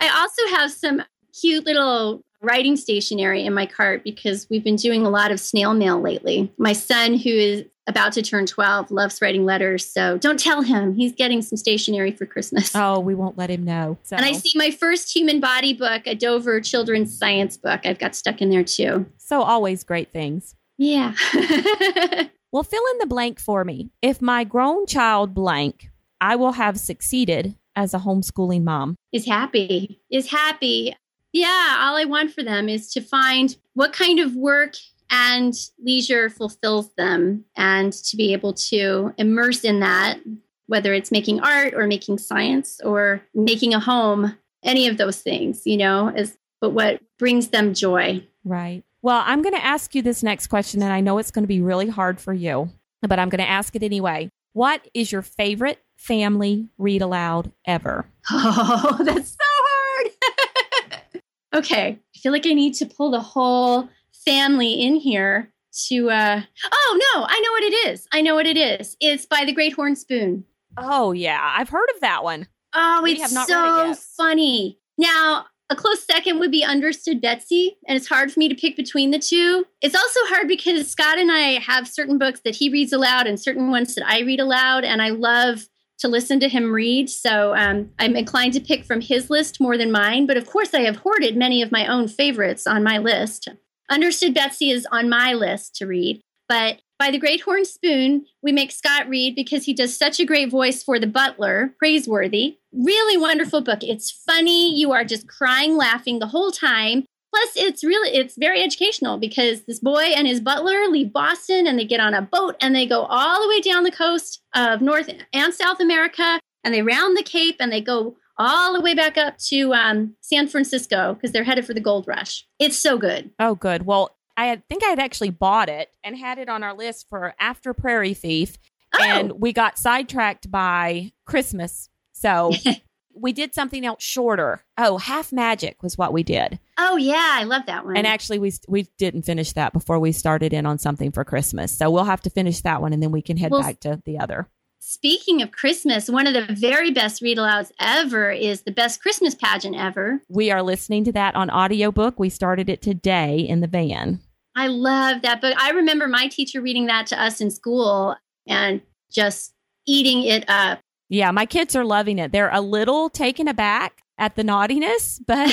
I 0.00 0.08
also 0.20 0.56
have 0.56 0.70
some 0.70 1.02
cute 1.40 1.64
little 1.64 2.22
writing 2.42 2.76
stationery 2.76 3.44
in 3.46 3.54
my 3.54 3.66
cart 3.66 4.02
because 4.04 4.46
we've 4.50 4.64
been 4.64 4.76
doing 4.76 5.06
a 5.06 5.10
lot 5.10 5.30
of 5.30 5.40
snail 5.40 5.74
mail 5.74 6.00
lately. 6.00 6.52
My 6.58 6.72
son, 6.72 7.14
who 7.14 7.30
is 7.30 7.64
about 7.86 8.12
to 8.12 8.22
turn 8.22 8.46
12, 8.46 8.90
loves 8.90 9.20
writing 9.20 9.44
letters. 9.44 9.84
So 9.84 10.18
don't 10.18 10.38
tell 10.38 10.62
him 10.62 10.94
he's 10.94 11.12
getting 11.12 11.42
some 11.42 11.56
stationery 11.56 12.12
for 12.12 12.26
Christmas. 12.26 12.72
Oh, 12.82 13.00
we 13.00 13.14
won't 13.14 13.36
let 13.38 13.50
him 13.50 13.64
know. 13.64 13.98
So. 14.02 14.16
And 14.16 14.24
I 14.24 14.32
see 14.32 14.52
my 14.56 14.70
first 14.70 15.14
human 15.14 15.40
body 15.40 15.72
book, 15.72 16.02
a 16.06 16.14
Dover 16.14 16.60
children's 16.60 17.16
science 17.16 17.56
book. 17.56 17.80
I've 17.84 17.98
got 17.98 18.14
stuck 18.14 18.40
in 18.40 18.50
there 18.50 18.64
too. 18.64 19.06
so 19.18 19.42
always 19.42 19.84
great 19.84 20.12
things. 20.12 20.54
Yeah. 20.78 21.14
Well, 22.52 22.62
fill 22.62 22.82
in 22.92 22.98
the 22.98 23.06
blank 23.06 23.40
for 23.40 23.64
me. 23.64 23.88
If 24.02 24.20
my 24.20 24.44
grown 24.44 24.84
child 24.84 25.32
blank, 25.32 25.88
I 26.20 26.36
will 26.36 26.52
have 26.52 26.78
succeeded 26.78 27.56
as 27.74 27.94
a 27.94 27.98
homeschooling 28.00 28.62
mom. 28.62 28.96
is 29.10 29.24
happy, 29.24 30.02
is 30.10 30.30
happy. 30.30 30.94
Yeah, 31.32 31.76
all 31.80 31.96
I 31.96 32.04
want 32.04 32.30
for 32.34 32.42
them 32.42 32.68
is 32.68 32.92
to 32.92 33.00
find 33.00 33.56
what 33.72 33.94
kind 33.94 34.20
of 34.20 34.36
work 34.36 34.74
and 35.12 35.54
leisure 35.78 36.30
fulfills 36.30 36.92
them 36.96 37.44
and 37.54 37.92
to 37.92 38.16
be 38.16 38.32
able 38.32 38.54
to 38.54 39.14
immerse 39.18 39.62
in 39.62 39.80
that, 39.80 40.18
whether 40.66 40.94
it's 40.94 41.12
making 41.12 41.40
art 41.40 41.74
or 41.74 41.86
making 41.86 42.16
science 42.16 42.80
or 42.82 43.22
making 43.34 43.74
a 43.74 43.80
home, 43.80 44.36
any 44.64 44.88
of 44.88 44.96
those 44.96 45.20
things, 45.20 45.62
you 45.66 45.76
know, 45.76 46.08
is 46.08 46.36
but 46.62 46.70
what 46.70 47.02
brings 47.18 47.48
them 47.48 47.74
joy. 47.74 48.26
Right. 48.44 48.84
Well, 49.02 49.22
I'm 49.26 49.42
going 49.42 49.54
to 49.54 49.64
ask 49.64 49.94
you 49.96 50.00
this 50.00 50.22
next 50.22 50.46
question, 50.46 50.80
and 50.80 50.92
I 50.92 51.00
know 51.00 51.18
it's 51.18 51.32
going 51.32 51.42
to 51.42 51.48
be 51.48 51.60
really 51.60 51.88
hard 51.88 52.20
for 52.20 52.32
you, 52.32 52.70
but 53.02 53.18
I'm 53.18 53.28
going 53.28 53.40
to 53.40 53.48
ask 53.48 53.74
it 53.74 53.82
anyway. 53.82 54.30
What 54.52 54.86
is 54.94 55.10
your 55.10 55.22
favorite 55.22 55.82
family 55.96 56.68
read 56.78 57.02
aloud 57.02 57.50
ever? 57.66 58.06
Oh, 58.30 59.00
that's 59.04 59.30
so 59.30 59.36
hard. 59.42 61.22
okay. 61.54 61.98
I 62.14 62.18
feel 62.18 62.32
like 62.32 62.46
I 62.46 62.52
need 62.52 62.74
to 62.74 62.86
pull 62.86 63.10
the 63.10 63.20
whole 63.20 63.88
family 64.24 64.82
in 64.82 64.96
here 64.96 65.52
to 65.88 66.10
uh 66.10 66.42
oh 66.70 67.00
no, 67.14 67.24
I 67.28 67.40
know 67.40 67.52
what 67.52 67.62
it 67.64 67.88
is. 67.88 68.06
I 68.12 68.20
know 68.22 68.34
what 68.34 68.46
it 68.46 68.56
is. 68.56 68.96
It's 69.00 69.26
by 69.26 69.44
the 69.44 69.52
Great 69.52 69.72
Horn 69.72 69.96
Spoon. 69.96 70.44
Oh, 70.76 71.12
yeah. 71.12 71.54
I've 71.56 71.68
heard 71.68 71.88
of 71.94 72.00
that 72.00 72.24
one. 72.24 72.46
Oh, 72.74 73.00
We 73.02 73.12
it's 73.12 73.34
read 73.34 73.42
it 73.42 73.46
so 73.46 73.94
funny. 73.94 74.78
Now, 74.96 75.46
a 75.70 75.76
close 75.76 76.04
second 76.04 76.38
would 76.38 76.50
be 76.50 76.64
Understood 76.64 77.20
Betsy, 77.20 77.76
and 77.86 77.96
it's 77.96 78.08
hard 78.08 78.32
for 78.32 78.38
me 78.38 78.48
to 78.48 78.54
pick 78.54 78.76
between 78.76 79.10
the 79.10 79.18
two. 79.18 79.66
It's 79.80 79.94
also 79.94 80.20
hard 80.24 80.48
because 80.48 80.90
Scott 80.90 81.18
and 81.18 81.30
I 81.30 81.58
have 81.60 81.88
certain 81.88 82.18
books 82.18 82.40
that 82.44 82.54
he 82.56 82.70
reads 82.70 82.92
aloud 82.92 83.26
and 83.26 83.40
certain 83.40 83.70
ones 83.70 83.94
that 83.94 84.06
I 84.06 84.20
read 84.20 84.40
aloud, 84.40 84.84
and 84.84 85.00
I 85.00 85.10
love 85.10 85.68
to 85.98 86.08
listen 86.08 86.40
to 86.40 86.48
him 86.48 86.72
read. 86.72 87.08
So 87.08 87.54
um, 87.54 87.90
I'm 87.98 88.16
inclined 88.16 88.54
to 88.54 88.60
pick 88.60 88.84
from 88.84 89.00
his 89.00 89.30
list 89.30 89.60
more 89.60 89.78
than 89.78 89.92
mine. 89.92 90.26
But 90.26 90.36
of 90.36 90.46
course, 90.46 90.74
I 90.74 90.80
have 90.80 90.96
hoarded 90.96 91.36
many 91.36 91.62
of 91.62 91.70
my 91.70 91.86
own 91.86 92.08
favorites 92.08 92.66
on 92.66 92.82
my 92.82 92.98
list. 92.98 93.48
Understood 93.92 94.32
Betsy 94.32 94.70
is 94.70 94.86
on 94.90 95.10
my 95.10 95.34
list 95.34 95.76
to 95.76 95.86
read, 95.86 96.22
but 96.48 96.80
by 96.98 97.10
the 97.10 97.18
Great 97.18 97.42
Horn 97.42 97.66
Spoon, 97.66 98.24
we 98.42 98.50
make 98.50 98.72
Scott 98.72 99.06
read 99.06 99.34
because 99.34 99.66
he 99.66 99.74
does 99.74 99.94
such 99.94 100.18
a 100.18 100.24
great 100.24 100.50
voice 100.50 100.82
for 100.82 100.98
the 100.98 101.06
butler, 101.06 101.74
praiseworthy. 101.78 102.56
Really 102.72 103.18
wonderful 103.18 103.60
book. 103.60 103.80
It's 103.82 104.10
funny. 104.10 104.74
You 104.74 104.92
are 104.92 105.04
just 105.04 105.28
crying, 105.28 105.76
laughing 105.76 106.20
the 106.20 106.28
whole 106.28 106.50
time. 106.50 107.04
Plus, 107.34 107.50
it's 107.54 107.84
really 107.84 108.16
it's 108.16 108.38
very 108.38 108.62
educational 108.62 109.18
because 109.18 109.64
this 109.64 109.78
boy 109.78 110.04
and 110.04 110.26
his 110.26 110.40
butler 110.40 110.88
leave 110.88 111.12
Boston 111.12 111.66
and 111.66 111.78
they 111.78 111.84
get 111.84 112.00
on 112.00 112.14
a 112.14 112.22
boat 112.22 112.56
and 112.62 112.74
they 112.74 112.86
go 112.86 113.02
all 113.02 113.42
the 113.42 113.48
way 113.48 113.60
down 113.60 113.82
the 113.82 113.90
coast 113.90 114.40
of 114.54 114.80
North 114.80 115.10
and 115.34 115.52
South 115.52 115.80
America 115.80 116.40
and 116.64 116.72
they 116.72 116.80
round 116.80 117.14
the 117.14 117.22
Cape 117.22 117.56
and 117.60 117.70
they 117.70 117.82
go 117.82 118.16
all 118.38 118.72
the 118.74 118.80
way 118.80 118.94
back 118.94 119.16
up 119.18 119.38
to 119.38 119.72
um, 119.74 120.14
San 120.20 120.48
Francisco 120.48 121.14
because 121.14 121.32
they're 121.32 121.44
headed 121.44 121.66
for 121.66 121.74
the 121.74 121.80
gold 121.80 122.06
rush. 122.08 122.46
It's 122.58 122.78
so 122.78 122.98
good. 122.98 123.30
Oh, 123.38 123.54
good. 123.54 123.84
Well, 123.86 124.16
I 124.36 124.46
had, 124.46 124.66
think 124.68 124.82
I 124.82 124.88
had 124.88 124.98
actually 124.98 125.30
bought 125.30 125.68
it 125.68 125.90
and 126.02 126.16
had 126.16 126.38
it 126.38 126.48
on 126.48 126.62
our 126.62 126.74
list 126.74 127.06
for 127.10 127.34
after 127.38 127.74
Prairie 127.74 128.14
Thief, 128.14 128.56
Oh. 128.94 129.02
and 129.02 129.32
we 129.40 129.52
got 129.54 129.78
sidetracked 129.78 130.50
by 130.50 131.12
Christmas. 131.26 131.88
So 132.12 132.52
we 133.14 133.32
did 133.32 133.54
something 133.54 133.84
else 133.86 134.02
shorter. 134.02 134.64
Oh, 134.78 134.98
Half 134.98 135.32
Magic 135.32 135.82
was 135.82 135.96
what 135.98 136.12
we 136.12 136.22
did, 136.22 136.58
Oh 136.78 136.96
yeah, 136.96 137.28
I 137.38 137.44
love 137.44 137.62
that 137.66 137.84
one. 137.86 137.96
and 137.96 138.06
actually 138.06 138.38
we 138.38 138.52
we 138.68 138.88
didn't 138.98 139.22
finish 139.22 139.52
that 139.52 139.72
before 139.72 139.98
we 139.98 140.12
started 140.12 140.52
in 140.52 140.66
on 140.66 140.78
something 140.78 141.10
for 141.12 141.24
Christmas. 141.24 141.72
So 141.72 141.90
we'll 141.90 142.04
have 142.04 142.20
to 142.22 142.30
finish 142.30 142.60
that 142.62 142.80
one, 142.82 142.92
and 142.92 143.02
then 143.02 143.12
we 143.12 143.22
can 143.22 143.36
head 143.36 143.50
Well, 143.50 143.62
back 143.62 143.80
to 143.80 144.00
the 144.04 144.18
other. 144.18 144.46
Speaking 144.84 145.42
of 145.42 145.52
Christmas, 145.52 146.10
one 146.10 146.26
of 146.26 146.34
the 146.34 146.52
very 146.52 146.90
best 146.90 147.22
read 147.22 147.38
alouds 147.38 147.70
ever 147.78 148.32
is 148.32 148.62
the 148.62 148.72
best 148.72 149.00
Christmas 149.00 149.32
pageant 149.32 149.76
ever. 149.76 150.20
We 150.28 150.50
are 150.50 150.60
listening 150.60 151.04
to 151.04 151.12
that 151.12 151.36
on 151.36 151.50
audiobook. 151.50 152.18
We 152.18 152.28
started 152.28 152.68
it 152.68 152.82
today 152.82 153.38
in 153.38 153.60
the 153.60 153.68
van. 153.68 154.20
I 154.56 154.66
love 154.66 155.22
that 155.22 155.40
book. 155.40 155.54
I 155.56 155.70
remember 155.70 156.08
my 156.08 156.26
teacher 156.26 156.60
reading 156.60 156.86
that 156.86 157.06
to 157.06 157.22
us 157.22 157.40
in 157.40 157.52
school 157.52 158.16
and 158.48 158.82
just 159.08 159.54
eating 159.86 160.24
it 160.24 160.50
up. 160.50 160.80
Yeah, 161.08 161.30
my 161.30 161.46
kids 161.46 161.76
are 161.76 161.84
loving 161.84 162.18
it. 162.18 162.32
They're 162.32 162.52
a 162.52 162.60
little 162.60 163.08
taken 163.08 163.46
aback 163.46 164.02
at 164.18 164.34
the 164.34 164.42
naughtiness, 164.42 165.20
but 165.24 165.48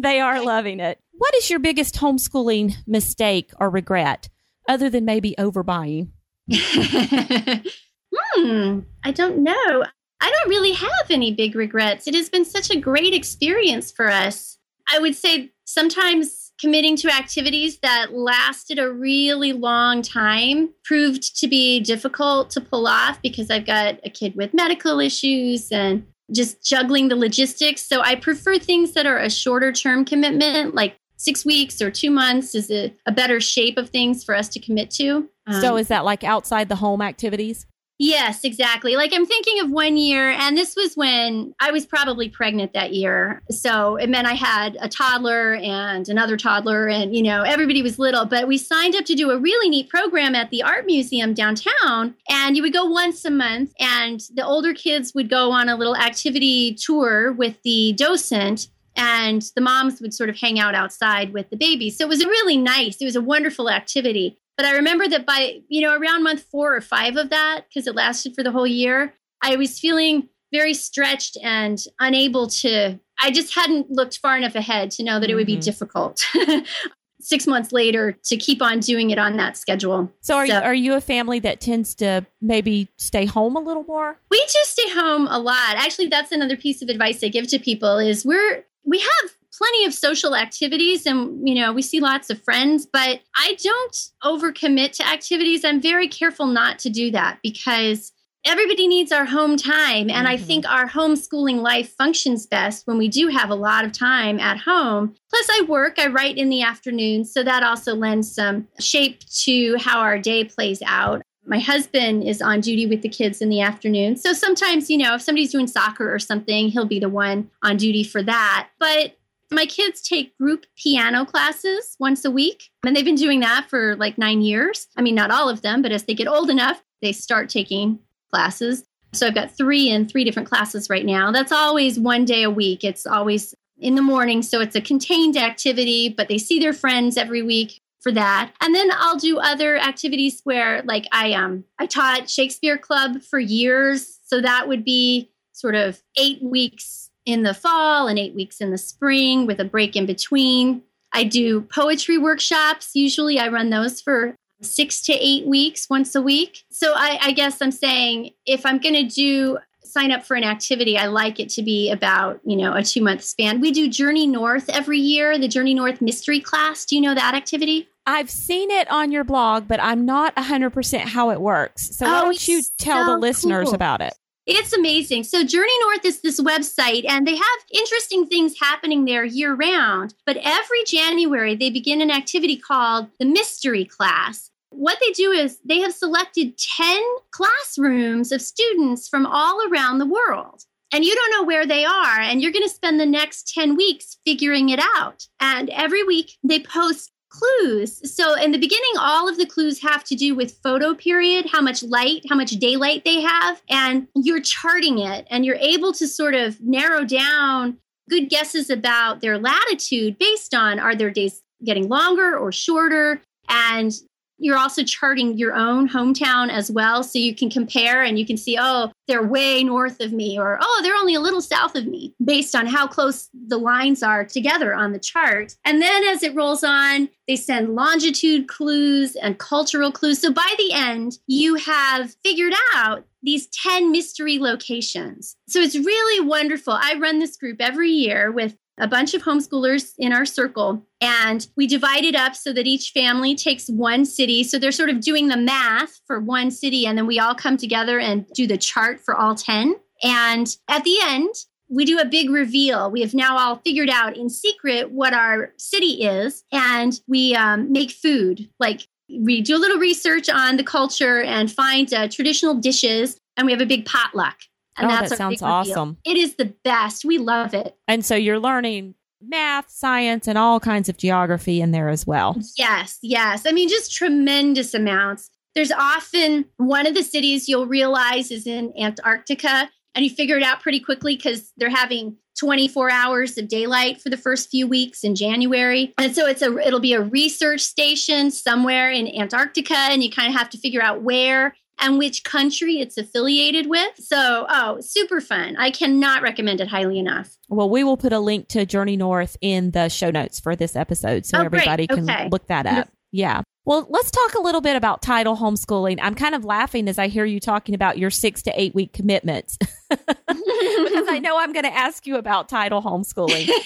they 0.00 0.20
are 0.20 0.40
loving 0.40 0.78
it. 0.78 1.00
What 1.10 1.34
is 1.34 1.50
your 1.50 1.58
biggest 1.58 1.96
homeschooling 1.96 2.74
mistake 2.86 3.50
or 3.58 3.70
regret, 3.70 4.28
other 4.68 4.88
than 4.88 5.04
maybe 5.04 5.34
overbuying? 5.36 6.10
Hmm, 6.52 8.80
I 9.04 9.12
don't 9.12 9.38
know. 9.38 9.84
I 10.20 10.30
don't 10.30 10.48
really 10.48 10.72
have 10.72 11.10
any 11.10 11.34
big 11.34 11.54
regrets. 11.54 12.06
It 12.06 12.14
has 12.14 12.28
been 12.28 12.44
such 12.44 12.70
a 12.70 12.80
great 12.80 13.12
experience 13.12 13.90
for 13.90 14.10
us. 14.10 14.58
I 14.90 14.98
would 14.98 15.14
say 15.14 15.50
sometimes 15.64 16.52
committing 16.60 16.96
to 16.96 17.12
activities 17.12 17.78
that 17.80 18.12
lasted 18.12 18.78
a 18.78 18.90
really 18.90 19.52
long 19.52 20.00
time 20.00 20.70
proved 20.84 21.38
to 21.38 21.48
be 21.48 21.80
difficult 21.80 22.50
to 22.50 22.60
pull 22.60 22.86
off 22.86 23.20
because 23.20 23.50
I've 23.50 23.66
got 23.66 23.98
a 24.04 24.10
kid 24.10 24.36
with 24.36 24.54
medical 24.54 25.00
issues 25.00 25.70
and 25.70 26.06
just 26.32 26.64
juggling 26.64 27.08
the 27.08 27.16
logistics. 27.16 27.82
So 27.82 28.00
I 28.00 28.14
prefer 28.14 28.58
things 28.58 28.92
that 28.92 29.06
are 29.06 29.18
a 29.18 29.30
shorter 29.30 29.72
term 29.72 30.04
commitment, 30.04 30.74
like 30.74 30.96
six 31.16 31.44
weeks 31.44 31.80
or 31.80 31.90
two 31.90 32.10
months 32.10 32.54
is 32.54 32.70
a, 32.70 32.94
a 33.06 33.12
better 33.12 33.40
shape 33.40 33.78
of 33.78 33.90
things 33.90 34.24
for 34.24 34.34
us 34.34 34.48
to 34.50 34.60
commit 34.60 34.90
to. 34.92 35.28
so 35.60 35.74
Um, 35.74 35.78
is 35.78 35.88
that 35.88 36.04
like 36.04 36.24
outside 36.24 36.68
the 36.68 36.76
home 36.76 37.02
activities? 37.02 37.66
Yes, 37.98 38.44
exactly. 38.44 38.94
Like 38.94 39.14
I'm 39.14 39.24
thinking 39.24 39.58
of 39.60 39.70
one 39.70 39.96
year, 39.96 40.30
and 40.30 40.54
this 40.54 40.76
was 40.76 40.96
when 40.96 41.54
I 41.60 41.70
was 41.70 41.86
probably 41.86 42.28
pregnant 42.28 42.74
that 42.74 42.92
year. 42.92 43.40
So 43.50 43.96
it 43.96 44.10
meant 44.10 44.26
I 44.26 44.34
had 44.34 44.76
a 44.80 44.88
toddler 44.88 45.54
and 45.54 46.06
another 46.06 46.36
toddler, 46.36 46.88
and 46.88 47.16
you 47.16 47.22
know, 47.22 47.40
everybody 47.40 47.80
was 47.80 47.98
little. 47.98 48.26
But 48.26 48.48
we 48.48 48.58
signed 48.58 48.94
up 48.96 49.06
to 49.06 49.14
do 49.14 49.30
a 49.30 49.38
really 49.38 49.70
neat 49.70 49.88
program 49.88 50.34
at 50.34 50.50
the 50.50 50.62
art 50.62 50.84
museum 50.84 51.32
downtown. 51.32 52.14
And 52.28 52.54
you 52.54 52.62
would 52.62 52.74
go 52.74 52.84
once 52.84 53.24
a 53.24 53.30
month, 53.30 53.72
and 53.80 54.20
the 54.34 54.44
older 54.44 54.74
kids 54.74 55.14
would 55.14 55.30
go 55.30 55.50
on 55.50 55.70
a 55.70 55.76
little 55.76 55.96
activity 55.96 56.74
tour 56.74 57.32
with 57.32 57.56
the 57.62 57.94
docent. 57.94 58.68
And 58.96 59.42
the 59.54 59.60
moms 59.60 60.00
would 60.00 60.14
sort 60.14 60.30
of 60.30 60.36
hang 60.38 60.58
out 60.58 60.74
outside 60.74 61.32
with 61.32 61.50
the 61.50 61.56
babies. 61.56 61.98
So 61.98 62.04
it 62.04 62.08
was 62.08 62.24
really 62.24 62.56
nice. 62.56 62.96
It 63.00 63.04
was 63.04 63.16
a 63.16 63.20
wonderful 63.20 63.68
activity. 63.70 64.38
But 64.56 64.64
I 64.66 64.72
remember 64.72 65.06
that 65.08 65.26
by, 65.26 65.60
you 65.68 65.82
know, 65.82 65.94
around 65.96 66.22
month 66.22 66.42
four 66.50 66.74
or 66.74 66.80
five 66.80 67.16
of 67.16 67.28
that, 67.30 67.66
because 67.68 67.86
it 67.86 67.94
lasted 67.94 68.34
for 68.34 68.42
the 68.42 68.52
whole 68.52 68.66
year, 68.66 69.12
I 69.42 69.56
was 69.56 69.78
feeling 69.78 70.28
very 70.50 70.72
stretched 70.72 71.36
and 71.42 71.78
unable 72.00 72.46
to, 72.46 72.98
I 73.22 73.30
just 73.30 73.54
hadn't 73.54 73.90
looked 73.90 74.16
far 74.18 74.36
enough 74.38 74.54
ahead 74.54 74.90
to 74.92 75.02
know 75.04 75.20
that 75.20 75.28
it 75.28 75.34
would 75.34 75.46
be 75.46 75.58
Mhm. 75.58 75.64
difficult 75.64 76.24
six 77.20 77.46
months 77.46 77.72
later 77.72 78.12
to 78.24 78.36
keep 78.36 78.62
on 78.62 78.78
doing 78.80 79.10
it 79.10 79.18
on 79.18 79.36
that 79.38 79.56
schedule. 79.56 80.12
So 80.20 80.36
are, 80.36 80.46
So- 80.46 80.60
are 80.60 80.74
you 80.74 80.94
a 80.94 81.00
family 81.00 81.38
that 81.40 81.60
tends 81.60 81.94
to 81.96 82.24
maybe 82.40 82.88
stay 82.96 83.24
home 83.26 83.56
a 83.56 83.60
little 83.60 83.84
more? 83.84 84.18
We 84.30 84.38
do 84.38 84.58
stay 84.62 84.88
home 84.90 85.26
a 85.28 85.38
lot. 85.38 85.74
Actually, 85.76 86.06
that's 86.08 86.30
another 86.32 86.56
piece 86.56 86.80
of 86.82 86.88
advice 86.88 87.22
I 87.24 87.28
give 87.28 87.48
to 87.48 87.58
people 87.58 87.98
is 87.98 88.24
we're 88.24 88.64
we 88.86 88.98
have 88.98 89.30
plenty 89.56 89.84
of 89.84 89.92
social 89.94 90.34
activities 90.36 91.06
and 91.06 91.46
you 91.48 91.54
know, 91.54 91.72
we 91.72 91.82
see 91.82 92.00
lots 92.00 92.30
of 92.30 92.42
friends, 92.42 92.86
but 92.86 93.20
I 93.36 93.56
don't 93.62 93.96
overcommit 94.22 94.92
to 94.92 95.06
activities. 95.06 95.64
I'm 95.64 95.80
very 95.80 96.08
careful 96.08 96.46
not 96.46 96.78
to 96.80 96.90
do 96.90 97.10
that 97.10 97.38
because 97.42 98.12
everybody 98.44 98.86
needs 98.86 99.10
our 99.10 99.24
home 99.24 99.56
time 99.56 100.08
and 100.08 100.28
I 100.28 100.36
Mhm. 100.36 100.40
think 100.40 100.70
our 100.70 100.88
homeschooling 100.88 101.62
life 101.62 101.92
functions 101.96 102.46
best 102.46 102.86
when 102.86 102.96
we 102.96 103.08
do 103.08 103.26
have 103.28 103.50
a 103.50 103.56
lot 103.56 103.84
of 103.84 103.92
time 103.92 104.38
at 104.38 104.58
home. 104.58 105.14
Plus 105.30 105.48
I 105.50 105.62
work, 105.62 105.98
I 105.98 106.06
write 106.06 106.36
in 106.36 106.48
the 106.48 106.62
afternoon, 106.62 107.24
so 107.24 107.42
that 107.42 107.64
also 107.64 107.94
lends 107.94 108.32
some 108.32 108.68
shape 108.78 109.18
to 109.44 109.76
how 109.78 109.98
our 109.98 110.18
day 110.18 110.44
plays 110.44 110.80
out 110.86 111.22
my 111.46 111.58
husband 111.58 112.24
is 112.24 112.42
on 112.42 112.60
duty 112.60 112.86
with 112.86 113.02
the 113.02 113.08
kids 113.08 113.40
in 113.40 113.48
the 113.48 113.60
afternoon. 113.60 114.16
So 114.16 114.32
sometimes, 114.32 114.90
you 114.90 114.98
know, 114.98 115.14
if 115.14 115.22
somebody's 115.22 115.52
doing 115.52 115.66
soccer 115.66 116.12
or 116.12 116.18
something, 116.18 116.68
he'll 116.68 116.86
be 116.86 116.98
the 116.98 117.08
one 117.08 117.50
on 117.62 117.76
duty 117.76 118.04
for 118.04 118.22
that. 118.22 118.68
But 118.78 119.16
my 119.50 119.66
kids 119.66 120.02
take 120.02 120.36
group 120.38 120.66
piano 120.76 121.24
classes 121.24 121.96
once 122.00 122.24
a 122.24 122.30
week, 122.30 122.70
and 122.84 122.96
they've 122.96 123.04
been 123.04 123.14
doing 123.14 123.40
that 123.40 123.66
for 123.70 123.94
like 123.96 124.18
nine 124.18 124.42
years. 124.42 124.88
I 124.96 125.02
mean, 125.02 125.14
not 125.14 125.30
all 125.30 125.48
of 125.48 125.62
them, 125.62 125.82
but 125.82 125.92
as 125.92 126.04
they 126.04 126.14
get 126.14 126.28
old 126.28 126.50
enough, 126.50 126.82
they 127.00 127.12
start 127.12 127.48
taking 127.48 128.00
classes. 128.32 128.84
So 129.12 129.26
I've 129.26 129.34
got 129.34 129.56
three 129.56 129.88
in 129.88 130.08
three 130.08 130.24
different 130.24 130.48
classes 130.48 130.90
right 130.90 131.06
now. 131.06 131.30
That's 131.30 131.52
always 131.52 131.98
one 131.98 132.24
day 132.24 132.42
a 132.42 132.50
week. 132.50 132.82
It's 132.82 133.06
always 133.06 133.54
in 133.78 133.94
the 133.94 134.02
morning. 134.02 134.42
So 134.42 134.60
it's 134.60 134.74
a 134.74 134.80
contained 134.80 135.36
activity, 135.36 136.08
but 136.08 136.28
they 136.28 136.38
see 136.38 136.58
their 136.58 136.72
friends 136.72 137.16
every 137.16 137.42
week 137.42 137.80
for 138.00 138.12
that. 138.12 138.52
And 138.60 138.74
then 138.74 138.90
I'll 138.92 139.16
do 139.16 139.38
other 139.38 139.76
activities 139.76 140.40
where 140.44 140.82
like 140.82 141.06
I 141.12 141.32
um 141.32 141.64
I 141.78 141.86
taught 141.86 142.30
Shakespeare 142.30 142.78
Club 142.78 143.22
for 143.22 143.38
years. 143.38 144.18
So 144.24 144.40
that 144.40 144.68
would 144.68 144.84
be 144.84 145.30
sort 145.52 145.74
of 145.74 146.02
8 146.18 146.42
weeks 146.42 147.10
in 147.24 147.42
the 147.42 147.54
fall 147.54 148.08
and 148.08 148.18
8 148.18 148.34
weeks 148.34 148.60
in 148.60 148.70
the 148.70 148.78
spring 148.78 149.46
with 149.46 149.58
a 149.60 149.64
break 149.64 149.96
in 149.96 150.06
between. 150.06 150.82
I 151.12 151.24
do 151.24 151.62
poetry 151.62 152.18
workshops. 152.18 152.90
Usually 152.94 153.38
I 153.38 153.48
run 153.48 153.70
those 153.70 154.00
for 154.00 154.36
six 154.62 155.02
to 155.02 155.12
eight 155.12 155.46
weeks 155.46 155.88
once 155.88 156.14
a 156.14 156.22
week. 156.22 156.64
So 156.70 156.92
I, 156.94 157.18
I 157.22 157.32
guess 157.32 157.60
I'm 157.60 157.70
saying 157.72 158.30
if 158.46 158.64
I'm 158.64 158.78
going 158.78 158.94
to 158.94 159.04
do 159.04 159.58
sign 159.96 160.12
up 160.12 160.24
for 160.26 160.34
an 160.36 160.44
activity, 160.44 160.98
I 160.98 161.06
like 161.06 161.40
it 161.40 161.48
to 161.50 161.62
be 161.62 161.90
about, 161.90 162.40
you 162.44 162.56
know, 162.56 162.74
a 162.74 162.82
two 162.82 163.02
month 163.02 163.24
span. 163.24 163.60
We 163.60 163.70
do 163.70 163.88
Journey 163.88 164.26
North 164.26 164.68
every 164.68 164.98
year, 164.98 165.38
the 165.38 165.48
Journey 165.48 165.72
North 165.72 166.02
mystery 166.02 166.40
class. 166.40 166.84
Do 166.84 166.96
you 166.96 167.00
know 167.00 167.14
that 167.14 167.34
activity? 167.34 167.88
I've 168.06 168.30
seen 168.30 168.70
it 168.70 168.88
on 168.90 169.10
your 169.10 169.24
blog, 169.24 169.66
but 169.66 169.80
I'm 169.82 170.04
not 170.04 170.34
100% 170.36 171.00
how 171.00 171.30
it 171.30 171.40
works. 171.40 171.96
So 171.96 172.06
why 172.06 172.18
Oh, 172.18 172.22
don't 172.24 172.48
you 172.48 172.62
tell 172.78 173.06
the 173.06 173.16
listeners 173.18 173.66
cool. 173.66 173.74
about 173.74 174.00
it? 174.02 174.14
It's 174.46 174.72
amazing. 174.72 175.24
So 175.24 175.42
Journey 175.42 175.72
North 175.80 176.04
is 176.04 176.20
this 176.20 176.40
website 176.40 177.04
and 177.08 177.26
they 177.26 177.34
have 177.34 177.58
interesting 177.72 178.26
things 178.26 178.54
happening 178.60 179.04
there 179.06 179.24
year 179.24 179.54
round. 179.54 180.14
But 180.24 180.36
every 180.40 180.84
January 180.84 181.56
they 181.56 181.70
begin 181.70 182.00
an 182.00 182.10
activity 182.12 182.56
called 182.56 183.08
the 183.18 183.24
mystery 183.24 183.84
class. 183.84 184.50
What 184.76 184.98
they 185.00 185.12
do 185.12 185.30
is 185.30 185.58
they 185.64 185.80
have 185.80 185.94
selected 185.94 186.58
10 186.58 187.02
classrooms 187.30 188.30
of 188.30 188.42
students 188.42 189.08
from 189.08 189.24
all 189.24 189.66
around 189.68 189.98
the 189.98 190.06
world. 190.06 190.64
And 190.92 191.02
you 191.02 191.14
don't 191.14 191.30
know 191.32 191.44
where 191.44 191.66
they 191.66 191.84
are 191.84 192.20
and 192.20 192.40
you're 192.40 192.52
going 192.52 192.68
to 192.68 192.72
spend 192.72 193.00
the 193.00 193.06
next 193.06 193.52
10 193.54 193.74
weeks 193.74 194.18
figuring 194.24 194.68
it 194.68 194.80
out. 194.96 195.26
And 195.40 195.70
every 195.70 196.04
week 196.04 196.36
they 196.44 196.60
post 196.60 197.10
clues. 197.30 198.14
So 198.14 198.34
in 198.34 198.52
the 198.52 198.58
beginning, 198.58 198.92
all 198.98 199.28
of 199.28 199.38
the 199.38 199.46
clues 199.46 199.80
have 199.80 200.04
to 200.04 200.14
do 200.14 200.34
with 200.34 200.58
photo 200.62 200.94
period, 200.94 201.46
how 201.50 201.60
much 201.60 201.82
light, 201.82 202.24
how 202.28 202.36
much 202.36 202.50
daylight 202.50 203.04
they 203.04 203.20
have, 203.22 203.62
and 203.68 204.06
you're 204.14 204.40
charting 204.40 204.98
it 204.98 205.26
and 205.30 205.44
you're 205.44 205.56
able 205.56 205.92
to 205.94 206.06
sort 206.06 206.34
of 206.34 206.60
narrow 206.60 207.04
down 207.04 207.78
good 208.08 208.28
guesses 208.28 208.70
about 208.70 209.20
their 209.20 209.38
latitude 209.38 210.18
based 210.18 210.54
on 210.54 210.78
are 210.78 210.94
their 210.94 211.10
days 211.10 211.42
getting 211.64 211.88
longer 211.88 212.36
or 212.36 212.52
shorter 212.52 213.20
and 213.48 213.92
you're 214.38 214.56
also 214.56 214.82
charting 214.82 215.36
your 215.38 215.54
own 215.54 215.88
hometown 215.88 216.50
as 216.50 216.70
well 216.70 217.02
so 217.02 217.18
you 217.18 217.34
can 217.34 217.50
compare 217.50 218.02
and 218.02 218.18
you 218.18 218.26
can 218.26 218.36
see 218.36 218.56
oh 218.60 218.90
they're 219.08 219.26
way 219.26 219.62
north 219.64 220.00
of 220.00 220.12
me 220.12 220.38
or 220.38 220.58
oh 220.60 220.80
they're 220.82 220.96
only 220.96 221.14
a 221.14 221.20
little 221.20 221.40
south 221.40 221.74
of 221.74 221.86
me 221.86 222.14
based 222.22 222.54
on 222.54 222.66
how 222.66 222.86
close 222.86 223.28
the 223.48 223.58
lines 223.58 224.02
are 224.02 224.24
together 224.24 224.74
on 224.74 224.92
the 224.92 224.98
chart. 224.98 225.54
And 225.64 225.80
then 225.80 226.04
as 226.04 226.22
it 226.22 226.34
rolls 226.34 226.64
on 226.64 227.08
they 227.26 227.36
send 227.36 227.74
longitude 227.74 228.48
clues 228.48 229.16
and 229.16 229.38
cultural 229.38 229.90
clues. 229.90 230.20
So 230.20 230.32
by 230.32 230.54
the 230.58 230.72
end 230.72 231.18
you 231.26 231.56
have 231.56 232.14
figured 232.22 232.54
out 232.74 233.04
these 233.22 233.48
10 233.48 233.90
mystery 233.90 234.38
locations. 234.38 235.36
So 235.48 235.60
it's 235.60 235.74
really 235.74 236.26
wonderful. 236.26 236.74
I 236.74 236.94
run 236.94 237.18
this 237.18 237.36
group 237.36 237.60
every 237.60 237.90
year 237.90 238.30
with 238.30 238.56
a 238.78 238.88
bunch 238.88 239.14
of 239.14 239.22
homeschoolers 239.22 239.94
in 239.98 240.12
our 240.12 240.26
circle 240.26 240.86
and 241.00 241.48
we 241.56 241.66
divide 241.66 242.04
it 242.04 242.14
up 242.14 242.34
so 242.34 242.52
that 242.52 242.66
each 242.66 242.90
family 242.90 243.34
takes 243.34 243.68
one 243.68 244.04
city 244.04 244.42
so 244.44 244.58
they're 244.58 244.72
sort 244.72 244.90
of 244.90 245.00
doing 245.00 245.28
the 245.28 245.36
math 245.36 246.00
for 246.06 246.20
one 246.20 246.50
city 246.50 246.86
and 246.86 246.98
then 246.98 247.06
we 247.06 247.18
all 247.18 247.34
come 247.34 247.56
together 247.56 247.98
and 247.98 248.26
do 248.34 248.46
the 248.46 248.58
chart 248.58 249.00
for 249.00 249.14
all 249.14 249.34
10 249.34 249.76
and 250.02 250.56
at 250.68 250.84
the 250.84 250.98
end 251.02 251.34
we 251.68 251.84
do 251.84 251.98
a 251.98 252.04
big 252.04 252.30
reveal. 252.30 252.90
We 252.90 253.00
have 253.00 253.14
now 253.14 253.38
all 253.38 253.56
figured 253.56 253.90
out 253.90 254.16
in 254.16 254.30
secret 254.30 254.90
what 254.90 255.12
our 255.12 255.52
city 255.56 256.04
is, 256.04 256.44
and 256.52 256.98
we 257.06 257.34
um, 257.34 257.72
make 257.72 257.90
food. 257.90 258.48
Like 258.60 258.86
we 259.08 259.40
do 259.40 259.56
a 259.56 259.58
little 259.58 259.78
research 259.78 260.28
on 260.28 260.56
the 260.56 260.64
culture 260.64 261.22
and 261.22 261.50
find 261.50 261.92
uh, 261.92 262.08
traditional 262.08 262.54
dishes, 262.54 263.20
and 263.36 263.46
we 263.46 263.52
have 263.52 263.60
a 263.60 263.66
big 263.66 263.84
potluck. 263.84 264.36
And 264.76 264.86
oh, 264.86 264.90
that's 264.90 265.10
that 265.10 265.18
sounds 265.18 265.42
awesome. 265.42 265.96
It 266.04 266.16
is 266.16 266.36
the 266.36 266.54
best. 266.64 267.04
We 267.04 267.18
love 267.18 267.54
it. 267.54 267.76
And 267.88 268.04
so 268.04 268.14
you're 268.14 268.38
learning 268.38 268.94
math, 269.20 269.70
science, 269.70 270.28
and 270.28 270.36
all 270.36 270.60
kinds 270.60 270.88
of 270.88 270.96
geography 270.96 271.60
in 271.60 271.70
there 271.70 271.88
as 271.88 272.06
well. 272.06 272.36
Yes, 272.56 272.98
yes. 273.02 273.46
I 273.46 273.52
mean, 273.52 273.68
just 273.68 273.92
tremendous 273.92 274.74
amounts. 274.74 275.30
There's 275.54 275.72
often 275.72 276.44
one 276.58 276.86
of 276.86 276.94
the 276.94 277.02
cities 277.02 277.48
you'll 277.48 277.66
realize 277.66 278.30
is 278.30 278.46
in 278.46 278.74
Antarctica, 278.78 279.70
and 279.94 280.04
you 280.04 280.10
figure 280.10 280.36
it 280.36 280.42
out 280.42 280.60
pretty 280.60 280.80
quickly 280.80 281.16
because 281.16 281.52
they're 281.56 281.70
having 281.70 282.18
24 282.38 282.90
hours 282.90 283.38
of 283.38 283.48
daylight 283.48 284.00
for 284.00 284.10
the 284.10 284.16
first 284.16 284.50
few 284.50 284.66
weeks 284.66 285.02
in 285.02 285.14
January. 285.14 285.94
And 285.98 286.14
so 286.14 286.26
it's 286.26 286.42
a 286.42 286.58
it'll 286.58 286.80
be 286.80 286.92
a 286.92 287.00
research 287.00 287.62
station 287.62 288.30
somewhere 288.30 288.90
in 288.90 289.08
Antarctica 289.08 289.74
and 289.74 290.02
you 290.02 290.10
kind 290.10 290.28
of 290.28 290.38
have 290.38 290.50
to 290.50 290.58
figure 290.58 290.82
out 290.82 291.02
where 291.02 291.56
and 291.78 291.98
which 291.98 292.24
country 292.24 292.80
it's 292.80 292.96
affiliated 292.96 293.68
with. 293.68 293.92
So, 293.98 294.46
oh, 294.48 294.80
super 294.80 295.20
fun. 295.20 295.56
I 295.56 295.70
cannot 295.70 296.22
recommend 296.22 296.60
it 296.60 296.68
highly 296.68 296.98
enough. 296.98 297.36
Well, 297.48 297.68
we 297.70 297.84
will 297.84 297.96
put 297.96 298.12
a 298.12 298.18
link 298.20 298.48
to 298.48 298.64
Journey 298.66 298.96
North 298.96 299.36
in 299.40 299.70
the 299.72 299.88
show 299.88 300.10
notes 300.10 300.40
for 300.40 300.56
this 300.56 300.74
episode 300.76 301.26
so 301.26 301.38
Oh, 301.38 301.48
great. 301.48 301.62
everybody 301.68 301.86
can 301.86 302.08
Okay. 302.10 302.28
look 302.30 302.46
that 302.48 302.66
up. 302.66 302.88
Yeah. 303.12 303.42
Well, 303.64 303.86
let's 303.90 304.10
talk 304.12 304.34
a 304.34 304.40
little 304.40 304.60
bit 304.60 304.76
about 304.76 305.02
tidal 305.02 305.36
homeschooling. 305.36 305.98
I'm 306.00 306.14
kind 306.14 306.34
of 306.36 306.44
laughing 306.44 306.88
as 306.88 306.98
I 307.00 307.08
hear 307.08 307.24
you 307.24 307.40
talking 307.40 307.74
about 307.74 307.98
your 307.98 308.10
six 308.10 308.40
to 308.42 308.60
eight 308.60 308.74
week 308.76 308.92
commitments 308.92 309.58
because 309.90 311.08
I 311.08 311.18
know 311.22 311.36
I'm 311.38 311.52
going 311.52 311.64
to 311.64 311.74
ask 311.74 312.06
you 312.06 312.16
about 312.16 312.48
tidal 312.48 312.82
homeschooling. 312.82 313.48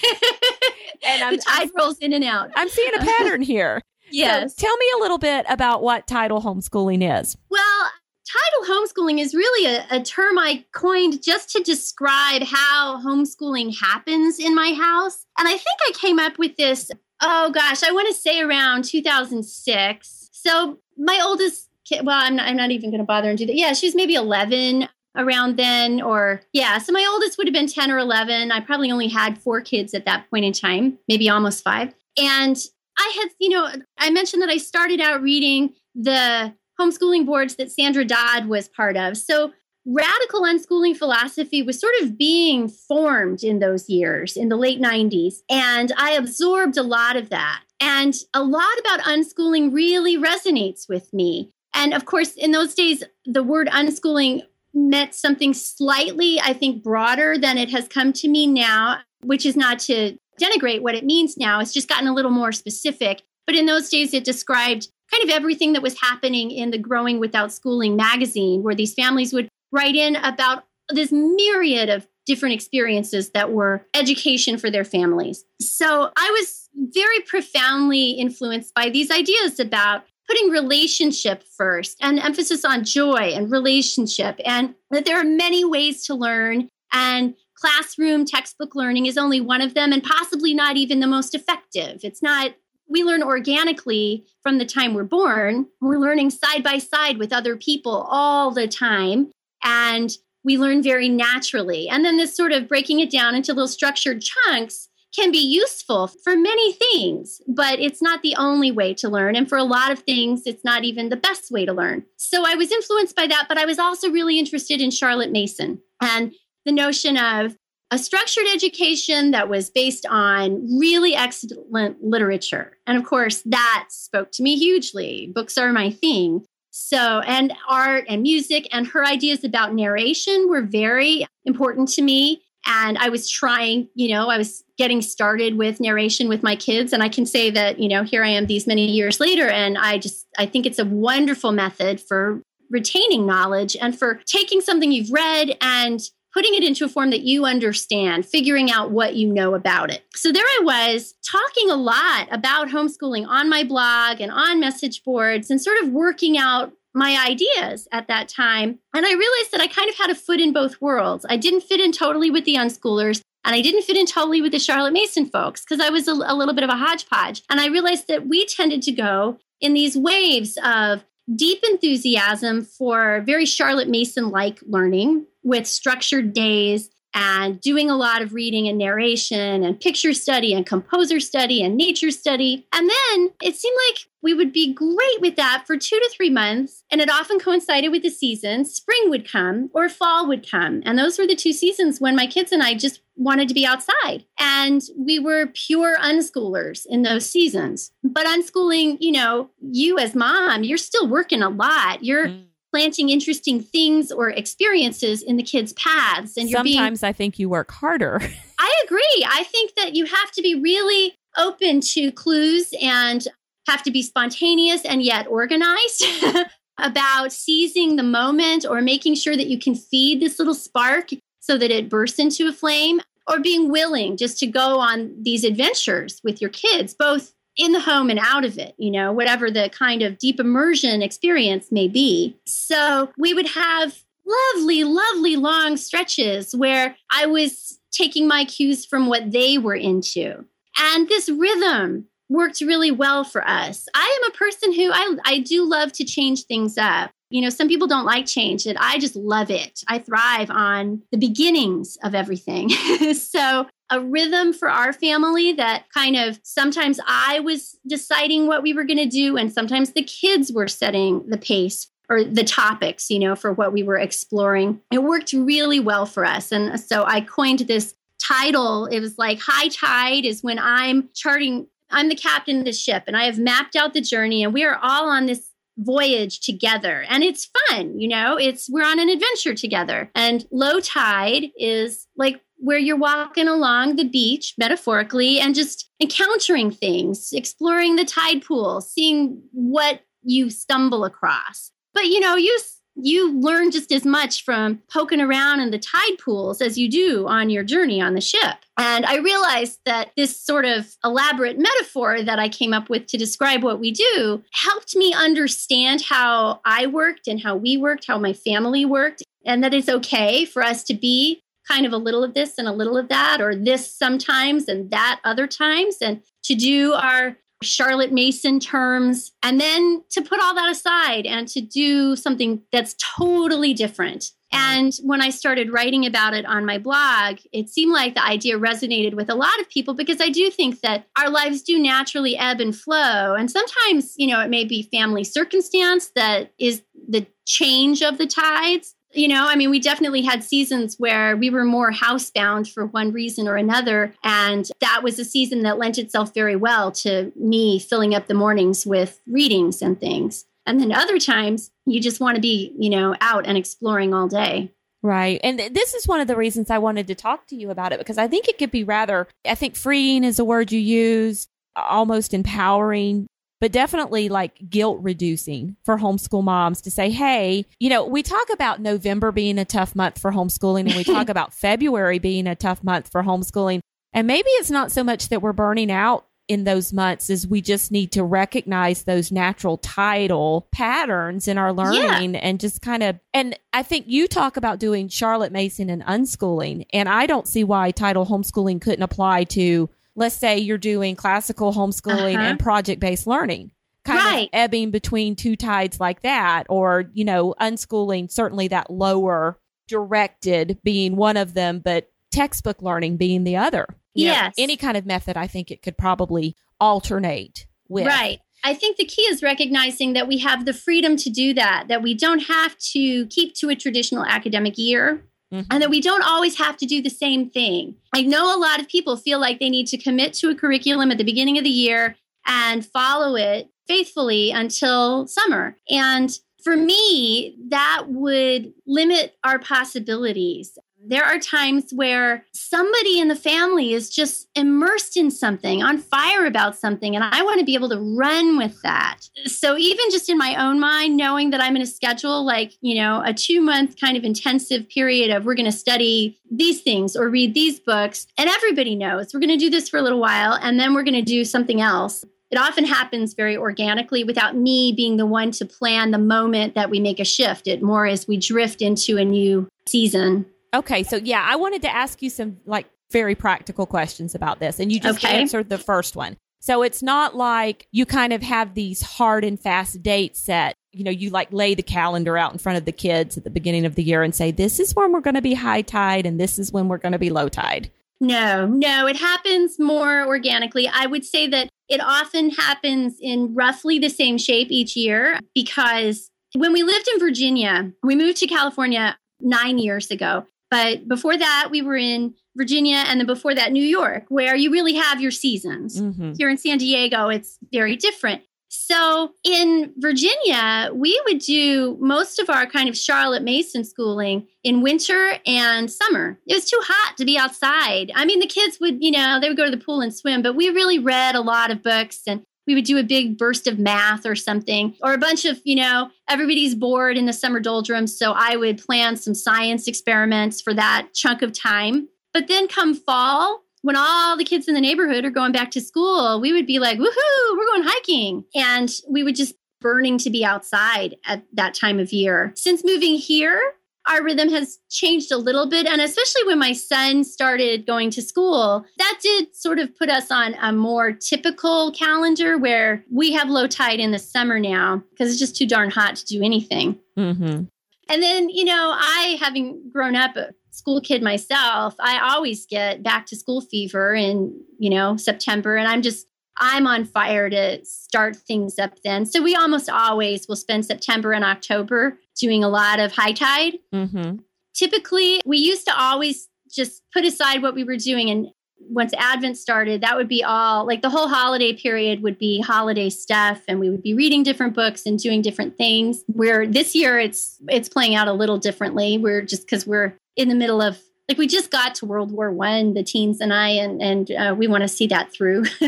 And 1.03 1.23
I'm- 1.23 1.35
the 1.35 1.41
tide 1.41 1.69
rolls 1.75 1.97
in 1.97 2.13
and 2.13 2.23
out. 2.23 2.51
I'm 2.55 2.69
seeing 2.69 2.91
a 2.95 2.99
pattern 2.99 3.41
here. 3.41 3.81
Yes. 4.11 4.55
So 4.55 4.67
tell 4.67 4.77
me 4.77 4.85
a 4.97 4.99
little 4.99 5.17
bit 5.17 5.45
about 5.49 5.81
what 5.81 6.05
tidal 6.05 6.41
homeschooling 6.43 7.19
is. 7.19 7.35
Well, 7.49 7.91
tidal 8.31 8.75
homeschooling 8.75 9.19
is 9.19 9.33
really 9.33 9.75
a, 9.75 9.85
a 9.91 10.01
term 10.01 10.37
I 10.37 10.65
coined 10.71 11.21
just 11.21 11.49
to 11.51 11.63
describe 11.63 12.43
how 12.43 13.01
homeschooling 13.03 13.77
happens 13.79 14.39
in 14.39 14.55
my 14.55 14.73
house. 14.73 15.25
And 15.37 15.47
I 15.47 15.51
think 15.51 15.79
I 15.87 15.91
came 15.93 16.19
up 16.19 16.37
with 16.37 16.55
this, 16.57 16.91
oh 17.21 17.51
gosh, 17.51 17.83
I 17.83 17.91
want 17.91 18.07
to 18.07 18.13
say 18.13 18.41
around 18.41 18.85
2006. 18.85 20.29
So 20.31 20.79
my 20.97 21.19
oldest 21.23 21.69
kid, 21.85 22.05
well, 22.05 22.19
I'm 22.19 22.35
not, 22.35 22.47
I'm 22.47 22.57
not 22.57 22.71
even 22.71 22.89
going 22.89 22.99
to 22.99 23.05
bother 23.05 23.29
and 23.29 23.37
do 23.37 23.45
that. 23.45 23.55
Yeah, 23.55 23.73
she 23.73 23.87
was 23.87 23.95
maybe 23.95 24.15
11 24.15 24.87
around 25.17 25.57
then, 25.57 26.01
or 26.01 26.41
yeah. 26.53 26.77
So 26.77 26.93
my 26.93 27.05
oldest 27.11 27.37
would 27.37 27.47
have 27.47 27.53
been 27.53 27.67
10 27.67 27.91
or 27.91 27.97
11. 27.97 28.51
I 28.51 28.61
probably 28.61 28.91
only 28.91 29.07
had 29.07 29.37
four 29.37 29.61
kids 29.61 29.93
at 29.93 30.05
that 30.05 30.29
point 30.29 30.45
in 30.45 30.53
time, 30.53 30.97
maybe 31.07 31.29
almost 31.29 31.63
five. 31.63 31.93
And 32.17 32.57
I 32.97 33.13
had, 33.19 33.31
you 33.39 33.49
know, 33.49 33.69
I 33.97 34.09
mentioned 34.09 34.41
that 34.41 34.49
I 34.49 34.57
started 34.57 35.01
out 35.01 35.21
reading 35.21 35.73
the 35.95 36.53
homeschooling 36.81 37.25
boards 37.25 37.55
that 37.55 37.71
Sandra 37.71 38.05
Dodd 38.05 38.47
was 38.47 38.67
part 38.67 38.97
of. 38.97 39.17
So 39.17 39.53
radical 39.85 40.41
unschooling 40.41 40.95
philosophy 40.95 41.61
was 41.61 41.79
sort 41.79 41.93
of 42.01 42.17
being 42.17 42.67
formed 42.67 43.43
in 43.43 43.59
those 43.59 43.89
years 43.89 44.37
in 44.37 44.49
the 44.49 44.57
late 44.57 44.81
90s. 44.81 45.35
And 45.49 45.91
I 45.97 46.11
absorbed 46.11 46.77
a 46.77 46.83
lot 46.83 47.15
of 47.15 47.29
that. 47.29 47.63
And 47.79 48.13
a 48.33 48.43
lot 48.43 48.79
about 48.79 49.01
unschooling 49.01 49.73
really 49.73 50.17
resonates 50.17 50.87
with 50.87 51.11
me. 51.13 51.51
And 51.73 51.93
of 51.93 52.05
course, 52.05 52.33
in 52.33 52.51
those 52.51 52.75
days, 52.75 53.03
the 53.25 53.43
word 53.43 53.67
unschooling 53.69 54.41
meant 54.73 55.15
something 55.15 55.53
slightly, 55.53 56.39
I 56.39 56.53
think, 56.53 56.83
broader 56.83 57.37
than 57.37 57.57
it 57.57 57.69
has 57.71 57.87
come 57.87 58.13
to 58.13 58.27
me 58.27 58.47
now, 58.47 58.99
which 59.23 59.45
is 59.45 59.55
not 59.55 59.79
to 59.79 60.17
denigrate 60.39 60.81
what 60.81 60.95
it 60.95 61.05
means 61.05 61.37
now. 61.37 61.59
It's 61.59 61.73
just 61.73 61.89
gotten 61.89 62.07
a 62.07 62.13
little 62.13 62.31
more 62.31 62.51
specific. 62.51 63.23
But 63.45 63.55
in 63.55 63.65
those 63.65 63.89
days, 63.89 64.13
it 64.13 64.23
described 64.23 64.89
kind 65.11 65.23
of 65.23 65.29
everything 65.29 65.73
that 65.73 65.81
was 65.81 65.99
happening 65.99 66.51
in 66.51 66.71
the 66.71 66.77
Growing 66.77 67.19
Without 67.19 67.51
Schooling 67.51 67.95
magazine, 67.95 68.63
where 68.63 68.75
these 68.75 68.93
families 68.93 69.33
would 69.33 69.49
write 69.71 69.95
in 69.95 70.15
about 70.15 70.63
this 70.89 71.11
myriad 71.11 71.89
of 71.89 72.07
different 72.25 72.53
experiences 72.53 73.31
that 73.31 73.51
were 73.51 73.85
education 73.93 74.57
for 74.57 74.69
their 74.69 74.83
families. 74.83 75.43
So 75.59 76.11
I 76.15 76.31
was 76.31 76.69
very 76.75 77.19
profoundly 77.21 78.11
influenced 78.11 78.73
by 78.73 78.89
these 78.89 79.09
ideas 79.11 79.59
about 79.59 80.03
putting 80.27 80.49
relationship 80.49 81.43
first 81.43 81.97
and 81.99 82.19
emphasis 82.19 82.63
on 82.63 82.83
joy 82.85 83.33
and 83.35 83.51
relationship, 83.51 84.39
and 84.45 84.75
that 84.91 85.05
there 85.05 85.19
are 85.19 85.25
many 85.25 85.65
ways 85.65 86.05
to 86.05 86.15
learn. 86.15 86.69
And 86.93 87.35
classroom 87.55 88.25
textbook 88.25 88.75
learning 88.75 89.05
is 89.05 89.17
only 89.17 89.39
one 89.39 89.61
of 89.61 89.73
them, 89.73 89.93
and 89.93 90.03
possibly 90.03 90.53
not 90.53 90.77
even 90.77 90.99
the 90.99 91.07
most 91.07 91.33
effective. 91.33 92.01
It's 92.03 92.21
not 92.21 92.53
we 92.91 93.03
learn 93.03 93.23
organically 93.23 94.25
from 94.43 94.57
the 94.57 94.65
time 94.65 94.93
we're 94.93 95.03
born. 95.03 95.67
We're 95.79 95.97
learning 95.97 96.31
side 96.31 96.61
by 96.63 96.77
side 96.77 97.17
with 97.17 97.31
other 97.31 97.55
people 97.55 98.05
all 98.09 98.51
the 98.51 98.67
time. 98.67 99.31
And 99.63 100.11
we 100.43 100.57
learn 100.57 100.83
very 100.83 101.07
naturally. 101.07 101.87
And 101.87 102.03
then 102.03 102.17
this 102.17 102.35
sort 102.35 102.51
of 102.51 102.67
breaking 102.67 102.99
it 102.99 103.09
down 103.09 103.33
into 103.33 103.53
little 103.53 103.67
structured 103.67 104.21
chunks 104.21 104.89
can 105.15 105.31
be 105.31 105.37
useful 105.37 106.07
for 106.07 106.37
many 106.37 106.73
things, 106.73 107.41
but 107.47 107.79
it's 107.79 108.01
not 108.01 108.21
the 108.21 108.35
only 108.37 108.71
way 108.71 108.93
to 108.93 109.09
learn. 109.09 109.35
And 109.35 109.47
for 109.47 109.57
a 109.57 109.63
lot 109.63 109.91
of 109.91 109.99
things, 109.99 110.43
it's 110.45 110.63
not 110.63 110.83
even 110.83 111.09
the 111.09 111.17
best 111.17 111.51
way 111.51 111.65
to 111.65 111.73
learn. 111.73 112.05
So 112.15 112.45
I 112.45 112.55
was 112.55 112.71
influenced 112.71 113.15
by 113.15 113.27
that, 113.27 113.47
but 113.49 113.57
I 113.57 113.65
was 113.65 113.77
also 113.77 114.09
really 114.09 114.39
interested 114.39 114.79
in 114.79 114.89
Charlotte 114.89 115.31
Mason 115.31 115.81
and 116.01 116.33
the 116.65 116.71
notion 116.71 117.17
of 117.17 117.57
a 117.91 117.97
structured 117.97 118.45
education 118.53 119.31
that 119.31 119.49
was 119.49 119.69
based 119.69 120.05
on 120.09 120.79
really 120.79 121.13
excellent 121.13 122.01
literature. 122.01 122.77
And 122.87 122.97
of 122.97 123.03
course, 123.03 123.41
that 123.45 123.87
spoke 123.89 124.31
to 124.33 124.43
me 124.43 124.57
hugely. 124.57 125.29
Books 125.35 125.57
are 125.57 125.73
my 125.73 125.91
thing. 125.91 126.45
So, 126.71 127.19
and 127.19 127.53
art 127.67 128.05
and 128.07 128.21
music, 128.21 128.65
and 128.71 128.87
her 128.87 129.05
ideas 129.05 129.43
about 129.43 129.75
narration 129.75 130.47
were 130.49 130.61
very 130.61 131.25
important 131.43 131.89
to 131.89 132.01
me. 132.01 132.41
And 132.65 132.97
I 132.97 133.09
was 133.09 133.29
trying, 133.29 133.89
you 133.93 134.09
know, 134.09 134.29
I 134.29 134.37
was 134.37 134.63
getting 134.77 135.01
started 135.01 135.57
with 135.57 135.81
narration 135.81 136.29
with 136.29 136.43
my 136.43 136.55
kids. 136.55 136.93
And 136.93 137.03
I 137.03 137.09
can 137.09 137.25
say 137.25 137.49
that, 137.49 137.79
you 137.79 137.89
know, 137.89 138.03
here 138.03 138.23
I 138.23 138.29
am 138.29 138.45
these 138.45 138.67
many 138.67 138.85
years 138.85 139.19
later. 139.19 139.49
And 139.49 139.77
I 139.77 139.97
just, 139.97 140.27
I 140.37 140.45
think 140.45 140.65
it's 140.65 140.79
a 140.79 140.85
wonderful 140.85 141.51
method 141.51 141.99
for 141.99 142.41
retaining 142.69 143.25
knowledge 143.25 143.75
and 143.75 143.97
for 143.97 144.21
taking 144.25 144.61
something 144.61 144.91
you've 144.91 145.11
read 145.11 145.57
and 145.59 145.99
putting 146.33 146.53
it 146.55 146.63
into 146.63 146.85
a 146.85 146.89
form 146.89 147.09
that 147.09 147.21
you 147.21 147.45
understand, 147.45 148.25
figuring 148.25 148.71
out 148.71 148.91
what 148.91 149.15
you 149.15 149.31
know 149.31 149.55
about 149.55 149.91
it. 149.91 150.03
So 150.15 150.31
there 150.31 150.43
I 150.43 150.61
was 150.63 151.13
talking 151.29 151.69
a 151.69 151.75
lot 151.75 152.27
about 152.31 152.69
homeschooling 152.69 153.27
on 153.27 153.49
my 153.49 153.63
blog 153.63 154.21
and 154.21 154.31
on 154.31 154.59
message 154.59 155.03
boards 155.03 155.49
and 155.49 155.61
sort 155.61 155.81
of 155.83 155.89
working 155.89 156.37
out 156.37 156.71
my 156.93 157.25
ideas 157.25 157.87
at 157.91 158.07
that 158.07 158.27
time. 158.27 158.79
And 158.93 159.05
I 159.05 159.11
realized 159.11 159.51
that 159.51 159.61
I 159.61 159.67
kind 159.67 159.89
of 159.89 159.97
had 159.97 160.09
a 160.09 160.15
foot 160.15 160.39
in 160.39 160.51
both 160.53 160.81
worlds. 160.81 161.25
I 161.29 161.37
didn't 161.37 161.61
fit 161.61 161.79
in 161.79 161.91
totally 161.91 162.29
with 162.31 162.45
the 162.45 162.55
unschoolers. 162.55 163.21
And 163.43 163.55
I 163.55 163.61
didn't 163.61 163.83
fit 163.83 163.97
in 163.97 164.05
totally 164.05 164.41
with 164.41 164.51
the 164.51 164.59
Charlotte 164.59 164.93
Mason 164.93 165.25
folks 165.25 165.63
because 165.63 165.83
I 165.83 165.89
was 165.89 166.07
a, 166.07 166.11
a 166.11 166.35
little 166.35 166.53
bit 166.53 166.63
of 166.63 166.69
a 166.69 166.75
hodgepodge. 166.75 167.41
And 167.49 167.59
I 167.59 167.67
realized 167.67 168.07
that 168.07 168.27
we 168.27 168.45
tended 168.45 168.83
to 168.83 168.91
go 168.91 169.39
in 169.59 169.73
these 169.73 169.97
waves 169.97 170.59
of 170.63 171.03
deep 171.35 171.63
enthusiasm 171.63 172.63
for 172.63 173.23
very 173.25 173.45
Charlotte 173.45 173.89
Mason 173.89 174.29
like 174.29 174.59
learning 174.67 175.25
with 175.43 175.67
structured 175.67 176.33
days 176.33 176.89
and 177.13 177.59
doing 177.59 177.89
a 177.89 177.97
lot 177.97 178.21
of 178.21 178.33
reading 178.33 178.67
and 178.67 178.77
narration 178.77 179.63
and 179.63 179.79
picture 179.79 180.13
study 180.13 180.53
and 180.53 180.65
composer 180.65 181.19
study 181.19 181.61
and 181.61 181.75
nature 181.75 182.11
study. 182.11 182.65
And 182.73 182.89
then 182.89 183.31
it 183.41 183.55
seemed 183.55 183.77
like 183.89 184.05
we 184.21 184.33
would 184.33 184.53
be 184.53 184.73
great 184.73 185.19
with 185.19 185.35
that 185.35 185.63
for 185.67 185.75
two 185.75 185.99
to 185.99 186.09
three 186.15 186.29
months. 186.29 186.83
And 186.91 187.01
it 187.01 187.09
often 187.09 187.39
coincided 187.39 187.91
with 187.91 188.03
the 188.03 188.09
season. 188.09 188.65
Spring 188.65 189.09
would 189.09 189.29
come 189.29 189.69
or 189.73 189.89
fall 189.89 190.27
would 190.27 190.49
come. 190.49 190.81
And 190.85 190.97
those 190.97 191.17
were 191.17 191.27
the 191.27 191.35
two 191.35 191.53
seasons 191.53 191.99
when 191.99 192.15
my 192.15 192.27
kids 192.27 192.51
and 192.51 192.63
I 192.63 192.75
just 192.75 193.01
wanted 193.17 193.47
to 193.49 193.53
be 193.53 193.65
outside. 193.65 194.23
And 194.39 194.81
we 194.97 195.19
were 195.19 195.47
pure 195.47 195.97
unschoolers 195.97 196.85
in 196.85 197.01
those 197.01 197.29
seasons. 197.29 197.91
But 198.03 198.25
unschooling, 198.25 198.97
you 199.01 199.11
know, 199.11 199.49
you 199.59 199.97
as 199.97 200.15
mom, 200.15 200.63
you're 200.63 200.77
still 200.77 201.07
working 201.07 201.41
a 201.41 201.49
lot. 201.49 202.05
You're 202.05 202.27
Mm. 202.27 202.45
Planting 202.71 203.09
interesting 203.09 203.61
things 203.61 204.11
or 204.11 204.29
experiences 204.29 205.21
in 205.21 205.37
the 205.37 205.43
kids' 205.43 205.73
paths. 205.73 206.37
And 206.37 206.49
you're 206.49 206.63
being 206.63 206.77
Sometimes 206.77 207.03
I 207.03 207.11
think 207.11 207.37
you 207.37 207.49
work 207.49 207.71
harder. 207.71 208.21
I 208.59 208.83
agree. 208.85 209.25
I 209.29 209.43
think 209.43 209.75
that 209.75 209.95
you 209.95 210.05
have 210.05 210.31
to 210.31 210.41
be 210.41 210.55
really 210.55 211.15
open 211.37 211.81
to 211.81 212.11
clues 212.11 212.73
and 212.81 213.27
have 213.67 213.83
to 213.83 213.91
be 213.91 214.01
spontaneous 214.01 214.83
and 214.85 215.03
yet 215.03 215.27
organized 215.27 216.05
about 216.79 217.31
seizing 217.31 217.95
the 217.95 218.03
moment 218.03 218.65
or 218.67 218.81
making 218.81 219.15
sure 219.15 219.35
that 219.35 219.47
you 219.47 219.59
can 219.59 219.75
feed 219.75 220.21
this 220.21 220.39
little 220.39 220.55
spark 220.55 221.09
so 221.39 221.57
that 221.57 221.71
it 221.71 221.89
bursts 221.89 222.19
into 222.19 222.47
a 222.47 222.53
flame 222.53 223.01
or 223.27 223.39
being 223.39 223.69
willing 223.69 224.17
just 224.17 224.39
to 224.39 224.47
go 224.47 224.79
on 224.79 225.13
these 225.21 225.43
adventures 225.43 226.19
with 226.23 226.41
your 226.41 226.49
kids, 226.49 226.93
both 226.93 227.33
in 227.61 227.73
the 227.73 227.79
home 227.79 228.09
and 228.09 228.19
out 228.19 228.43
of 228.43 228.57
it, 228.57 228.73
you 228.77 228.89
know, 228.89 229.13
whatever 229.13 229.51
the 229.51 229.69
kind 229.69 230.01
of 230.01 230.17
deep 230.17 230.39
immersion 230.39 231.03
experience 231.03 231.71
may 231.71 231.87
be. 231.87 232.35
So 232.47 233.11
we 233.19 233.35
would 233.35 233.49
have 233.49 234.03
lovely, 234.25 234.83
lovely 234.83 235.35
long 235.35 235.77
stretches 235.77 236.55
where 236.55 236.95
I 237.11 237.27
was 237.27 237.79
taking 237.91 238.27
my 238.27 238.45
cues 238.45 238.83
from 238.83 239.05
what 239.05 239.31
they 239.31 239.59
were 239.59 239.75
into. 239.75 240.43
And 240.79 241.07
this 241.07 241.29
rhythm 241.29 242.07
worked 242.29 242.61
really 242.61 242.89
well 242.89 243.23
for 243.23 243.47
us. 243.47 243.87
I 243.93 244.19
am 244.23 244.31
a 244.31 244.37
person 244.37 244.73
who 244.73 244.89
I, 244.91 245.15
I 245.25 245.39
do 245.39 245.63
love 245.63 245.91
to 245.93 246.03
change 246.03 246.45
things 246.45 246.79
up. 246.79 247.11
You 247.29 247.41
know, 247.41 247.49
some 247.49 247.67
people 247.67 247.87
don't 247.87 248.05
like 248.05 248.25
change, 248.25 248.65
and 248.65 248.77
I 248.77 248.97
just 248.97 249.15
love 249.15 249.49
it. 249.49 249.83
I 249.87 249.99
thrive 249.99 250.49
on 250.49 251.01
the 251.11 251.17
beginnings 251.17 251.97
of 252.03 252.13
everything. 252.13 252.69
so, 253.13 253.67
a 253.91 253.99
rhythm 253.99 254.53
for 254.53 254.69
our 254.69 254.93
family 254.93 255.51
that 255.53 255.83
kind 255.93 256.15
of 256.15 256.39
sometimes 256.43 256.99
I 257.05 257.41
was 257.41 257.77
deciding 257.85 258.47
what 258.47 258.63
we 258.63 258.73
were 258.73 258.85
going 258.85 258.97
to 258.97 259.05
do, 259.05 259.37
and 259.37 259.51
sometimes 259.51 259.91
the 259.91 260.01
kids 260.01 260.51
were 260.51 260.67
setting 260.67 261.27
the 261.27 261.37
pace 261.37 261.89
or 262.09 262.23
the 262.23 262.43
topics, 262.43 263.09
you 263.09 263.19
know, 263.19 263.35
for 263.35 263.53
what 263.53 263.71
we 263.71 263.83
were 263.83 263.97
exploring. 263.97 264.81
It 264.91 265.03
worked 265.03 265.33
really 265.33 265.79
well 265.79 266.05
for 266.05 266.25
us. 266.25 266.51
And 266.51 266.77
so 266.79 267.05
I 267.05 267.21
coined 267.21 267.59
this 267.59 267.95
title. 268.21 268.85
It 268.87 268.99
was 268.99 269.17
like 269.17 269.39
high 269.39 269.69
tide 269.69 270.25
is 270.25 270.43
when 270.43 270.59
I'm 270.59 271.09
charting, 271.13 271.67
I'm 271.89 272.09
the 272.09 272.15
captain 272.15 272.59
of 272.59 272.65
the 272.65 272.73
ship 272.73 273.03
and 273.07 273.15
I 273.15 273.23
have 273.23 273.39
mapped 273.39 273.75
out 273.75 273.93
the 273.93 274.01
journey 274.01 274.43
and 274.43 274.53
we 274.53 274.63
are 274.65 274.77
all 274.81 275.09
on 275.09 275.25
this 275.25 275.51
voyage 275.77 276.41
together 276.41 277.05
and 277.09 277.23
it's 277.23 277.49
fun 277.69 277.97
you 277.97 278.07
know 278.07 278.37
it's 278.37 278.69
we're 278.69 278.85
on 278.85 278.99
an 278.99 279.09
adventure 279.09 279.55
together 279.55 280.11
and 280.13 280.45
low 280.51 280.79
tide 280.79 281.45
is 281.57 282.07
like 282.17 282.41
where 282.61 282.77
you're 282.77 282.95
walking 282.95 283.47
along 283.47 283.95
the 283.95 284.07
beach 284.07 284.53
metaphorically 284.57 285.39
and 285.39 285.55
just 285.55 285.89
encountering 285.99 286.71
things 286.71 287.33
exploring 287.33 287.95
the 287.95 288.05
tide 288.05 288.43
pool 288.45 288.81
seeing 288.81 289.41
what 289.51 290.01
you 290.23 290.49
stumble 290.49 291.03
across 291.03 291.71
but 291.93 292.07
you 292.07 292.19
know, 292.19 292.35
you 292.35 292.57
you 292.95 293.39
learn 293.39 293.71
just 293.71 293.91
as 293.93 294.05
much 294.05 294.43
from 294.43 294.81
poking 294.91 295.21
around 295.21 295.61
in 295.61 295.71
the 295.71 295.79
tide 295.79 296.17
pools 296.23 296.61
as 296.61 296.77
you 296.77 296.89
do 296.89 297.25
on 297.25 297.49
your 297.49 297.63
journey 297.63 298.01
on 298.01 298.15
the 298.15 298.21
ship. 298.21 298.57
And 298.77 299.05
I 299.05 299.17
realized 299.17 299.79
that 299.85 300.11
this 300.17 300.37
sort 300.37 300.65
of 300.65 300.93
elaborate 301.03 301.57
metaphor 301.57 302.21
that 302.21 302.37
I 302.37 302.49
came 302.49 302.73
up 302.73 302.89
with 302.89 303.07
to 303.07 303.17
describe 303.17 303.63
what 303.63 303.79
we 303.79 303.91
do 303.91 304.43
helped 304.51 304.95
me 304.95 305.13
understand 305.13 306.01
how 306.01 306.59
I 306.65 306.85
worked 306.85 307.27
and 307.27 307.41
how 307.41 307.55
we 307.55 307.77
worked, 307.77 308.07
how 308.07 308.19
my 308.19 308.33
family 308.33 308.83
worked, 308.83 309.23
and 309.45 309.63
that 309.63 309.73
it's 309.73 309.89
okay 309.89 310.43
for 310.43 310.61
us 310.61 310.83
to 310.83 310.93
be 310.93 311.41
kind 311.67 311.85
of 311.85 311.93
a 311.93 311.97
little 311.97 312.23
of 312.23 312.33
this 312.33 312.57
and 312.57 312.67
a 312.67 312.73
little 312.73 312.97
of 312.97 313.09
that, 313.09 313.41
or 313.41 313.55
this 313.55 313.95
sometimes 313.95 314.67
and 314.67 314.91
that 314.91 315.19
other 315.23 315.47
times, 315.47 315.97
and 316.01 316.21
to 316.43 316.55
do 316.55 316.93
our 316.93 317.37
Charlotte 317.63 318.11
Mason 318.11 318.59
terms, 318.59 319.31
and 319.43 319.59
then 319.61 320.03
to 320.09 320.21
put 320.21 320.39
all 320.41 320.55
that 320.55 320.69
aside 320.69 321.25
and 321.25 321.47
to 321.49 321.61
do 321.61 322.15
something 322.15 322.61
that's 322.71 322.95
totally 323.17 323.73
different. 323.73 324.31
And 324.53 324.93
when 325.03 325.21
I 325.21 325.29
started 325.29 325.71
writing 325.71 326.05
about 326.05 326.33
it 326.33 326.45
on 326.45 326.65
my 326.65 326.77
blog, 326.77 327.37
it 327.53 327.69
seemed 327.69 327.93
like 327.93 328.15
the 328.15 328.25
idea 328.25 328.59
resonated 328.59 329.13
with 329.13 329.29
a 329.29 329.35
lot 329.35 329.59
of 329.61 329.69
people 329.69 329.93
because 329.93 330.19
I 330.19 330.29
do 330.29 330.49
think 330.49 330.81
that 330.81 331.07
our 331.17 331.29
lives 331.29 331.61
do 331.61 331.79
naturally 331.79 332.37
ebb 332.37 332.59
and 332.59 332.75
flow. 332.75 333.33
And 333.33 333.49
sometimes, 333.49 334.13
you 334.17 334.27
know, 334.27 334.41
it 334.41 334.49
may 334.49 334.65
be 334.65 334.89
family 334.91 335.23
circumstance 335.23 336.11
that 336.15 336.51
is 336.59 336.81
the 337.07 337.25
change 337.45 338.01
of 338.01 338.17
the 338.17 338.27
tides. 338.27 338.95
You 339.13 339.27
know, 339.27 339.47
I 339.47 339.55
mean, 339.55 339.69
we 339.69 339.79
definitely 339.79 340.21
had 340.21 340.43
seasons 340.43 340.95
where 340.97 341.35
we 341.35 341.49
were 341.49 341.65
more 341.65 341.91
housebound 341.91 342.71
for 342.71 342.85
one 342.85 343.11
reason 343.11 343.47
or 343.47 343.55
another. 343.55 344.13
And 344.23 344.69
that 344.79 345.01
was 345.03 345.19
a 345.19 345.25
season 345.25 345.63
that 345.63 345.77
lent 345.77 345.97
itself 345.97 346.33
very 346.33 346.55
well 346.55 346.91
to 346.93 347.31
me 347.35 347.79
filling 347.79 348.15
up 348.15 348.27
the 348.27 348.33
mornings 348.33 348.85
with 348.85 349.19
readings 349.27 349.81
and 349.81 349.99
things. 349.99 350.45
And 350.65 350.79
then 350.79 350.91
other 350.91 351.19
times 351.19 351.71
you 351.85 351.99
just 351.99 352.19
want 352.19 352.35
to 352.35 352.41
be, 352.41 352.73
you 352.77 352.89
know, 352.89 353.15
out 353.19 353.45
and 353.45 353.57
exploring 353.57 354.13
all 354.13 354.27
day. 354.27 354.71
Right. 355.03 355.39
And 355.43 355.57
th- 355.57 355.73
this 355.73 355.93
is 355.93 356.07
one 356.07 356.19
of 356.19 356.27
the 356.27 356.35
reasons 356.35 356.69
I 356.69 356.77
wanted 356.77 357.07
to 357.07 357.15
talk 357.15 357.47
to 357.47 357.55
you 357.55 357.71
about 357.71 357.91
it 357.91 357.99
because 357.99 358.17
I 358.17 358.27
think 358.27 358.47
it 358.47 358.57
could 358.57 358.71
be 358.71 358.83
rather, 358.83 359.27
I 359.45 359.55
think 359.55 359.75
freeing 359.75 360.23
is 360.23 360.37
a 360.37 360.45
word 360.45 360.71
you 360.71 360.79
use, 360.79 361.47
almost 361.75 362.33
empowering 362.33 363.27
but 363.61 363.71
definitely 363.71 364.27
like 364.27 364.69
guilt 364.69 364.97
reducing 365.01 365.77
for 365.85 365.97
homeschool 365.97 366.43
moms 366.43 366.81
to 366.81 366.91
say, 366.91 367.11
Hey, 367.11 367.65
you 367.79 367.89
know, 367.89 368.05
we 368.05 368.23
talk 368.23 368.49
about 368.51 368.81
November 368.81 369.31
being 369.31 369.57
a 369.59 369.65
tough 369.65 369.95
month 369.95 370.19
for 370.19 370.31
homeschooling 370.31 370.87
and 370.87 370.95
we 370.95 371.03
talk 371.03 371.29
about 371.29 371.53
February 371.53 372.19
being 372.19 372.47
a 372.47 372.55
tough 372.55 372.83
month 372.83 373.09
for 373.09 373.21
homeschooling. 373.21 373.79
And 374.13 374.27
maybe 374.27 374.49
it's 374.49 374.71
not 374.71 374.91
so 374.91 375.03
much 375.03 375.29
that 375.29 375.41
we're 375.41 375.53
burning 375.53 375.91
out 375.91 376.25
in 376.47 376.63
those 376.63 376.91
months 376.91 377.29
as 377.29 377.47
we 377.47 377.61
just 377.61 377.91
need 377.91 378.11
to 378.11 378.23
recognize 378.23 379.03
those 379.03 379.31
natural 379.31 379.77
tidal 379.77 380.67
patterns 380.71 381.47
in 381.47 381.57
our 381.57 381.71
learning 381.71 382.33
yeah. 382.33 382.39
and 382.41 382.59
just 382.59 382.81
kind 382.81 383.03
of 383.03 383.17
and 383.33 383.57
I 383.71 383.83
think 383.83 384.05
you 384.09 384.27
talk 384.27 384.57
about 384.57 384.79
doing 384.79 385.07
Charlotte 385.07 385.53
Mason 385.53 385.89
and 385.89 386.03
unschooling 386.03 386.87
and 386.91 387.07
I 387.07 387.25
don't 387.25 387.47
see 387.47 387.63
why 387.63 387.91
tidal 387.91 388.25
homeschooling 388.25 388.81
couldn't 388.81 389.03
apply 389.03 389.45
to 389.45 389.89
let's 390.15 390.35
say 390.35 390.57
you're 390.57 390.77
doing 390.77 391.15
classical 391.15 391.73
homeschooling 391.73 392.35
uh-huh. 392.35 392.43
and 392.43 392.59
project 392.59 392.99
based 392.99 393.27
learning 393.27 393.71
kind 394.03 394.19
right. 394.19 394.43
of 394.43 394.49
ebbing 394.53 394.89
between 394.91 395.35
two 395.35 395.55
tides 395.55 395.99
like 395.99 396.21
that 396.21 396.65
or 396.69 397.05
you 397.13 397.23
know 397.23 397.53
unschooling 397.61 398.31
certainly 398.31 398.67
that 398.67 398.89
lower 398.89 399.59
directed 399.87 400.79
being 400.83 401.15
one 401.15 401.37
of 401.37 401.53
them 401.53 401.79
but 401.79 402.09
textbook 402.31 402.81
learning 402.81 403.17
being 403.17 403.43
the 403.43 403.57
other. 403.57 403.85
You 404.13 404.25
yes. 404.25 404.57
know, 404.57 404.63
any 404.63 404.75
kind 404.75 404.97
of 404.97 405.05
method 405.05 405.37
i 405.37 405.47
think 405.47 405.71
it 405.71 405.81
could 405.81 405.97
probably 405.97 406.55
alternate 406.79 407.67
with. 407.87 408.07
Right. 408.07 408.39
I 408.63 408.73
think 408.73 408.97
the 408.97 409.05
key 409.05 409.23
is 409.23 409.41
recognizing 409.41 410.13
that 410.13 410.27
we 410.27 410.39
have 410.39 410.65
the 410.65 410.73
freedom 410.73 411.15
to 411.17 411.29
do 411.29 411.53
that, 411.55 411.85
that 411.87 412.03
we 412.03 412.13
don't 412.13 412.43
have 412.43 412.77
to 412.93 413.25
keep 413.27 413.55
to 413.55 413.69
a 413.69 413.75
traditional 413.75 414.23
academic 414.23 414.77
year, 414.77 415.25
Mm-hmm. 415.53 415.67
And 415.69 415.81
that 415.81 415.89
we 415.89 415.99
don't 415.99 416.23
always 416.23 416.57
have 416.57 416.77
to 416.77 416.85
do 416.85 417.01
the 417.01 417.09
same 417.09 417.49
thing. 417.49 417.95
I 418.13 418.21
know 418.21 418.55
a 418.55 418.59
lot 418.59 418.79
of 418.79 418.87
people 418.87 419.17
feel 419.17 419.39
like 419.39 419.59
they 419.59 419.69
need 419.69 419.87
to 419.87 419.97
commit 419.97 420.33
to 420.35 420.49
a 420.49 420.55
curriculum 420.55 421.11
at 421.11 421.17
the 421.17 421.25
beginning 421.25 421.57
of 421.57 421.63
the 421.63 421.69
year 421.69 422.15
and 422.47 422.85
follow 422.85 423.35
it 423.35 423.69
faithfully 423.87 424.51
until 424.51 425.27
summer. 425.27 425.75
And 425.89 426.31
for 426.63 426.77
me, 426.77 427.57
that 427.69 428.05
would 428.07 428.73
limit 428.85 429.35
our 429.43 429.59
possibilities. 429.59 430.77
There 431.03 431.23
are 431.23 431.39
times 431.39 431.91
where 431.91 432.45
somebody 432.53 433.19
in 433.19 433.27
the 433.27 433.35
family 433.35 433.93
is 433.93 434.09
just 434.09 434.47
immersed 434.55 435.17
in 435.17 435.31
something, 435.31 435.81
on 435.81 435.97
fire 435.97 436.45
about 436.45 436.77
something, 436.77 437.15
and 437.15 437.23
I 437.23 437.41
want 437.41 437.59
to 437.59 437.65
be 437.65 437.73
able 437.73 437.89
to 437.89 437.99
run 438.17 438.57
with 438.57 438.79
that. 438.83 439.19
So, 439.45 439.77
even 439.77 440.11
just 440.11 440.29
in 440.29 440.37
my 440.37 440.55
own 440.55 440.79
mind, 440.79 441.17
knowing 441.17 441.49
that 441.51 441.61
I'm 441.61 441.73
going 441.73 441.85
to 441.85 441.91
schedule 441.91 442.45
like, 442.45 442.73
you 442.81 442.95
know, 442.95 443.23
a 443.25 443.33
two 443.33 443.61
month 443.61 443.99
kind 443.99 444.15
of 444.15 444.23
intensive 444.23 444.87
period 444.89 445.35
of 445.35 445.45
we're 445.45 445.55
going 445.55 445.65
to 445.65 445.71
study 445.71 446.39
these 446.51 446.81
things 446.81 447.15
or 447.15 447.29
read 447.29 447.53
these 447.53 447.79
books, 447.79 448.27
and 448.37 448.49
everybody 448.49 448.95
knows 448.95 449.33
we're 449.33 449.39
going 449.39 449.49
to 449.49 449.57
do 449.57 449.69
this 449.69 449.89
for 449.89 449.97
a 449.97 450.01
little 450.01 450.19
while 450.19 450.53
and 450.61 450.79
then 450.79 450.93
we're 450.93 451.03
going 451.03 451.13
to 451.13 451.21
do 451.21 451.43
something 451.43 451.81
else. 451.81 452.23
It 452.49 452.57
often 452.57 452.85
happens 452.85 453.33
very 453.33 453.55
organically 453.55 454.25
without 454.25 454.55
me 454.55 454.91
being 454.91 455.15
the 455.15 455.25
one 455.25 455.51
to 455.51 455.65
plan 455.65 456.11
the 456.11 456.17
moment 456.17 456.75
that 456.75 456.89
we 456.89 456.99
make 456.99 457.19
a 457.19 457.25
shift. 457.25 457.65
It 457.65 457.81
more 457.81 458.05
as 458.05 458.27
we 458.27 458.35
drift 458.35 458.81
into 458.81 459.17
a 459.17 459.23
new 459.23 459.69
season. 459.87 460.45
Okay, 460.73 461.03
so 461.03 461.17
yeah, 461.17 461.45
I 461.47 461.55
wanted 461.57 461.81
to 461.83 461.93
ask 461.93 462.21
you 462.21 462.29
some 462.29 462.57
like 462.65 462.87
very 463.11 463.35
practical 463.35 463.85
questions 463.85 464.35
about 464.35 464.59
this, 464.59 464.79
and 464.79 464.91
you 464.91 464.99
just 464.99 465.23
okay. 465.23 465.39
answered 465.39 465.69
the 465.69 465.77
first 465.77 466.15
one. 466.15 466.37
So 466.61 466.83
it's 466.83 467.01
not 467.01 467.35
like 467.35 467.87
you 467.91 468.05
kind 468.05 468.31
of 468.33 468.43
have 468.43 468.75
these 468.75 469.01
hard 469.01 469.43
and 469.43 469.59
fast 469.59 470.01
dates 470.03 470.39
set. 470.39 470.75
You 470.93 471.03
know, 471.03 471.11
you 471.11 471.31
like 471.31 471.51
lay 471.51 471.73
the 471.73 471.81
calendar 471.81 472.37
out 472.37 472.51
in 472.51 472.59
front 472.59 472.77
of 472.77 472.85
the 472.85 472.91
kids 472.91 473.35
at 473.35 473.43
the 473.43 473.49
beginning 473.49 473.85
of 473.85 473.95
the 473.95 474.03
year 474.03 474.21
and 474.21 474.33
say, 474.33 474.51
this 474.51 474.79
is 474.79 474.95
when 474.95 475.11
we're 475.11 475.21
going 475.21 475.35
to 475.35 475.41
be 475.41 475.55
high 475.55 475.81
tide 475.81 476.25
and 476.27 476.39
this 476.39 476.59
is 476.59 476.71
when 476.71 476.87
we're 476.87 476.99
going 476.99 477.13
to 477.13 477.19
be 477.19 477.31
low 477.31 477.49
tide. 477.49 477.89
No, 478.19 478.67
no, 478.67 479.07
it 479.07 479.15
happens 479.15 479.79
more 479.79 480.27
organically. 480.27 480.87
I 480.87 481.07
would 481.07 481.25
say 481.25 481.47
that 481.47 481.69
it 481.89 481.99
often 481.99 482.51
happens 482.51 483.15
in 483.19 483.55
roughly 483.55 483.97
the 483.97 484.09
same 484.09 484.37
shape 484.37 484.67
each 484.69 484.95
year 484.95 485.39
because 485.55 486.29
when 486.53 486.73
we 486.73 486.83
lived 486.83 487.07
in 487.07 487.19
Virginia, 487.19 487.91
we 488.03 488.15
moved 488.15 488.37
to 488.37 488.47
California 488.47 489.17
nine 489.39 489.79
years 489.79 490.11
ago. 490.11 490.45
But 490.71 491.07
before 491.07 491.37
that, 491.37 491.67
we 491.69 491.81
were 491.81 491.97
in 491.97 492.33
Virginia 492.55 493.03
and 493.05 493.19
then 493.19 493.27
before 493.27 493.53
that, 493.53 493.71
New 493.73 493.83
York, 493.83 494.25
where 494.29 494.55
you 494.55 494.71
really 494.71 494.95
have 494.95 495.21
your 495.21 495.31
seasons. 495.31 496.01
Mm-hmm. 496.01 496.33
Here 496.37 496.49
in 496.49 496.57
San 496.57 496.77
Diego, 496.77 497.27
it's 497.27 497.59
very 497.71 497.97
different. 497.97 498.41
So 498.73 499.33
in 499.43 499.91
Virginia, 499.97 500.91
we 500.93 501.21
would 501.25 501.39
do 501.39 501.97
most 501.99 502.39
of 502.39 502.49
our 502.49 502.65
kind 502.65 502.87
of 502.87 502.95
Charlotte 502.95 503.43
Mason 503.43 503.83
schooling 503.83 504.47
in 504.63 504.81
winter 504.81 505.33
and 505.45 505.91
summer. 505.91 506.39
It 506.47 506.53
was 506.53 506.69
too 506.69 506.79
hot 506.81 507.17
to 507.17 507.25
be 507.25 507.37
outside. 507.37 508.13
I 508.15 508.23
mean, 508.23 508.39
the 508.39 508.47
kids 508.47 508.79
would, 508.79 509.03
you 509.03 509.11
know, 509.11 509.41
they 509.41 509.49
would 509.49 509.57
go 509.57 509.65
to 509.65 509.75
the 509.75 509.83
pool 509.83 509.99
and 509.99 510.15
swim, 510.15 510.41
but 510.41 510.55
we 510.55 510.69
really 510.69 510.99
read 510.99 511.35
a 511.35 511.41
lot 511.41 511.69
of 511.69 511.83
books 511.83 512.21
and 512.25 512.45
we 512.67 512.75
would 512.75 512.85
do 512.85 512.97
a 512.97 513.03
big 513.03 513.37
burst 513.37 513.67
of 513.67 513.79
math 513.79 514.25
or 514.25 514.35
something, 514.35 514.95
or 515.01 515.13
a 515.13 515.17
bunch 515.17 515.45
of, 515.45 515.59
you 515.63 515.75
know, 515.75 516.09
everybody's 516.29 516.75
bored 516.75 517.17
in 517.17 517.25
the 517.25 517.33
summer 517.33 517.59
doldrums. 517.59 518.17
So 518.17 518.33
I 518.35 518.55
would 518.55 518.77
plan 518.77 519.17
some 519.17 519.33
science 519.33 519.87
experiments 519.87 520.61
for 520.61 520.73
that 520.73 521.09
chunk 521.13 521.41
of 521.41 521.53
time. 521.53 522.07
But 522.33 522.47
then 522.47 522.67
come 522.67 522.93
fall, 522.93 523.61
when 523.81 523.95
all 523.95 524.37
the 524.37 524.43
kids 524.43 524.67
in 524.67 524.75
the 524.75 524.81
neighborhood 524.81 525.25
are 525.25 525.31
going 525.31 525.51
back 525.51 525.71
to 525.71 525.81
school, 525.81 526.39
we 526.39 526.53
would 526.53 526.67
be 526.67 526.79
like, 526.79 526.97
woohoo, 526.99 527.57
we're 527.57 527.65
going 527.65 527.83
hiking. 527.83 528.45
And 528.55 528.89
we 529.09 529.23
would 529.23 529.35
just 529.35 529.55
burning 529.81 530.19
to 530.19 530.29
be 530.29 530.45
outside 530.45 531.15
at 531.25 531.43
that 531.53 531.73
time 531.73 531.99
of 531.99 532.13
year. 532.13 532.53
Since 532.55 532.83
moving 532.85 533.15
here, 533.15 533.59
our 534.07 534.23
rhythm 534.23 534.49
has 534.49 534.79
changed 534.89 535.31
a 535.31 535.37
little 535.37 535.67
bit. 535.67 535.85
And 535.85 536.01
especially 536.01 536.45
when 536.45 536.59
my 536.59 536.73
son 536.73 537.23
started 537.23 537.85
going 537.85 538.09
to 538.11 538.21
school, 538.21 538.85
that 538.97 539.19
did 539.21 539.55
sort 539.55 539.79
of 539.79 539.95
put 539.97 540.09
us 540.09 540.31
on 540.31 540.55
a 540.55 540.71
more 540.73 541.11
typical 541.11 541.91
calendar 541.91 542.57
where 542.57 543.03
we 543.11 543.31
have 543.33 543.49
low 543.49 543.67
tide 543.67 543.99
in 543.99 544.11
the 544.11 544.19
summer 544.19 544.59
now 544.59 545.03
because 545.11 545.29
it's 545.29 545.39
just 545.39 545.55
too 545.55 545.67
darn 545.67 545.91
hot 545.91 546.15
to 546.17 546.25
do 546.25 546.43
anything. 546.43 546.99
Mm-hmm. 547.17 547.63
And 548.09 548.23
then, 548.23 548.49
you 548.49 548.65
know, 548.65 548.93
I, 548.97 549.37
having 549.39 549.89
grown 549.91 550.15
up 550.15 550.35
a 550.35 550.49
school 550.71 550.99
kid 550.99 551.21
myself, 551.21 551.95
I 551.99 552.33
always 552.33 552.65
get 552.65 553.03
back 553.03 553.25
to 553.27 553.35
school 553.35 553.61
fever 553.61 554.13
in, 554.13 554.59
you 554.79 554.89
know, 554.89 555.15
September. 555.15 555.77
And 555.77 555.87
I'm 555.87 556.01
just, 556.01 556.27
I'm 556.57 556.85
on 556.85 557.05
fire 557.05 557.49
to 557.49 557.83
start 557.85 558.35
things 558.35 558.77
up 558.77 559.01
then. 559.03 559.25
So 559.25 559.41
we 559.41 559.55
almost 559.55 559.89
always 559.89 560.47
will 560.47 560.55
spend 560.55 560.85
September 560.85 561.31
and 561.31 561.43
October 561.43 562.19
doing 562.39 562.63
a 562.63 562.69
lot 562.69 562.99
of 562.99 563.11
high 563.11 563.33
tide. 563.33 563.79
Mm-hmm. 563.93 564.37
Typically, 564.73 565.41
we 565.45 565.57
used 565.57 565.85
to 565.85 565.93
always 565.97 566.49
just 566.69 567.03
put 567.13 567.25
aside 567.25 567.61
what 567.61 567.75
we 567.75 567.83
were 567.83 567.97
doing 567.97 568.29
and 568.29 568.47
once 568.89 569.13
Advent 569.17 569.57
started, 569.57 570.01
that 570.01 570.17
would 570.17 570.27
be 570.27 570.43
all 570.43 570.85
like 570.85 571.01
the 571.01 571.09
whole 571.09 571.27
holiday 571.27 571.73
period 571.73 572.23
would 572.23 572.37
be 572.37 572.61
holiday 572.61 573.09
stuff 573.09 573.61
and 573.67 573.79
we 573.79 573.89
would 573.89 574.01
be 574.01 574.13
reading 574.13 574.43
different 574.43 574.73
books 574.73 575.05
and 575.05 575.19
doing 575.19 575.41
different 575.41 575.77
things. 575.77 576.23
Where 576.27 576.67
this 576.67 576.95
year 576.95 577.19
it's 577.19 577.57
it's 577.69 577.89
playing 577.89 578.15
out 578.15 578.27
a 578.27 578.33
little 578.33 578.57
differently. 578.57 579.17
We're 579.17 579.41
just 579.41 579.63
because 579.63 579.85
we're 579.85 580.17
in 580.35 580.49
the 580.49 580.55
middle 580.55 580.81
of 580.81 580.99
like 581.27 581.37
we 581.37 581.47
just 581.47 581.71
got 581.71 581.95
to 581.95 582.05
World 582.05 582.31
War 582.31 582.51
One, 582.51 582.93
the 582.93 583.03
teens 583.03 583.39
and 583.39 583.53
I, 583.53 583.69
and 583.69 584.01
and 584.01 584.31
uh, 584.31 584.55
we 584.57 584.67
want 584.67 584.81
to 584.81 584.87
see 584.87 585.07
that 585.07 585.31
through. 585.31 585.63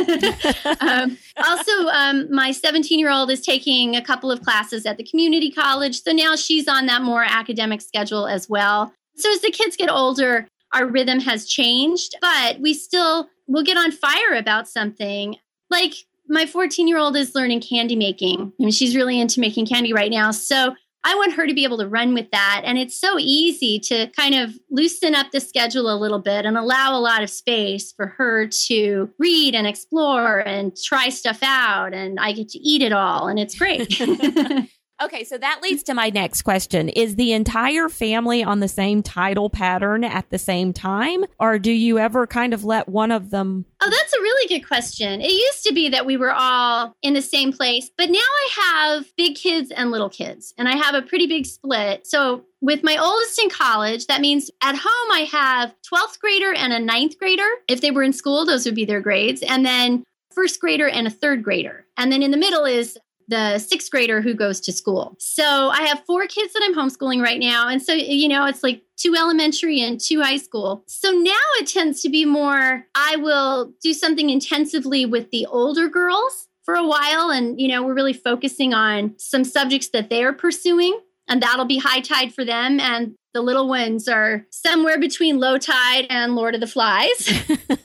um, 0.80 1.18
also, 1.38 1.88
um, 1.90 2.34
my 2.34 2.52
17 2.52 3.00
year 3.00 3.12
old 3.12 3.30
is 3.30 3.42
taking 3.42 3.96
a 3.96 4.02
couple 4.02 4.32
of 4.32 4.42
classes 4.42 4.86
at 4.86 4.98
the 4.98 5.04
community 5.04 5.52
college, 5.52 6.02
so 6.02 6.12
now 6.12 6.36
she's 6.36 6.68
on 6.68 6.86
that 6.86 7.02
more 7.02 7.24
academic 7.24 7.82
schedule 7.82 8.28
as 8.28 8.50
well. 8.50 8.94
So 9.16 9.32
as 9.32 9.42
the 9.42 9.52
kids 9.52 9.76
get 9.76 9.90
older, 9.90 10.48
our 10.74 10.88
rhythm 10.88 11.20
has 11.20 11.46
changed, 11.46 12.16
but 12.22 12.60
we 12.60 12.74
still 12.74 13.30
will 13.48 13.64
get 13.64 13.78
on 13.78 13.92
fire 13.92 14.36
about 14.36 14.68
something. 14.68 15.36
Like 15.70 15.94
my 16.28 16.46
14 16.46 16.88
year 16.88 16.98
old 16.98 17.16
is 17.16 17.36
learning 17.36 17.62
candy 17.62 17.96
making. 17.96 18.54
I 18.60 18.64
mean, 18.64 18.72
she's 18.72 18.96
really 18.96 19.20
into 19.20 19.40
making 19.40 19.68
candy 19.68 19.94
right 19.94 20.12
now. 20.12 20.32
So 20.32 20.76
I 21.06 21.16
want 21.16 21.34
her 21.34 21.46
to 21.46 21.54
be 21.54 21.64
able 21.64 21.78
to 21.80 21.88
run 21.88 22.14
with 22.14 22.32
that. 22.32 22.62
And 22.64 22.78
it's 22.78 23.00
so 23.00 23.18
easy 23.20 23.80
to 23.82 24.08
kind 24.16 24.36
of 24.36 24.58
loosen 24.70 25.16
up 25.16 25.32
the 25.32 25.40
schedule 25.40 25.94
a 25.94 26.00
little 26.00 26.20
bit 26.20 26.46
and 26.46 26.58
allow 26.58 26.98
a 26.98 27.02
lot 27.02 27.24
of 27.24 27.30
space 27.30 27.92
for 27.92 28.08
her 28.08 28.48
to 28.68 29.10
read 29.20 29.54
and 29.54 29.68
explore 29.68 30.40
and 30.40 30.76
try 30.82 31.10
stuff 31.10 31.40
out. 31.44 31.94
And 31.94 32.20
I 32.20 32.32
get 32.32 32.50
to 32.50 32.60
eat 32.60 32.82
it 32.82 32.94
all. 32.94 33.28
And 33.28 33.38
it's 33.38 33.58
great. 33.58 34.00
Okay, 35.04 35.26
so 35.26 35.38
that 35.38 35.60
leads 35.62 35.84
to 35.84 35.94
my 35.94 36.10
next 36.10 36.44
question. 36.44 36.88
Is 36.88 37.18
the 37.18 37.34
entire 37.34 37.90
family 37.90 38.42
on 38.42 38.62
the 38.62 38.70
same 38.70 39.04
tidal 39.04 39.50
pattern 39.50 40.06
at 40.06 40.30
the 40.30 40.38
same 40.38 40.72
time? 40.72 41.26
Or 41.40 41.60
do 41.60 41.72
you 41.72 42.00
ever 42.00 42.26
kind 42.26 42.54
of 42.54 42.64
let 42.64 42.88
one 42.88 43.12
of 43.12 43.30
them? 43.30 43.66
Oh, 43.82 43.90
that's 43.90 44.14
a 44.14 44.22
really 44.22 44.48
good 44.48 44.66
question. 44.66 45.20
It 45.20 45.32
used 45.32 45.66
to 45.66 45.74
be 45.74 45.90
that 45.90 46.06
we 46.06 46.16
were 46.16 46.32
all 46.32 46.96
in 47.02 47.16
the 47.16 47.22
same 47.22 47.52
place, 47.52 47.92
but 47.98 48.10
now 48.10 48.20
I 48.20 48.50
have 48.62 49.06
big 49.18 49.36
kids 49.36 49.72
and 49.72 49.92
little 49.92 50.10
kids, 50.10 50.54
and 50.58 50.70
I 50.70 50.78
have 50.78 50.96
a 50.96 51.02
pretty 51.02 51.28
big 51.28 51.46
split. 51.46 52.08
So 52.08 52.46
with 52.62 52.82
my 52.82 52.96
oldest 52.96 53.38
in 53.40 53.50
college, 53.50 54.08
that 54.08 54.22
means 54.22 54.50
at 54.62 54.76
home 54.78 55.12
I 55.12 55.28
have 55.30 55.76
12th 55.92 56.20
grader 56.20 56.54
and 56.54 56.72
a 56.72 56.80
ninth 56.80 57.20
grader. 57.20 57.50
If 57.68 57.82
they 57.82 57.92
were 57.92 58.04
in 58.04 58.14
school, 58.14 58.46
those 58.46 58.66
would 58.66 58.76
be 58.76 58.86
their 58.86 59.02
grades. 59.02 59.42
And 59.42 59.66
then 59.66 60.06
first 60.34 60.62
grader 60.62 60.88
and 60.88 61.08
a 61.08 61.12
third 61.12 61.44
grader. 61.44 61.86
And 61.98 62.10
then 62.10 62.24
in 62.24 62.32
the 62.32 62.38
middle 62.38 62.64
is 62.64 62.98
the 63.34 63.58
sixth 63.58 63.90
grader 63.90 64.22
who 64.22 64.36
goes 64.36 64.60
to 64.62 64.72
school. 64.72 65.16
So 65.18 65.70
I 65.70 65.82
have 65.84 66.04
four 66.06 66.28
kids 66.28 66.54
that 66.54 66.62
I'm 66.64 66.76
homeschooling 66.76 67.22
right 67.22 67.40
now. 67.40 67.68
And 67.68 67.82
so, 67.82 67.94
you 67.94 68.28
know, 68.28 68.46
it's 68.46 68.62
like 68.62 68.84
two 68.96 69.16
elementary 69.16 69.82
and 69.82 70.00
two 70.00 70.22
high 70.22 70.38
school. 70.38 70.84
So 70.88 71.10
now 71.12 71.32
it 71.60 71.68
tends 71.68 72.02
to 72.04 72.10
be 72.10 72.26
more, 72.26 72.86
I 72.94 73.16
will 73.16 73.74
do 73.82 73.94
something 73.94 74.30
intensively 74.30 75.06
with 75.06 75.32
the 75.32 75.48
older 75.48 75.90
girls 75.90 76.48
for 76.64 76.76
a 76.76 76.88
while. 76.88 77.32
And, 77.32 77.60
you 77.60 77.68
know, 77.68 77.82
we're 77.84 77.96
really 77.96 78.14
focusing 78.14 78.74
on 78.74 79.16
some 79.18 79.44
subjects 79.44 79.90
that 79.90 80.10
they're 80.10 80.34
pursuing. 80.34 81.00
And 81.28 81.42
that'll 81.42 81.66
be 81.66 81.78
high 81.78 82.02
tide 82.02 82.34
for 82.34 82.44
them. 82.44 82.80
And 82.80 83.16
the 83.34 83.42
little 83.42 83.68
ones 83.68 84.08
are 84.08 84.46
somewhere 84.52 85.00
between 85.00 85.40
low 85.40 85.58
tide 85.58 86.06
and 86.10 86.36
Lord 86.36 86.54
of 86.54 86.62
the 86.62 86.68
Flies, 86.68 87.26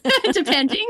depending. 0.32 0.86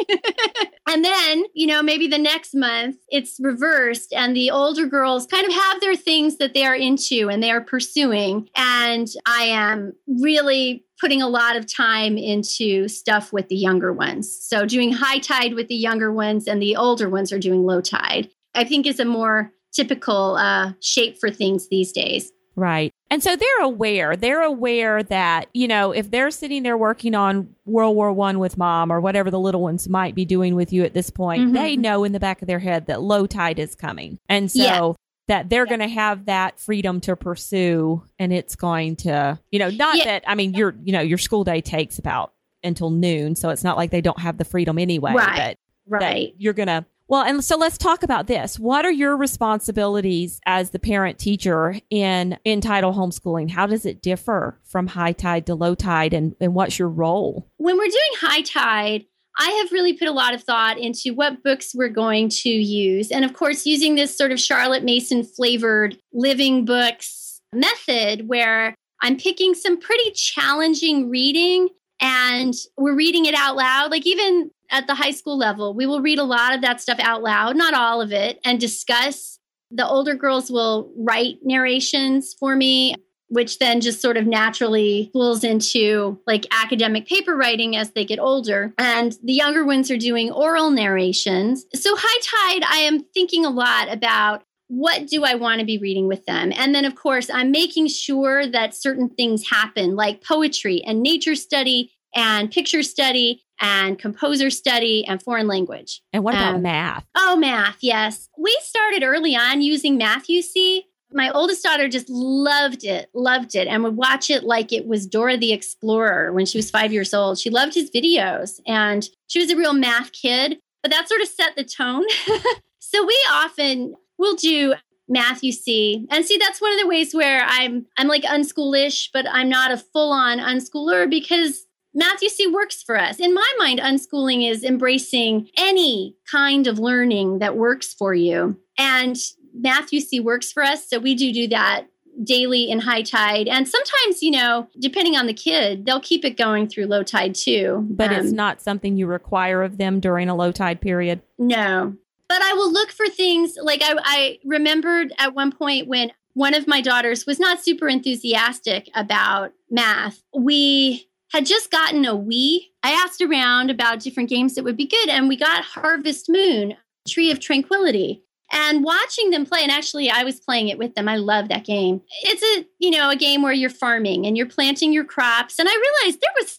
and 0.89 1.05
then, 1.05 1.45
you 1.55 1.67
know, 1.67 1.83
maybe 1.83 2.09
the 2.09 2.19
next 2.19 2.55
month 2.55 2.97
it's 3.09 3.39
reversed 3.41 4.13
and 4.13 4.35
the 4.35 4.51
older 4.51 4.87
girls 4.87 5.27
kind 5.27 5.47
of 5.47 5.53
have 5.53 5.81
their 5.81 5.95
things 5.95 6.39
that 6.39 6.55
they 6.55 6.65
are 6.65 6.75
into 6.75 7.29
and 7.31 7.43
they 7.43 7.51
are 7.51 7.61
pursuing. 7.61 8.49
And 8.57 9.07
I 9.27 9.45
am 9.45 9.93
really 10.07 10.85
putting 11.01 11.23
a 11.23 11.29
lot 11.29 11.57
of 11.57 11.73
time 11.73 12.19
into 12.19 12.89
stuff 12.89 13.33
with 13.33 13.49
the 13.49 13.57
younger 13.57 13.93
ones. 13.93 14.37
So 14.45 14.67
doing 14.67 14.93
high 14.93 15.21
tide 15.21 15.55
with 15.55 15.69
the 15.69 15.77
younger 15.77 16.13
ones 16.13 16.49
and 16.49 16.61
the 16.61 16.75
older 16.75 17.09
ones 17.09 17.33
are 17.33 17.39
doing 17.39 17.65
low 17.65 17.81
tide. 17.81 18.31
I 18.55 18.65
think 18.65 18.87
is 18.87 18.99
a 18.99 19.05
more 19.05 19.53
typical 19.73 20.35
uh, 20.37 20.73
shape 20.81 21.19
for 21.19 21.31
things 21.31 21.69
these 21.69 21.93
days. 21.93 22.33
Right. 22.59 22.93
And 23.09 23.23
so 23.23 23.37
they're 23.37 23.63
aware. 23.63 24.17
They're 24.17 24.43
aware 24.43 25.03
that, 25.05 25.49
you 25.55 25.69
know, 25.69 25.93
if 25.93 26.11
they're 26.11 26.33
sitting 26.33 26.65
there 26.65 26.77
working 26.77 27.15
on 27.15 27.55
World 27.65 27.95
War 27.95 28.13
One 28.13 28.41
with 28.41 28.59
mom 28.59 28.91
or 28.91 29.01
whatever 29.01 29.31
the 29.31 29.39
little 29.39 29.63
ones 29.63 29.89
might 29.89 30.17
be 30.17 30.25
doing 30.25 30.57
with 30.57 30.73
you 30.73 30.83
at 30.83 30.93
this 30.93 31.09
point, 31.09 31.43
mm-hmm. 31.45 31.53
they 31.55 31.77
know 31.77 32.03
in 32.03 32.11
the 32.13 32.19
back 32.19 32.43
of 32.43 32.49
their 32.49 32.59
head 32.59 32.87
that 32.87 33.01
low 33.01 33.27
tide 33.27 33.61
is 33.61 33.77
coming. 33.77 34.19
And 34.29 34.51
so 34.51 34.59
yeah. 34.61 34.93
that 35.29 35.49
they're 35.49 35.67
yeah. 35.67 35.77
going 35.77 35.89
to 35.89 35.95
have 35.95 36.27
that 36.27 36.59
freedom 36.59 37.01
to 37.03 37.15
pursue 37.15 38.03
and 38.19 38.33
it's 38.33 38.57
going 38.57 38.97
to, 38.97 39.39
you 39.53 39.61
know, 39.61 39.71
not 39.71 39.97
yeah. 39.97 40.05
that 40.05 40.25
I 40.27 40.35
mean 40.35 40.55
your 40.55 40.75
you 40.83 40.93
know, 40.93 41.01
your 41.01 41.19
school 41.19 41.45
day 41.45 41.61
takes 41.61 41.99
about 41.99 42.33
until 42.65 42.91
noon, 42.91 43.37
so 43.37 43.51
it's 43.51 43.63
not 43.63 43.77
like 43.77 43.93
they 43.93 44.01
don't 44.01 44.19
have 44.19 44.37
the 44.37 44.45
freedom 44.45 44.79
anyway, 44.79 45.13
right. 45.13 45.57
but 45.87 46.01
right. 46.01 46.35
you're 46.37 46.55
going 46.55 46.67
to 46.67 46.85
well, 47.09 47.23
and 47.23 47.43
so 47.43 47.57
let's 47.57 47.79
talk 47.79 48.03
about 48.03 48.27
this. 48.27 48.59
What 48.59 48.85
are 48.85 48.93
your 48.93 49.17
responsibilities 49.17 50.41
as 50.47 50.71
the 50.71 50.79
parent 50.79 51.19
teacher 51.19 51.77
in 51.91 52.39
in 52.45 52.61
tidal 52.61 52.93
homeschooling? 52.93 53.51
How 53.51 53.67
does 53.67 53.87
it 53.87 54.03
differ 54.03 54.61
from 54.65 54.87
high 54.87 55.13
tide 55.13 55.47
to 55.47 55.55
low 55.55 55.75
tide 55.75 56.13
and, 56.13 56.37
and 56.41 56.55
what's 56.55 56.79
your 56.79 56.89
role? 56.89 57.49
When 57.57 57.77
we're 57.77 57.85
doing 57.85 58.13
high 58.21 58.43
tide, 58.43 59.07
I 59.39 59.51
have 59.51 59.73
really 59.73 59.93
put 59.93 60.09
a 60.09 60.13
lot 60.13 60.35
of 60.35 60.43
thought 60.43 60.79
into 60.79 61.15
what 61.15 61.43
books 61.43 61.75
we're 61.75 61.89
going 61.89 62.29
to 62.29 62.51
use. 62.51 63.11
And 63.11 63.25
of 63.25 63.33
course, 63.35 63.65
using 63.65 63.95
this 63.95 64.17
sort 64.17 64.33
of 64.33 64.41
Charlotte 64.41 64.85
Mason 64.85 65.25
flavored 65.25 65.97
living 66.13 66.65
books 66.65 67.41
method 67.55 68.29
where 68.29 68.75
I'm 69.01 69.17
picking 69.17 69.55
some 69.55 69.81
pretty 69.81 70.11
challenging 70.11 71.09
reading 71.09 71.69
and 72.01 72.55
we're 72.77 72.97
reading 72.97 73.27
it 73.27 73.35
out 73.35 73.57
loud. 73.57 73.91
Like 73.91 74.07
even 74.07 74.51
at 74.71 74.87
the 74.87 74.95
high 74.95 75.11
school 75.11 75.39
level, 75.39 75.75
we 75.75 75.87
will 75.87 76.01
read 76.01 76.19
a 76.19 76.25
lot 76.25 76.55
of 76.55 76.63
that 76.63 76.81
stuff 76.81 76.99
out 77.01 77.23
loud, 77.23 77.57
not 77.57 77.75
all 77.75 78.01
of 78.01 78.13
it, 78.13 78.39
and 78.45 78.61
discuss. 78.61 79.39
The 79.71 79.87
older 79.87 80.15
girls 80.15 80.51
will 80.51 80.93
write 80.97 81.39
narrations 81.43 82.35
for 82.39 82.57
me, 82.57 82.95
which 83.29 83.59
then 83.59 83.81
just 83.81 84.01
sort 84.01 84.17
of 84.17 84.27
naturally 84.27 85.11
pulls 85.13 85.45
into 85.45 86.19
like 86.27 86.47
academic 86.51 87.07
paper 87.07 87.37
writing 87.37 87.77
as 87.77 87.93
they 87.93 88.05
get 88.05 88.19
older. 88.19 88.73
And 88.79 89.17
the 89.23 89.35
younger 89.35 89.65
ones 89.65 89.91
are 89.91 89.99
doing 89.99 90.31
oral 90.31 90.71
narrations. 90.71 91.67
So, 91.75 91.95
high 91.99 92.59
tide, 92.59 92.67
I 92.71 92.79
am 92.79 93.05
thinking 93.15 93.45
a 93.45 93.51
lot 93.51 93.93
about 93.93 94.43
what 94.69 95.07
do 95.07 95.25
I 95.25 95.35
want 95.35 95.61
to 95.61 95.67
be 95.67 95.79
reading 95.79 96.09
with 96.09 96.27
them? 96.27 96.53
And 96.55 96.75
then, 96.75 96.85
of 96.85 96.95
course, 96.95 97.31
I'm 97.31 97.51
making 97.51 97.89
sure 97.89 98.47
that 98.47 98.75
certain 98.75 99.09
things 99.09 99.49
happen, 99.49 99.97
like 99.97 100.23
poetry 100.23 100.83
and 100.87 101.03
nature 101.03 101.35
study 101.35 101.93
and 102.15 102.51
picture 102.51 102.83
study 102.83 103.43
and 103.61 103.99
composer 103.99 104.51
study 104.51 105.05
and 105.07 105.23
foreign 105.23 105.47
language. 105.47 106.03
And 106.13 106.25
what 106.25 106.35
about 106.35 106.57
um, 106.57 106.63
math? 106.63 107.07
Oh, 107.15 107.37
math, 107.37 107.79
yes. 107.81 108.29
We 108.39 108.57
started 108.63 109.03
early 109.03 109.35
on 109.37 109.63
using 109.63 109.97
Math-U-See. 109.97 110.85
My 111.13 111.31
oldest 111.31 111.63
daughter 111.63 111.89
just 111.89 112.09
loved 112.11 112.85
it, 112.85 113.09
loved 113.15 113.55
it, 113.55 113.67
and 113.67 113.83
would 113.83 113.97
watch 113.97 114.29
it 114.29 114.45
like 114.45 114.73
it 114.73 114.87
was 114.87 115.07
Dora 115.07 115.39
the 115.39 115.53
Explorer 115.53 116.33
when 116.33 116.45
she 116.45 116.59
was 116.59 116.71
five 116.71 116.93
years 116.93 117.15
old. 117.15 117.39
She 117.39 117.51
loved 117.51 117.75
his 117.75 117.91
videos 117.91 118.61
and 118.67 119.09
she 119.27 119.41
was 119.41 119.51
a 119.51 119.57
real 119.57 119.73
math 119.73 120.13
kid, 120.13 120.59
but 120.83 120.93
that 120.93 121.09
sort 121.09 121.23
of 121.23 121.29
set 121.29 121.57
the 121.57 121.65
tone. 121.65 122.05
so 122.79 123.07
we 123.07 123.19
often 123.31 123.95
will 124.19 124.37
do 124.37 124.75
Math-U-See. 125.09 126.07
And 126.11 126.25
see, 126.25 126.37
that's 126.37 126.61
one 126.61 126.73
of 126.73 126.81
the 126.81 126.87
ways 126.87 127.15
where 127.15 127.45
I'm 127.47 127.87
I'm 127.97 128.09
like 128.09 128.25
unschoolish, 128.25 129.09
but 129.13 129.27
I'm 129.31 129.49
not 129.49 129.71
a 129.71 129.79
full-on 129.79 130.39
unschooler 130.39 131.09
because 131.09 131.67
Math-U-See 131.99 132.47
works 132.47 132.83
for 132.83 132.99
us. 132.99 133.19
In 133.19 133.35
my 133.35 133.53
mind, 133.59 133.81
unschooling 133.81 134.49
is 134.49 134.63
embracing 134.63 135.51
any 135.57 136.17
kind 136.31 136.67
of 136.67 136.79
learning 136.79 137.41
that 137.41 137.57
works 137.57 137.93
for 137.93 138.15
you. 138.15 138.57
And 138.79 139.17
Math-U-See 139.53 140.21
works 140.21 140.53
for 140.53 140.63
us. 140.63 140.89
So 140.89 141.01
we 141.01 141.17
do 141.17 141.33
do 141.33 141.49
that 141.49 141.87
daily 142.23 142.71
in 142.71 142.81
high 142.81 143.03
tide. 143.03 143.49
And 143.49 143.69
sometimes, 143.69 144.23
you 144.23 144.31
know, 144.31 144.69
depending 144.79 145.17
on 145.17 145.27
the 145.27 145.35
kid, 145.35 145.87
they'll 145.87 146.01
keep 146.01 146.25
it 146.25 146.37
going 146.37 146.69
through 146.69 146.87
low 146.87 147.03
tide 147.03 147.35
too. 147.35 147.85
But 147.91 148.13
um, 148.13 148.17
it's 148.17 148.33
not 148.33 148.61
something 148.61 148.97
you 148.97 149.07
require 149.07 149.63
of 149.63 149.79
them 149.79 150.01
during 150.01 150.29
a 150.29 150.37
low 150.37 150.53
tide 150.53 150.81
period. 150.81 151.21
No. 151.37 151.95
But 152.29 152.43
I 152.43 152.53
will 152.55 152.73
look 152.73 152.91
for 152.91 153.09
things 153.09 153.57
like 153.61 153.83
I, 153.83 153.97
I 154.05 154.39
remembered 154.45 155.13
at 155.19 155.35
one 155.35 155.51
point 155.51 155.89
when 155.89 156.13
one 156.35 156.55
of 156.55 156.69
my 156.69 156.81
daughters 156.81 157.27
was 157.27 157.41
not 157.41 157.61
super 157.61 157.89
enthusiastic 157.89 158.89
about 158.95 159.53
math, 159.71 160.23
we 160.33 161.08
had 161.31 161.47
just 161.47 161.71
gotten 161.71 162.05
a 162.05 162.15
Wii. 162.15 162.61
I 162.83 162.93
asked 162.93 163.21
around 163.21 163.71
about 163.71 164.01
different 164.01 164.29
games 164.29 164.55
that 164.55 164.65
would 164.65 164.77
be 164.77 164.87
good, 164.87 165.09
and 165.09 165.29
we 165.29 165.37
got 165.37 165.65
Harvest 165.65 166.29
Moon, 166.29 166.75
Tree 167.07 167.31
of 167.31 167.41
Tranquility. 167.41 168.23
And 168.51 168.83
watching 168.83 169.31
them 169.31 169.45
play, 169.45 169.61
and 169.63 169.71
actually 169.71 170.09
I 170.09 170.25
was 170.25 170.41
playing 170.41 170.69
it 170.69 170.79
with 170.79 170.95
them. 170.95 171.07
I 171.07 171.17
love 171.17 171.49
that 171.49 171.67
game. 171.67 172.01
It's 172.23 172.43
a, 172.43 172.67
you 172.79 172.91
know, 172.91 173.11
a 173.11 173.17
game 173.17 173.43
where 173.43 173.53
you're 173.53 173.69
farming 173.69 174.27
and 174.27 174.39
you're 174.39 174.47
planting 174.47 174.91
your 174.91 175.05
crops. 175.05 175.59
And 175.59 175.69
I 175.69 175.73
realized 175.73 176.21
there 176.21 176.31
was 176.41 176.59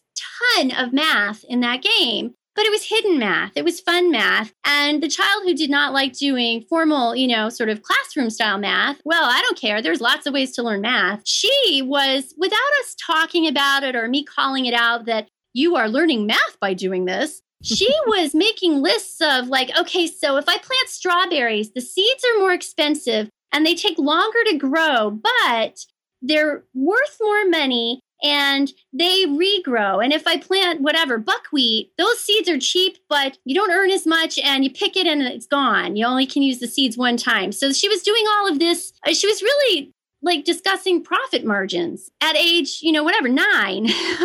ton 0.55 0.71
of 0.71 0.93
math 0.93 1.43
in 1.45 1.61
that 1.61 1.81
game 1.81 2.35
but 2.59 2.65
it 2.65 2.71
was 2.71 2.83
hidden 2.83 3.17
math. 3.17 3.53
It 3.55 3.63
was 3.63 3.79
fun 3.79 4.11
math. 4.11 4.51
And 4.65 5.01
the 5.01 5.07
child 5.07 5.43
who 5.45 5.53
did 5.53 5.69
not 5.69 5.93
like 5.93 6.11
doing 6.11 6.65
formal, 6.67 7.15
you 7.15 7.25
know, 7.25 7.47
sort 7.47 7.69
of 7.69 7.83
classroom 7.83 8.29
style 8.29 8.57
math, 8.57 8.99
well, 9.05 9.23
I 9.23 9.39
don't 9.39 9.57
care. 9.57 9.81
There's 9.81 10.01
lots 10.01 10.27
of 10.27 10.33
ways 10.33 10.51
to 10.55 10.63
learn 10.63 10.81
math. 10.81 11.21
She 11.23 11.81
was, 11.85 12.33
without 12.37 12.59
us 12.81 12.97
talking 13.01 13.47
about 13.47 13.83
it 13.83 13.95
or 13.95 14.09
me 14.09 14.25
calling 14.25 14.65
it 14.65 14.73
out 14.73 15.05
that 15.05 15.29
you 15.53 15.77
are 15.77 15.87
learning 15.87 16.25
math 16.25 16.59
by 16.59 16.73
doing 16.73 17.05
this, 17.05 17.41
she 17.63 17.89
was 18.07 18.35
making 18.35 18.81
lists 18.81 19.21
of 19.21 19.47
like, 19.47 19.71
okay, 19.79 20.05
so 20.05 20.35
if 20.35 20.43
I 20.49 20.57
plant 20.57 20.89
strawberries, 20.89 21.71
the 21.71 21.79
seeds 21.79 22.25
are 22.25 22.39
more 22.39 22.51
expensive 22.51 23.29
and 23.53 23.65
they 23.65 23.73
take 23.73 23.97
longer 23.97 24.39
to 24.47 24.57
grow, 24.57 25.11
but 25.11 25.79
they're 26.21 26.65
worth 26.73 27.17
more 27.21 27.47
money 27.47 28.01
and 28.21 28.71
they 28.91 29.25
regrow. 29.25 30.03
And 30.03 30.11
if 30.11 30.27
I 30.27 30.37
plant 30.37 30.81
whatever 30.81 31.17
buckwheat, 31.17 31.91
those 31.97 32.19
seeds 32.19 32.49
are 32.49 32.59
cheap, 32.59 32.97
but 33.09 33.37
you 33.45 33.55
don't 33.55 33.71
earn 33.71 33.91
as 33.91 34.05
much 34.05 34.37
and 34.39 34.63
you 34.63 34.71
pick 34.71 34.97
it 34.97 35.07
and 35.07 35.21
it's 35.21 35.47
gone. 35.47 35.95
You 35.95 36.05
only 36.05 36.25
can 36.25 36.41
use 36.41 36.59
the 36.59 36.67
seeds 36.67 36.97
one 36.97 37.17
time. 37.17 37.51
So 37.51 37.71
she 37.71 37.87
was 37.87 38.01
doing 38.01 38.23
all 38.27 38.49
of 38.49 38.59
this. 38.59 38.93
Uh, 39.05 39.13
she 39.13 39.27
was 39.27 39.41
really 39.41 39.93
like 40.21 40.43
discussing 40.43 41.03
profit 41.03 41.45
margins 41.45 42.09
at 42.21 42.35
age, 42.35 42.79
you 42.81 42.91
know, 42.91 43.03
whatever, 43.03 43.29
nine. 43.29 43.87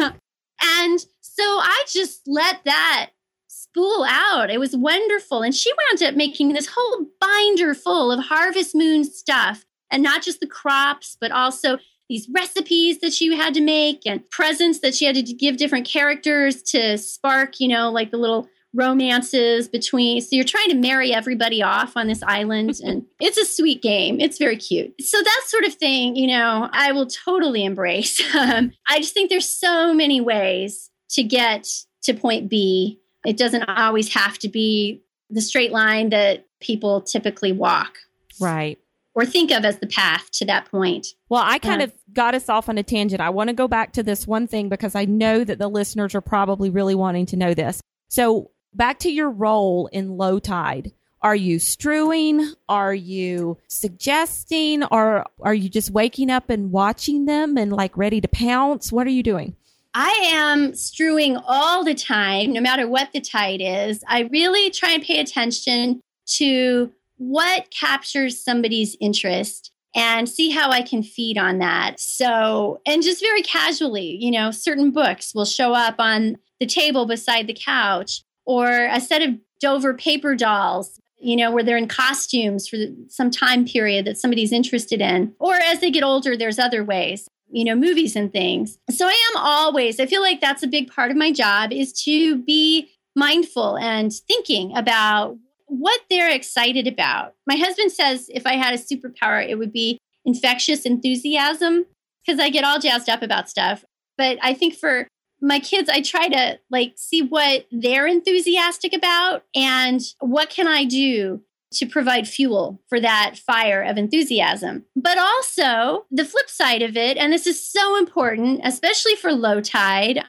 and 0.60 1.06
so 1.20 1.42
I 1.42 1.84
just 1.88 2.22
let 2.26 2.64
that 2.64 3.10
spool 3.46 4.04
out. 4.08 4.50
It 4.50 4.58
was 4.58 4.76
wonderful. 4.76 5.42
And 5.42 5.54
she 5.54 5.72
wound 5.72 6.02
up 6.02 6.16
making 6.16 6.52
this 6.52 6.68
whole 6.74 7.06
binder 7.20 7.74
full 7.74 8.10
of 8.10 8.24
Harvest 8.24 8.74
Moon 8.74 9.04
stuff 9.04 9.64
and 9.90 10.02
not 10.02 10.22
just 10.22 10.40
the 10.40 10.46
crops, 10.46 11.16
but 11.20 11.30
also 11.30 11.78
these 12.08 12.28
recipes 12.32 13.00
that 13.00 13.12
she 13.12 13.34
had 13.34 13.54
to 13.54 13.60
make 13.60 14.02
and 14.06 14.28
presents 14.30 14.80
that 14.80 14.94
she 14.94 15.04
had 15.06 15.14
to 15.14 15.22
give 15.22 15.56
different 15.56 15.86
characters 15.86 16.62
to 16.62 16.98
spark, 16.98 17.60
you 17.60 17.68
know, 17.68 17.90
like 17.90 18.10
the 18.10 18.16
little 18.16 18.48
romances 18.74 19.68
between. 19.68 20.20
So 20.20 20.36
you're 20.36 20.44
trying 20.44 20.68
to 20.70 20.74
marry 20.74 21.14
everybody 21.14 21.62
off 21.62 21.96
on 21.96 22.08
this 22.08 22.22
island. 22.22 22.74
And 22.84 23.04
it's 23.20 23.38
a 23.38 23.44
sweet 23.44 23.82
game. 23.82 24.20
It's 24.20 24.36
very 24.36 24.56
cute. 24.56 24.94
So 25.00 25.22
that 25.22 25.42
sort 25.46 25.64
of 25.64 25.74
thing, 25.74 26.16
you 26.16 26.26
know, 26.26 26.68
I 26.72 26.92
will 26.92 27.06
totally 27.06 27.64
embrace. 27.64 28.20
Um, 28.34 28.72
I 28.88 28.98
just 28.98 29.14
think 29.14 29.30
there's 29.30 29.48
so 29.48 29.94
many 29.94 30.20
ways 30.20 30.90
to 31.10 31.22
get 31.22 31.68
to 32.02 32.12
point 32.12 32.50
B. 32.50 33.00
It 33.24 33.36
doesn't 33.36 33.62
always 33.62 34.12
have 34.12 34.38
to 34.40 34.48
be 34.48 35.02
the 35.30 35.40
straight 35.40 35.70
line 35.70 36.10
that 36.10 36.46
people 36.60 37.00
typically 37.00 37.52
walk. 37.52 37.98
Right 38.40 38.78
or 39.14 39.24
think 39.24 39.50
of 39.50 39.64
as 39.64 39.78
the 39.78 39.86
path 39.86 40.30
to 40.32 40.44
that 40.46 40.70
point. 40.70 41.06
Well, 41.28 41.42
I 41.44 41.58
kind 41.58 41.82
um, 41.82 41.88
of 41.88 41.94
got 42.12 42.34
us 42.34 42.48
off 42.48 42.68
on 42.68 42.78
a 42.78 42.82
tangent. 42.82 43.20
I 43.20 43.30
want 43.30 43.48
to 43.48 43.54
go 43.54 43.68
back 43.68 43.92
to 43.92 44.02
this 44.02 44.26
one 44.26 44.46
thing 44.46 44.68
because 44.68 44.94
I 44.94 45.04
know 45.04 45.44
that 45.44 45.58
the 45.58 45.68
listeners 45.68 46.14
are 46.14 46.20
probably 46.20 46.70
really 46.70 46.94
wanting 46.94 47.26
to 47.26 47.36
know 47.36 47.54
this. 47.54 47.80
So, 48.08 48.50
back 48.72 48.98
to 49.00 49.10
your 49.10 49.30
role 49.30 49.88
in 49.92 50.16
low 50.16 50.38
tide. 50.38 50.92
Are 51.22 51.36
you 51.36 51.58
strewing? 51.58 52.52
Are 52.68 52.94
you 52.94 53.56
suggesting? 53.68 54.84
Or 54.84 55.24
are 55.40 55.54
you 55.54 55.70
just 55.70 55.90
waking 55.90 56.28
up 56.28 56.50
and 56.50 56.70
watching 56.70 57.24
them 57.24 57.56
and 57.56 57.72
like 57.72 57.96
ready 57.96 58.20
to 58.20 58.28
pounce? 58.28 58.92
What 58.92 59.06
are 59.06 59.10
you 59.10 59.22
doing? 59.22 59.56
I 59.94 60.10
am 60.32 60.74
strewing 60.74 61.38
all 61.46 61.84
the 61.84 61.94
time, 61.94 62.52
no 62.52 62.60
matter 62.60 62.86
what 62.88 63.10
the 63.12 63.20
tide 63.20 63.62
is. 63.62 64.02
I 64.06 64.22
really 64.32 64.70
try 64.70 64.90
and 64.90 65.02
pay 65.02 65.20
attention 65.20 66.00
to 66.36 66.92
what 67.28 67.70
captures 67.70 68.42
somebody's 68.42 68.96
interest 69.00 69.72
and 69.94 70.28
see 70.28 70.50
how 70.50 70.70
I 70.70 70.82
can 70.82 71.02
feed 71.02 71.38
on 71.38 71.58
that. 71.58 72.00
So, 72.00 72.80
and 72.86 73.02
just 73.02 73.20
very 73.20 73.42
casually, 73.42 74.16
you 74.20 74.30
know, 74.30 74.50
certain 74.50 74.90
books 74.90 75.34
will 75.34 75.44
show 75.44 75.72
up 75.72 75.96
on 75.98 76.36
the 76.58 76.66
table 76.66 77.06
beside 77.06 77.46
the 77.46 77.54
couch 77.54 78.22
or 78.44 78.86
a 78.86 79.00
set 79.00 79.22
of 79.22 79.36
Dover 79.60 79.94
paper 79.94 80.34
dolls, 80.34 81.00
you 81.18 81.36
know, 81.36 81.50
where 81.50 81.62
they're 81.62 81.76
in 81.76 81.88
costumes 81.88 82.68
for 82.68 82.76
some 83.08 83.30
time 83.30 83.64
period 83.64 84.04
that 84.04 84.18
somebody's 84.18 84.52
interested 84.52 85.00
in. 85.00 85.32
Or 85.38 85.54
as 85.54 85.80
they 85.80 85.90
get 85.90 86.02
older, 86.02 86.36
there's 86.36 86.58
other 86.58 86.84
ways 86.84 87.28
you 87.50 87.64
know 87.64 87.76
movies 87.76 88.16
and 88.16 88.32
things 88.32 88.78
so 88.90 89.06
i 89.06 89.30
am 89.30 89.36
always 89.36 90.00
i 90.00 90.06
feel 90.06 90.22
like 90.22 90.40
that's 90.40 90.62
a 90.62 90.66
big 90.66 90.90
part 90.90 91.10
of 91.10 91.16
my 91.16 91.30
job 91.30 91.72
is 91.72 91.92
to 91.92 92.42
be 92.42 92.90
mindful 93.14 93.76
and 93.78 94.12
thinking 94.26 94.76
about 94.76 95.36
what 95.78 96.00
they're 96.08 96.30
excited 96.30 96.86
about. 96.86 97.34
My 97.46 97.56
husband 97.56 97.92
says 97.92 98.30
if 98.32 98.46
I 98.46 98.54
had 98.54 98.74
a 98.74 98.78
superpower, 98.78 99.46
it 99.46 99.56
would 99.56 99.72
be 99.72 99.98
infectious 100.24 100.86
enthusiasm 100.86 101.86
because 102.24 102.40
I 102.40 102.50
get 102.50 102.64
all 102.64 102.78
jazzed 102.78 103.08
up 103.08 103.22
about 103.22 103.50
stuff. 103.50 103.84
But 104.16 104.38
I 104.42 104.54
think 104.54 104.74
for 104.74 105.08
my 105.40 105.58
kids, 105.58 105.90
I 105.90 106.00
try 106.00 106.28
to 106.28 106.58
like 106.70 106.94
see 106.96 107.22
what 107.22 107.66
they're 107.70 108.06
enthusiastic 108.06 108.94
about 108.94 109.44
and 109.54 110.00
what 110.20 110.50
can 110.50 110.66
I 110.66 110.84
do 110.84 111.42
to 111.74 111.86
provide 111.86 112.28
fuel 112.28 112.80
for 112.88 113.00
that 113.00 113.36
fire 113.36 113.82
of 113.82 113.98
enthusiasm. 113.98 114.84
But 114.94 115.18
also 115.18 116.06
the 116.10 116.24
flip 116.24 116.48
side 116.48 116.82
of 116.82 116.96
it, 116.96 117.16
and 117.16 117.32
this 117.32 117.46
is 117.46 117.68
so 117.68 117.98
important, 117.98 118.60
especially 118.64 119.16
for 119.16 119.32
low 119.32 119.60
tide, 119.60 120.20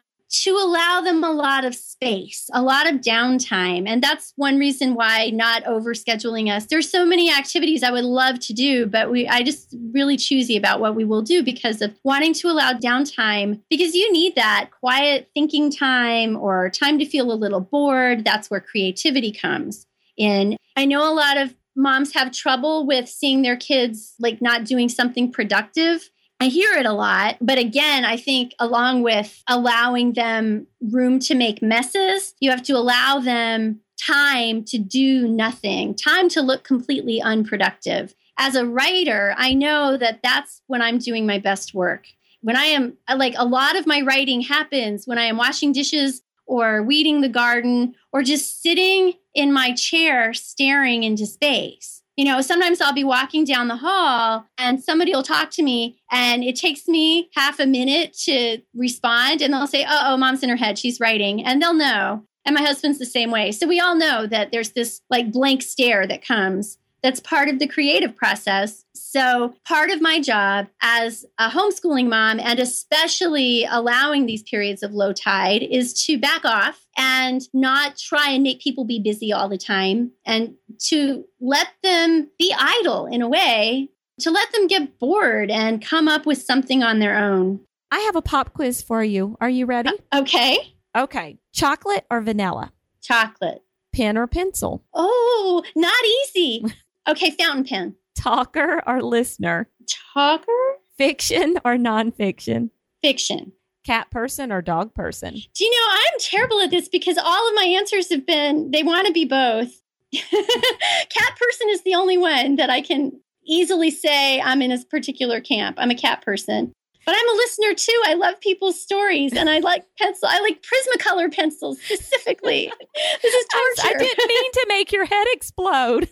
to 0.43 0.51
allow 0.51 1.01
them 1.01 1.23
a 1.23 1.31
lot 1.31 1.63
of 1.63 1.73
space, 1.75 2.49
a 2.53 2.61
lot 2.61 2.91
of 2.91 3.01
downtime. 3.01 3.87
And 3.87 4.03
that's 4.03 4.33
one 4.35 4.57
reason 4.57 4.95
why 4.95 5.29
not 5.29 5.63
overscheduling 5.63 6.51
us. 6.51 6.65
There's 6.65 6.89
so 6.89 7.05
many 7.05 7.31
activities 7.31 7.83
I 7.83 7.91
would 7.91 8.03
love 8.03 8.39
to 8.41 8.53
do, 8.53 8.85
but 8.85 9.11
we 9.11 9.27
I 9.27 9.43
just 9.43 9.73
really 9.93 10.17
choosy 10.17 10.57
about 10.57 10.79
what 10.79 10.95
we 10.95 11.05
will 11.05 11.21
do 11.21 11.43
because 11.43 11.81
of 11.81 11.95
wanting 12.03 12.33
to 12.35 12.47
allow 12.47 12.73
downtime 12.73 13.61
because 13.69 13.95
you 13.95 14.11
need 14.11 14.35
that 14.35 14.69
quiet 14.79 15.29
thinking 15.33 15.71
time 15.71 16.35
or 16.35 16.69
time 16.69 16.99
to 16.99 17.05
feel 17.05 17.31
a 17.31 17.33
little 17.33 17.61
bored. 17.61 18.25
That's 18.25 18.49
where 18.49 18.59
creativity 18.61 19.31
comes 19.31 19.85
in. 20.17 20.57
I 20.75 20.85
know 20.85 21.11
a 21.11 21.13
lot 21.13 21.37
of 21.37 21.55
moms 21.75 22.13
have 22.13 22.31
trouble 22.31 22.85
with 22.85 23.07
seeing 23.07 23.41
their 23.41 23.57
kids 23.57 24.15
like 24.19 24.41
not 24.41 24.63
doing 24.63 24.89
something 24.89 25.31
productive 25.31 26.09
I 26.39 26.47
hear 26.47 26.73
it 26.73 26.85
a 26.85 26.93
lot. 26.93 27.37
But 27.41 27.57
again, 27.57 28.03
I 28.03 28.17
think 28.17 28.53
along 28.59 29.03
with 29.03 29.41
allowing 29.47 30.13
them 30.13 30.67
room 30.81 31.19
to 31.19 31.35
make 31.35 31.61
messes, 31.61 32.35
you 32.39 32.49
have 32.51 32.63
to 32.63 32.73
allow 32.73 33.19
them 33.19 33.79
time 34.05 34.63
to 34.65 34.77
do 34.77 35.27
nothing, 35.27 35.95
time 35.95 36.27
to 36.29 36.41
look 36.41 36.63
completely 36.63 37.21
unproductive. 37.21 38.13
As 38.37 38.55
a 38.55 38.65
writer, 38.65 39.33
I 39.37 39.53
know 39.53 39.95
that 39.97 40.19
that's 40.21 40.61
when 40.67 40.81
I'm 40.81 40.97
doing 40.97 41.25
my 41.25 41.39
best 41.39 41.73
work. 41.73 42.05
When 42.41 42.57
I 42.57 42.65
am 42.65 42.97
like 43.15 43.33
a 43.37 43.45
lot 43.45 43.77
of 43.77 43.87
my 43.87 44.01
writing 44.01 44.41
happens 44.41 45.07
when 45.07 45.17
I 45.17 45.23
am 45.23 45.37
washing 45.37 45.71
dishes 45.71 46.21
or 46.45 46.83
weeding 46.83 47.21
the 47.21 47.29
garden 47.29 47.95
or 48.11 48.21
just 48.21 48.61
sitting 48.61 49.13
in 49.33 49.51
my 49.51 49.73
chair 49.73 50.33
staring 50.33 51.03
into 51.03 51.25
space 51.25 52.03
you 52.15 52.23
know, 52.23 52.41
sometimes 52.41 52.79
I'll 52.79 52.93
be 52.93 53.03
walking 53.03 53.43
down 53.43 53.67
the 53.67 53.75
hall 53.75 54.45
and 54.57 54.81
somebody 54.81 55.11
will 55.11 55.23
talk 55.23 55.51
to 55.51 55.63
me 55.63 55.97
and 56.11 56.43
it 56.43 56.55
takes 56.55 56.87
me 56.87 57.29
half 57.35 57.59
a 57.59 57.65
minute 57.65 58.13
to 58.23 58.59
respond 58.73 59.41
and 59.41 59.53
they'll 59.53 59.67
say, 59.67 59.85
oh, 59.87 60.01
oh, 60.05 60.17
mom's 60.17 60.41
in 60.41 60.49
her 60.49 60.55
head. 60.55 60.79
She's 60.79 60.99
writing. 60.99 61.43
And 61.43 61.61
they'll 61.61 61.73
know. 61.73 62.23
And 62.45 62.55
my 62.55 62.61
husband's 62.61 62.99
the 62.99 63.05
same 63.05 63.31
way. 63.31 63.51
So 63.51 63.67
we 63.67 63.79
all 63.79 63.95
know 63.95 64.27
that 64.27 64.51
there's 64.51 64.71
this 64.71 65.01
like 65.09 65.31
blank 65.31 65.61
stare 65.61 66.07
that 66.07 66.25
comes 66.25 66.77
that's 67.05 67.19
part 67.19 67.49
of 67.49 67.59
the 67.59 67.67
creative 67.67 68.15
process. 68.15 68.83
So, 68.95 69.53
part 69.63 69.91
of 69.91 70.01
my 70.01 70.19
job 70.19 70.65
as 70.81 71.23
a 71.37 71.49
homeschooling 71.49 72.09
mom, 72.09 72.39
and 72.39 72.59
especially 72.59 73.63
allowing 73.69 74.25
these 74.25 74.41
periods 74.41 74.81
of 74.81 74.91
low 74.91 75.13
tide, 75.13 75.61
is 75.61 75.93
to 76.05 76.17
back 76.17 76.43
off 76.45 76.87
and 76.97 77.43
not 77.53 77.95
try 77.95 78.31
and 78.31 78.41
make 78.41 78.59
people 78.59 78.85
be 78.85 78.99
busy 78.99 79.31
all 79.31 79.47
the 79.47 79.57
time 79.57 80.13
and 80.25 80.55
to 80.87 81.25
let 81.39 81.67
them 81.83 82.27
be 82.39 82.51
idle 82.57 83.05
in 83.05 83.21
a 83.21 83.29
way, 83.29 83.91
to 84.21 84.31
let 84.31 84.51
them 84.51 84.65
get 84.65 84.97
bored 84.97 85.51
and 85.51 85.85
come 85.85 86.07
up 86.07 86.25
with 86.25 86.41
something 86.41 86.81
on 86.81 86.97
their 86.97 87.15
own. 87.15 87.59
I 87.91 87.99
have 87.99 88.15
a 88.15 88.21
pop 88.23 88.53
quiz 88.53 88.81
for 88.81 89.03
you. 89.03 89.37
Are 89.39 89.49
you 89.49 89.67
ready? 89.67 89.91
Uh, 90.11 90.21
okay. 90.21 90.57
Okay. 90.97 91.37
Chocolate 91.53 92.05
or 92.09 92.19
vanilla? 92.21 92.71
Chocolate. 93.03 93.61
Pen 93.93 94.17
or 94.17 94.25
pencil? 94.25 94.83
Oh, 94.91 95.63
not 95.75 96.03
easy. 96.03 96.65
Okay, 97.07 97.31
fountain 97.31 97.63
pen. 97.65 97.95
Talker 98.17 98.81
or 98.87 99.01
listener? 99.01 99.69
Talker? 100.13 100.51
Fiction 100.97 101.57
or 101.65 101.75
nonfiction? 101.75 102.69
Fiction. 103.01 103.51
Cat 103.85 104.09
person 104.09 104.51
or 104.51 104.61
dog 104.61 104.93
person? 104.95 105.33
Do 105.33 105.63
you 105.63 105.71
know, 105.71 105.87
I'm 105.91 106.19
terrible 106.19 106.61
at 106.61 106.71
this 106.71 106.87
because 106.89 107.17
all 107.17 107.49
of 107.49 107.55
my 107.55 107.65
answers 107.65 108.09
have 108.09 108.25
been 108.25 108.71
they 108.71 108.81
want 108.81 109.05
to 109.07 109.13
be 109.13 109.25
both. 109.25 109.71
Cat 110.11 111.37
person 111.37 111.69
is 111.69 111.83
the 111.83 111.93
only 111.93 112.17
one 112.17 112.55
that 112.55 112.69
I 112.69 112.81
can 112.81 113.11
easily 113.45 113.91
say 113.91 114.41
I'm 114.41 114.61
in 114.61 114.71
a 114.71 114.83
particular 114.85 115.39
camp. 115.39 115.77
I'm 115.79 115.91
a 115.91 115.95
cat 115.95 116.23
person. 116.23 116.73
But 117.05 117.15
I'm 117.15 117.29
a 117.29 117.33
listener 117.33 117.73
too. 117.75 118.01
I 118.05 118.15
love 118.15 118.39
people's 118.41 118.81
stories 118.81 119.33
and 119.33 119.49
I 119.49 119.59
like 119.59 119.85
pencil. 119.97 120.27
I 120.29 120.39
like 120.41 120.63
Prismacolor 120.63 121.33
pencils 121.33 121.79
specifically. 121.81 122.71
this 123.21 123.33
is 123.33 123.45
torture. 123.51 123.95
I 123.95 123.97
didn't 123.97 124.27
mean 124.27 124.51
to 124.51 124.65
make 124.69 124.91
your 124.91 125.05
head 125.05 125.25
explode. 125.31 126.09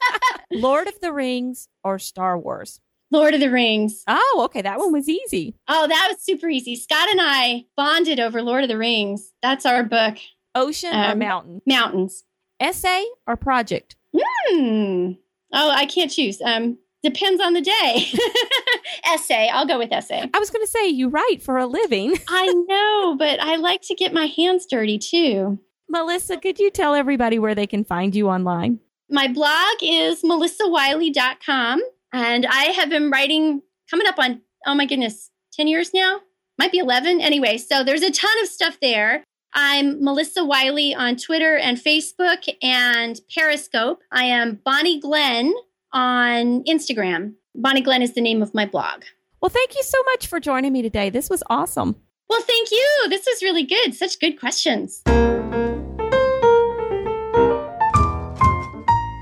Lord 0.52 0.88
of 0.88 0.98
the 1.00 1.12
Rings 1.12 1.68
or 1.84 1.98
Star 1.98 2.36
Wars? 2.38 2.80
Lord 3.12 3.34
of 3.34 3.40
the 3.40 3.50
Rings. 3.50 4.02
Oh, 4.08 4.42
okay. 4.46 4.62
That 4.62 4.78
one 4.78 4.92
was 4.92 5.08
easy. 5.08 5.54
Oh, 5.68 5.86
that 5.86 6.08
was 6.10 6.22
super 6.22 6.48
easy. 6.48 6.76
Scott 6.76 7.08
and 7.10 7.20
I 7.22 7.66
bonded 7.76 8.18
over 8.18 8.42
Lord 8.42 8.64
of 8.64 8.68
the 8.68 8.78
Rings. 8.78 9.32
That's 9.42 9.66
our 9.66 9.84
book. 9.84 10.16
Ocean 10.54 10.94
um, 10.94 11.12
or 11.12 11.16
mountain? 11.16 11.62
Mountains. 11.66 12.24
Essay 12.58 13.04
or 13.26 13.36
project? 13.36 13.96
Hmm. 14.16 15.12
Oh, 15.52 15.70
I 15.70 15.86
can't 15.86 16.10
choose. 16.10 16.40
Um, 16.40 16.78
depends 17.02 17.40
on 17.42 17.52
the 17.52 17.60
day. 17.60 18.12
essay. 19.04 19.48
I'll 19.52 19.66
go 19.66 19.78
with 19.78 19.92
essay. 19.92 20.28
I 20.32 20.38
was 20.38 20.50
going 20.50 20.64
to 20.64 20.70
say 20.70 20.88
you 20.88 21.08
write 21.08 21.42
for 21.42 21.58
a 21.58 21.66
living. 21.66 22.16
I 22.28 22.46
know, 22.46 23.16
but 23.18 23.40
I 23.40 23.56
like 23.56 23.82
to 23.82 23.94
get 23.94 24.12
my 24.12 24.26
hands 24.26 24.66
dirty 24.66 24.98
too. 24.98 25.58
Melissa, 25.88 26.36
could 26.36 26.58
you 26.58 26.70
tell 26.70 26.94
everybody 26.94 27.38
where 27.38 27.54
they 27.54 27.66
can 27.66 27.84
find 27.84 28.14
you 28.14 28.28
online? 28.28 28.80
My 29.10 29.28
blog 29.28 29.76
is 29.82 30.22
melissawiley.com. 30.22 31.82
And 32.14 32.46
I 32.46 32.64
have 32.64 32.88
been 32.88 33.10
writing 33.10 33.62
coming 33.90 34.06
up 34.06 34.18
on, 34.18 34.42
oh 34.66 34.74
my 34.74 34.86
goodness, 34.86 35.30
10 35.54 35.66
years 35.66 35.92
now? 35.92 36.20
Might 36.58 36.72
be 36.72 36.78
11. 36.78 37.20
Anyway, 37.20 37.58
so 37.58 37.84
there's 37.84 38.02
a 38.02 38.10
ton 38.10 38.30
of 38.42 38.48
stuff 38.48 38.78
there. 38.80 39.24
I'm 39.54 40.02
Melissa 40.02 40.44
Wiley 40.44 40.94
on 40.94 41.16
Twitter 41.16 41.56
and 41.56 41.76
Facebook 41.76 42.48
and 42.62 43.20
Periscope. 43.34 44.00
I 44.10 44.24
am 44.24 44.60
Bonny 44.64 44.98
Glen 44.98 45.52
on 45.92 46.62
Instagram. 46.64 47.34
Bonny 47.54 47.80
Glen 47.80 48.02
is 48.02 48.14
the 48.14 48.20
name 48.20 48.42
of 48.42 48.54
my 48.54 48.66
blog. 48.66 49.02
Well, 49.40 49.50
thank 49.50 49.74
you 49.74 49.82
so 49.82 49.98
much 50.12 50.26
for 50.26 50.40
joining 50.40 50.72
me 50.72 50.82
today. 50.82 51.10
This 51.10 51.28
was 51.28 51.42
awesome. 51.50 51.96
Well, 52.28 52.42
thank 52.42 52.70
you. 52.70 53.06
This 53.08 53.26
was 53.26 53.42
really 53.42 53.64
good. 53.64 53.94
Such 53.94 54.18
good 54.20 54.38
questions. 54.38 55.02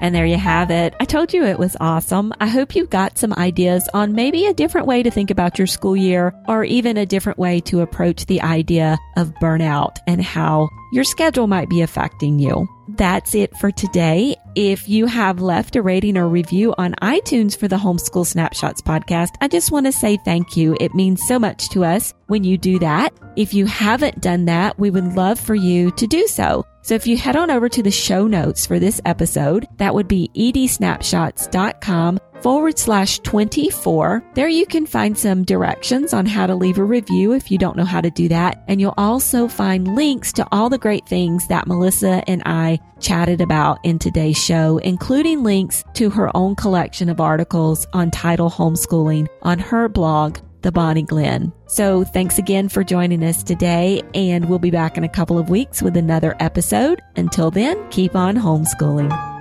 And 0.00 0.14
there 0.14 0.26
you 0.26 0.36
have 0.36 0.70
it. 0.70 0.94
I 1.00 1.04
told 1.04 1.32
you 1.32 1.44
it 1.44 1.58
was 1.58 1.76
awesome. 1.80 2.32
I 2.40 2.46
hope 2.46 2.74
you 2.74 2.86
got 2.86 3.18
some 3.18 3.32
ideas 3.34 3.88
on 3.92 4.14
maybe 4.14 4.46
a 4.46 4.54
different 4.54 4.86
way 4.86 5.02
to 5.02 5.10
think 5.10 5.30
about 5.30 5.58
your 5.58 5.66
school 5.66 5.96
year 5.96 6.34
or 6.48 6.64
even 6.64 6.96
a 6.96 7.06
different 7.06 7.38
way 7.38 7.60
to 7.60 7.80
approach 7.80 8.26
the 8.26 8.40
idea 8.40 8.98
of 9.16 9.34
burnout 9.34 9.96
and 10.06 10.22
how 10.22 10.68
your 10.92 11.04
schedule 11.04 11.46
might 11.46 11.68
be 11.68 11.82
affecting 11.82 12.38
you. 12.38 12.66
That's 12.96 13.34
it 13.34 13.56
for 13.58 13.70
today. 13.70 14.36
If 14.56 14.88
you 14.88 15.06
have 15.06 15.40
left 15.40 15.76
a 15.76 15.82
rating 15.82 16.16
or 16.16 16.28
review 16.28 16.74
on 16.76 16.94
iTunes 16.94 17.56
for 17.56 17.68
the 17.68 17.76
Homeschool 17.76 18.26
Snapshots 18.26 18.82
podcast, 18.82 19.30
I 19.40 19.48
just 19.48 19.70
want 19.70 19.86
to 19.86 19.92
say 19.92 20.16
thank 20.24 20.56
you. 20.56 20.76
It 20.80 20.94
means 20.94 21.22
so 21.26 21.38
much 21.38 21.68
to 21.70 21.84
us 21.84 22.12
when 22.26 22.42
you 22.42 22.58
do 22.58 22.78
that. 22.80 23.12
If 23.36 23.54
you 23.54 23.66
haven't 23.66 24.20
done 24.20 24.46
that, 24.46 24.78
we 24.78 24.90
would 24.90 25.14
love 25.14 25.38
for 25.38 25.54
you 25.54 25.92
to 25.92 26.06
do 26.06 26.26
so. 26.26 26.64
So 26.82 26.94
if 26.94 27.06
you 27.06 27.16
head 27.16 27.36
on 27.36 27.50
over 27.50 27.68
to 27.68 27.82
the 27.82 27.90
show 27.90 28.26
notes 28.26 28.66
for 28.66 28.78
this 28.78 29.00
episode, 29.04 29.66
that 29.76 29.94
would 29.94 30.08
be 30.08 30.30
edsnapshots.com 30.34 32.18
forward 32.42 32.78
slash 32.78 33.18
24. 33.20 34.24
There 34.34 34.48
you 34.48 34.66
can 34.66 34.86
find 34.86 35.16
some 35.16 35.44
directions 35.44 36.14
on 36.14 36.26
how 36.26 36.46
to 36.46 36.54
leave 36.54 36.78
a 36.78 36.84
review 36.84 37.32
if 37.32 37.50
you 37.50 37.58
don't 37.58 37.76
know 37.76 37.84
how 37.84 38.00
to 38.00 38.10
do 38.10 38.28
that. 38.28 38.64
And 38.68 38.80
you'll 38.80 38.94
also 38.96 39.46
find 39.46 39.94
links 39.94 40.32
to 40.34 40.46
all 40.50 40.70
the 40.70 40.78
great 40.78 41.06
things 41.06 41.46
that 41.48 41.66
Melissa 41.66 42.22
and 42.28 42.42
I 42.46 42.78
chatted 42.98 43.40
about 43.40 43.78
in 43.84 43.98
today's 43.98 44.42
show, 44.42 44.78
including 44.78 45.42
links 45.42 45.84
to 45.94 46.10
her 46.10 46.34
own 46.36 46.54
collection 46.54 47.08
of 47.08 47.20
articles 47.20 47.86
on 47.92 48.10
tidal 48.10 48.50
homeschooling 48.50 49.28
on 49.42 49.58
her 49.58 49.88
blog, 49.88 50.38
the 50.62 50.72
Bonny 50.72 51.02
Glen. 51.02 51.52
So 51.66 52.04
thanks 52.04 52.38
again 52.38 52.68
for 52.68 52.84
joining 52.84 53.24
us 53.24 53.42
today, 53.42 54.02
and 54.14 54.48
we'll 54.48 54.58
be 54.58 54.70
back 54.70 54.96
in 54.96 55.04
a 55.04 55.08
couple 55.08 55.38
of 55.38 55.50
weeks 55.50 55.82
with 55.82 55.96
another 55.96 56.36
episode. 56.40 57.02
Until 57.16 57.50
then, 57.50 57.88
keep 57.90 58.14
on 58.14 58.36
homeschooling. 58.36 59.39